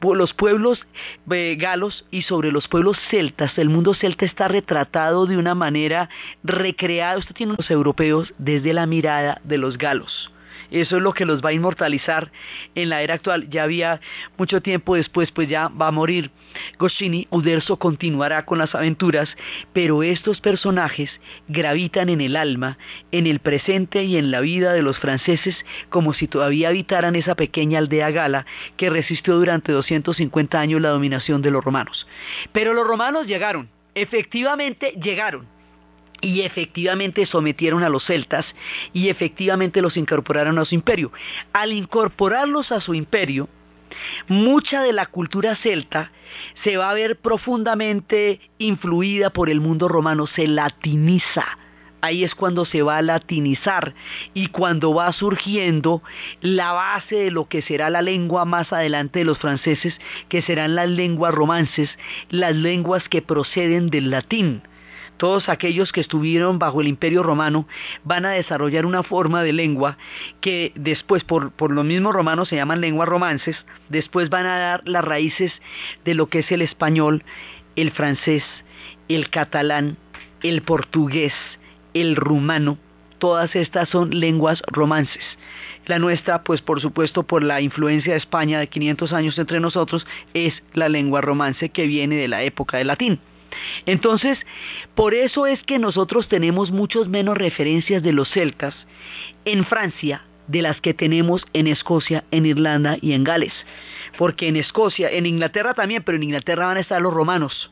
los 0.00 0.34
pueblos 0.34 0.86
eh, 1.30 1.56
galos 1.58 2.04
y 2.10 2.22
sobre 2.22 2.52
los 2.52 2.68
pueblos 2.68 2.98
celtas. 3.10 3.58
El 3.58 3.68
mundo 3.68 3.94
celta 3.94 4.24
está 4.24 4.48
retratado 4.48 5.26
de 5.26 5.36
una 5.36 5.54
manera 5.54 6.08
recreada. 6.42 7.18
Usted 7.18 7.34
tiene 7.34 7.54
los 7.56 7.70
europeos 7.70 8.32
desde 8.38 8.72
la 8.72 8.86
mirada 8.86 9.40
de 9.44 9.58
los 9.58 9.78
galos. 9.78 10.32
Eso 10.70 10.96
es 10.96 11.02
lo 11.02 11.12
que 11.12 11.24
los 11.24 11.42
va 11.42 11.50
a 11.50 11.52
inmortalizar 11.52 12.30
en 12.74 12.88
la 12.88 13.02
era 13.02 13.14
actual. 13.14 13.48
Ya 13.50 13.64
había 13.64 14.00
mucho 14.36 14.60
tiempo 14.60 14.96
después, 14.96 15.30
pues 15.30 15.48
ya 15.48 15.68
va 15.68 15.88
a 15.88 15.92
morir 15.92 16.30
Goscinny. 16.78 17.26
Uderzo 17.30 17.76
continuará 17.76 18.44
con 18.44 18.58
las 18.58 18.74
aventuras, 18.74 19.28
pero 19.72 20.02
estos 20.02 20.40
personajes 20.40 21.10
gravitan 21.48 22.08
en 22.08 22.20
el 22.20 22.36
alma, 22.36 22.78
en 23.12 23.26
el 23.26 23.40
presente 23.40 24.04
y 24.04 24.16
en 24.16 24.30
la 24.30 24.40
vida 24.40 24.72
de 24.72 24.82
los 24.82 24.98
franceses 24.98 25.56
como 25.88 26.14
si 26.14 26.28
todavía 26.28 26.68
habitaran 26.68 27.16
esa 27.16 27.34
pequeña 27.34 27.78
aldea 27.78 28.10
gala 28.10 28.46
que 28.76 28.90
resistió 28.90 29.36
durante 29.36 29.72
250 29.72 30.60
años 30.60 30.80
la 30.80 30.90
dominación 30.90 31.42
de 31.42 31.50
los 31.50 31.64
romanos. 31.64 32.06
Pero 32.52 32.74
los 32.74 32.86
romanos 32.86 33.26
llegaron, 33.26 33.68
efectivamente 33.94 34.92
llegaron 35.02 35.55
y 36.20 36.42
efectivamente 36.42 37.26
sometieron 37.26 37.82
a 37.82 37.88
los 37.88 38.04
celtas 38.04 38.46
y 38.92 39.08
efectivamente 39.08 39.82
los 39.82 39.96
incorporaron 39.96 40.58
a 40.58 40.64
su 40.64 40.74
imperio. 40.74 41.12
Al 41.52 41.72
incorporarlos 41.72 42.72
a 42.72 42.80
su 42.80 42.94
imperio, 42.94 43.48
mucha 44.28 44.82
de 44.82 44.92
la 44.92 45.06
cultura 45.06 45.56
celta 45.56 46.10
se 46.62 46.76
va 46.76 46.90
a 46.90 46.94
ver 46.94 47.18
profundamente 47.18 48.40
influida 48.58 49.30
por 49.30 49.50
el 49.50 49.60
mundo 49.60 49.88
romano, 49.88 50.26
se 50.26 50.46
latiniza. 50.46 51.44
Ahí 52.02 52.24
es 52.24 52.34
cuando 52.34 52.66
se 52.66 52.82
va 52.82 52.98
a 52.98 53.02
latinizar 53.02 53.94
y 54.32 54.48
cuando 54.48 54.94
va 54.94 55.12
surgiendo 55.12 56.02
la 56.40 56.72
base 56.72 57.16
de 57.16 57.30
lo 57.30 57.48
que 57.48 57.62
será 57.62 57.90
la 57.90 58.02
lengua 58.02 58.44
más 58.44 58.72
adelante 58.72 59.20
de 59.20 59.24
los 59.24 59.38
franceses, 59.38 59.94
que 60.28 60.42
serán 60.42 60.74
las 60.74 60.88
lenguas 60.88 61.34
romances, 61.34 61.90
las 62.28 62.54
lenguas 62.54 63.08
que 63.08 63.22
proceden 63.22 63.88
del 63.88 64.10
latín 64.10 64.62
todos 65.16 65.48
aquellos 65.48 65.92
que 65.92 66.00
estuvieron 66.00 66.58
bajo 66.58 66.80
el 66.80 66.88
imperio 66.88 67.22
romano 67.22 67.66
van 68.04 68.24
a 68.24 68.30
desarrollar 68.30 68.86
una 68.86 69.02
forma 69.02 69.42
de 69.42 69.52
lengua 69.52 69.96
que 70.40 70.72
después 70.74 71.24
por, 71.24 71.52
por 71.52 71.72
los 71.72 71.84
mismos 71.84 72.14
romanos 72.14 72.48
se 72.48 72.56
llaman 72.56 72.80
lenguas 72.80 73.08
romances, 73.08 73.56
después 73.88 74.28
van 74.30 74.46
a 74.46 74.58
dar 74.58 74.82
las 74.84 75.04
raíces 75.04 75.52
de 76.04 76.14
lo 76.14 76.28
que 76.28 76.40
es 76.40 76.52
el 76.52 76.62
español, 76.62 77.24
el 77.76 77.90
francés, 77.92 78.44
el 79.08 79.30
catalán, 79.30 79.96
el 80.42 80.62
portugués, 80.62 81.34
el 81.94 82.16
rumano, 82.16 82.78
todas 83.18 83.56
estas 83.56 83.88
son 83.88 84.10
lenguas 84.10 84.62
romances. 84.66 85.22
La 85.86 85.98
nuestra, 85.98 86.42
pues 86.42 86.62
por 86.62 86.80
supuesto 86.80 87.22
por 87.22 87.42
la 87.42 87.60
influencia 87.60 88.12
de 88.12 88.18
España 88.18 88.58
de 88.58 88.66
500 88.66 89.12
años 89.12 89.38
entre 89.38 89.60
nosotros, 89.60 90.06
es 90.34 90.62
la 90.74 90.88
lengua 90.88 91.20
romance 91.20 91.68
que 91.68 91.86
viene 91.86 92.16
de 92.16 92.28
la 92.28 92.42
época 92.42 92.78
del 92.78 92.88
latín. 92.88 93.20
Entonces, 93.86 94.38
por 94.94 95.14
eso 95.14 95.46
es 95.46 95.62
que 95.62 95.78
nosotros 95.78 96.28
tenemos 96.28 96.70
muchos 96.70 97.08
menos 97.08 97.36
referencias 97.36 98.02
de 98.02 98.12
los 98.12 98.30
celtas 98.30 98.74
en 99.44 99.64
Francia 99.64 100.22
de 100.48 100.62
las 100.62 100.80
que 100.80 100.94
tenemos 100.94 101.44
en 101.52 101.66
Escocia, 101.66 102.24
en 102.30 102.46
Irlanda 102.46 102.96
y 103.00 103.12
en 103.12 103.24
Gales. 103.24 103.52
Porque 104.16 104.48
en 104.48 104.56
Escocia, 104.56 105.10
en 105.10 105.26
Inglaterra 105.26 105.74
también, 105.74 106.02
pero 106.02 106.16
en 106.16 106.22
Inglaterra 106.22 106.66
van 106.66 106.76
a 106.76 106.80
estar 106.80 107.00
los 107.00 107.12
romanos 107.12 107.70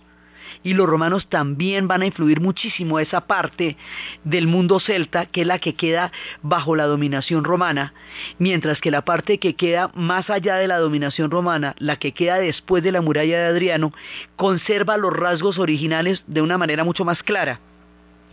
y 0.65 0.75
los 0.75 0.89
romanos 0.89 1.29
también 1.29 1.87
van 1.87 2.03
a 2.03 2.07
influir 2.07 2.41
muchísimo 2.41 2.99
esa 2.99 3.21
parte 3.27 3.77
del 4.25 4.49
mundo 4.49 4.81
celta, 4.81 5.27
que 5.27 5.43
es 5.43 5.47
la 5.47 5.61
que 5.61 5.75
queda 5.75 6.11
bajo 6.43 6.75
la 6.75 6.87
dominación 6.87 7.45
romana, 7.45 7.95
mientras 8.39 8.81
que 8.81 8.91
la 8.91 9.05
parte 9.05 9.39
que 9.39 9.55
queda 9.55 9.93
más 9.95 10.31
allá 10.31 10.57
de 10.57 10.67
la 10.67 10.79
dominación 10.79 11.31
romana, 11.31 11.77
la 11.79 11.97
que 11.97 12.13
queda 12.13 12.39
después 12.39 12.83
de 12.83 12.93
la 12.93 13.03
muralla 13.03 13.39
de 13.39 13.47
Adriano, 13.47 13.93
conserva 14.37 14.97
los 14.97 15.13
rasgos 15.13 15.59
originales 15.59 16.25
de 16.27 16.43
una 16.43 16.59
manera 16.59 16.83
mucho 16.83 17.05
más 17.05 17.23
clara. 17.23 17.61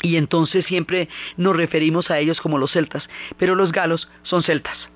y 0.03 0.15
entonces 0.15 0.65
siempre 0.65 1.09
nos 1.37 1.55
referimos 1.55 2.09
a 2.09 2.17
ellos 2.17 2.41
como 2.41 2.57
los 2.57 2.71
celtas, 2.71 3.07
pero 3.37 3.53
los 3.53 3.71
galos 3.71 4.09
son 4.23 4.41
celtas. 4.41 4.90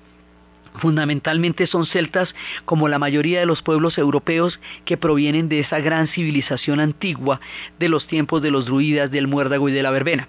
Fundamentalmente 0.78 1.66
son 1.66 1.86
celtas 1.86 2.34
como 2.64 2.88
la 2.88 2.98
mayoría 2.98 3.40
de 3.40 3.46
los 3.46 3.62
pueblos 3.62 3.98
europeos 3.98 4.60
que 4.84 4.96
provienen 4.96 5.48
de 5.48 5.60
esa 5.60 5.80
gran 5.80 6.08
civilización 6.08 6.80
antigua 6.80 7.40
de 7.78 7.88
los 7.88 8.06
tiempos 8.06 8.42
de 8.42 8.50
los 8.50 8.66
druidas, 8.66 9.10
del 9.10 9.28
muérdago 9.28 9.68
y 9.68 9.72
de 9.72 9.82
la 9.82 9.90
verbena. 9.90 10.28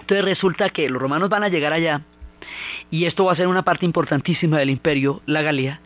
Entonces 0.00 0.24
resulta 0.24 0.70
que 0.70 0.88
los 0.88 1.00
romanos 1.00 1.28
van 1.28 1.44
a 1.44 1.48
llegar 1.48 1.72
allá 1.72 2.02
y 2.90 3.06
esto 3.06 3.24
va 3.24 3.32
a 3.32 3.36
ser 3.36 3.46
una 3.46 3.62
parte 3.62 3.86
importantísima 3.86 4.58
del 4.58 4.70
imperio, 4.70 5.22
la 5.26 5.42
Galia, 5.42 5.80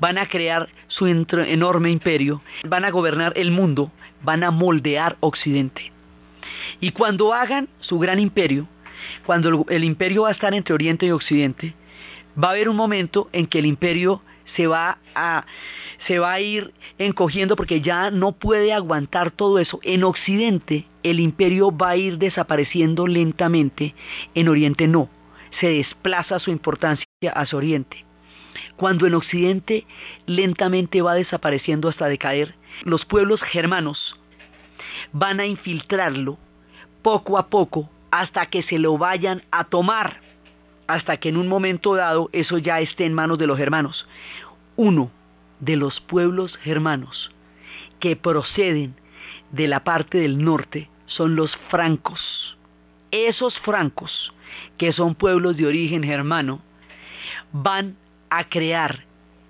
van 0.00 0.18
a 0.18 0.26
crear 0.26 0.68
su 0.88 1.06
enorme 1.06 1.90
imperio, 1.90 2.42
van 2.66 2.84
a 2.84 2.90
gobernar 2.90 3.32
el 3.36 3.50
mundo, 3.50 3.92
van 4.22 4.42
a 4.42 4.50
moldear 4.50 5.16
Occidente. 5.20 5.92
Y 6.80 6.90
cuando 6.92 7.32
hagan 7.32 7.68
su 7.80 7.98
gran 7.98 8.18
imperio, 8.18 8.66
cuando 9.24 9.66
el, 9.68 9.84
imperio 9.84 10.22
va 10.22 10.30
a 10.30 10.32
estar 10.32 10.54
entre 10.54 10.74
Oriente 10.74 11.06
y 11.06 11.10
Occidente, 11.10 11.74
va 12.42 12.48
a 12.48 12.50
haber 12.52 12.68
un 12.68 12.76
momento 12.76 13.28
en 13.32 13.46
que 13.46 13.58
el 13.58 13.66
imperio 13.66 14.22
se 14.56 14.66
va 14.66 14.98
a 15.14 15.44
se 16.06 16.18
va 16.18 16.32
a 16.32 16.40
ir 16.40 16.72
encogiendo 16.98 17.56
porque 17.56 17.80
ya 17.80 18.10
no 18.10 18.32
puede 18.32 18.72
aguantar 18.72 19.30
todo 19.30 19.58
eso. 19.58 19.80
En 19.82 20.04
Occidente 20.04 20.86
el 21.02 21.20
imperio 21.20 21.76
va 21.76 21.90
a 21.90 21.96
ir 21.96 22.18
desapareciendo 22.18 23.06
lentamente, 23.06 23.94
en 24.34 24.48
Oriente 24.48 24.86
no. 24.86 25.08
Se 25.60 25.68
desplaza 25.68 26.38
su 26.38 26.50
importancia 26.50 27.06
hacia 27.34 27.58
Oriente. 27.58 28.04
Cuando 28.76 29.06
en 29.06 29.14
Occidente 29.14 29.86
lentamente 30.26 31.02
va 31.02 31.14
desapareciendo 31.14 31.88
hasta 31.88 32.08
decaer, 32.08 32.54
los 32.84 33.04
pueblos 33.04 33.42
germanos 33.42 34.16
van 35.12 35.40
a 35.40 35.46
infiltrarlo 35.46 36.38
poco 37.02 37.38
a 37.38 37.48
poco 37.48 37.90
hasta 38.10 38.46
que 38.46 38.62
se 38.62 38.78
lo 38.78 38.98
vayan 38.98 39.42
a 39.50 39.64
tomar, 39.64 40.20
hasta 40.88 41.18
que 41.18 41.28
en 41.28 41.36
un 41.36 41.46
momento 41.46 41.94
dado 41.94 42.30
eso 42.32 42.58
ya 42.58 42.80
esté 42.80 43.04
en 43.04 43.14
manos 43.14 43.38
de 43.38 43.46
los 43.46 43.56
germanos. 43.56 44.08
Uno 44.74 45.10
de 45.60 45.76
los 45.76 46.00
pueblos 46.00 46.56
germanos 46.56 47.30
que 48.00 48.16
proceden 48.16 48.96
de 49.52 49.68
la 49.68 49.84
parte 49.84 50.18
del 50.18 50.38
norte 50.38 50.90
son 51.06 51.36
los 51.36 51.56
francos. 51.68 52.58
Esos 53.10 53.58
francos, 53.60 54.32
que 54.76 54.92
son 54.92 55.14
pueblos 55.14 55.56
de 55.56 55.66
origen 55.66 56.02
germano, 56.02 56.60
van 57.52 57.96
a 58.30 58.48
crear 58.48 59.04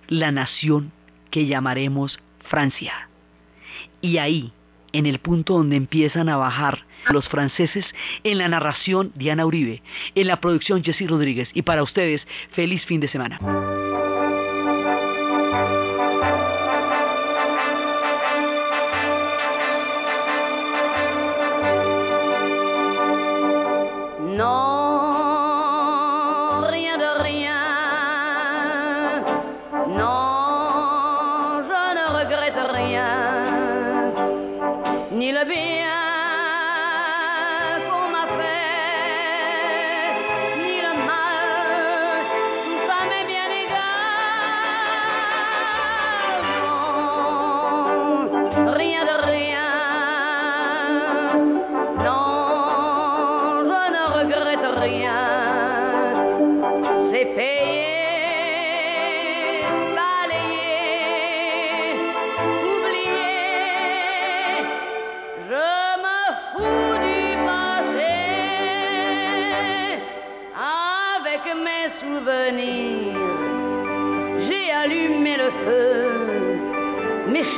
la 0.08 0.32
nación 0.32 0.92
que 1.30 1.46
llamaremos 1.46 2.18
Francia. 2.48 3.08
Y 4.00 4.18
ahí, 4.18 4.52
en 4.92 5.06
el 5.06 5.18
punto 5.18 5.54
donde 5.54 5.76
empiezan 5.76 6.28
a 6.28 6.36
bajar 6.36 6.86
los 7.12 7.28
franceses, 7.28 7.86
en 8.24 8.38
la 8.38 8.48
narración 8.48 9.12
Diana 9.14 9.46
Uribe, 9.46 9.82
en 10.14 10.26
la 10.26 10.40
producción 10.40 10.82
Jessy 10.82 11.06
Rodríguez. 11.06 11.48
Y 11.54 11.62
para 11.62 11.82
ustedes, 11.82 12.26
feliz 12.52 12.84
fin 12.84 13.00
de 13.00 13.08
semana. 13.08 13.38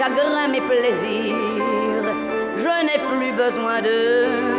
Chagrins, 0.01 0.49
mes 0.49 0.63
plaisirs, 0.63 1.37
je 2.57 2.75
n'ai 2.87 3.01
plus 3.11 3.33
besoin 3.33 3.83
de 3.83 3.99
balayer 3.99 4.01
les 4.01 4.19
amours 4.39 4.50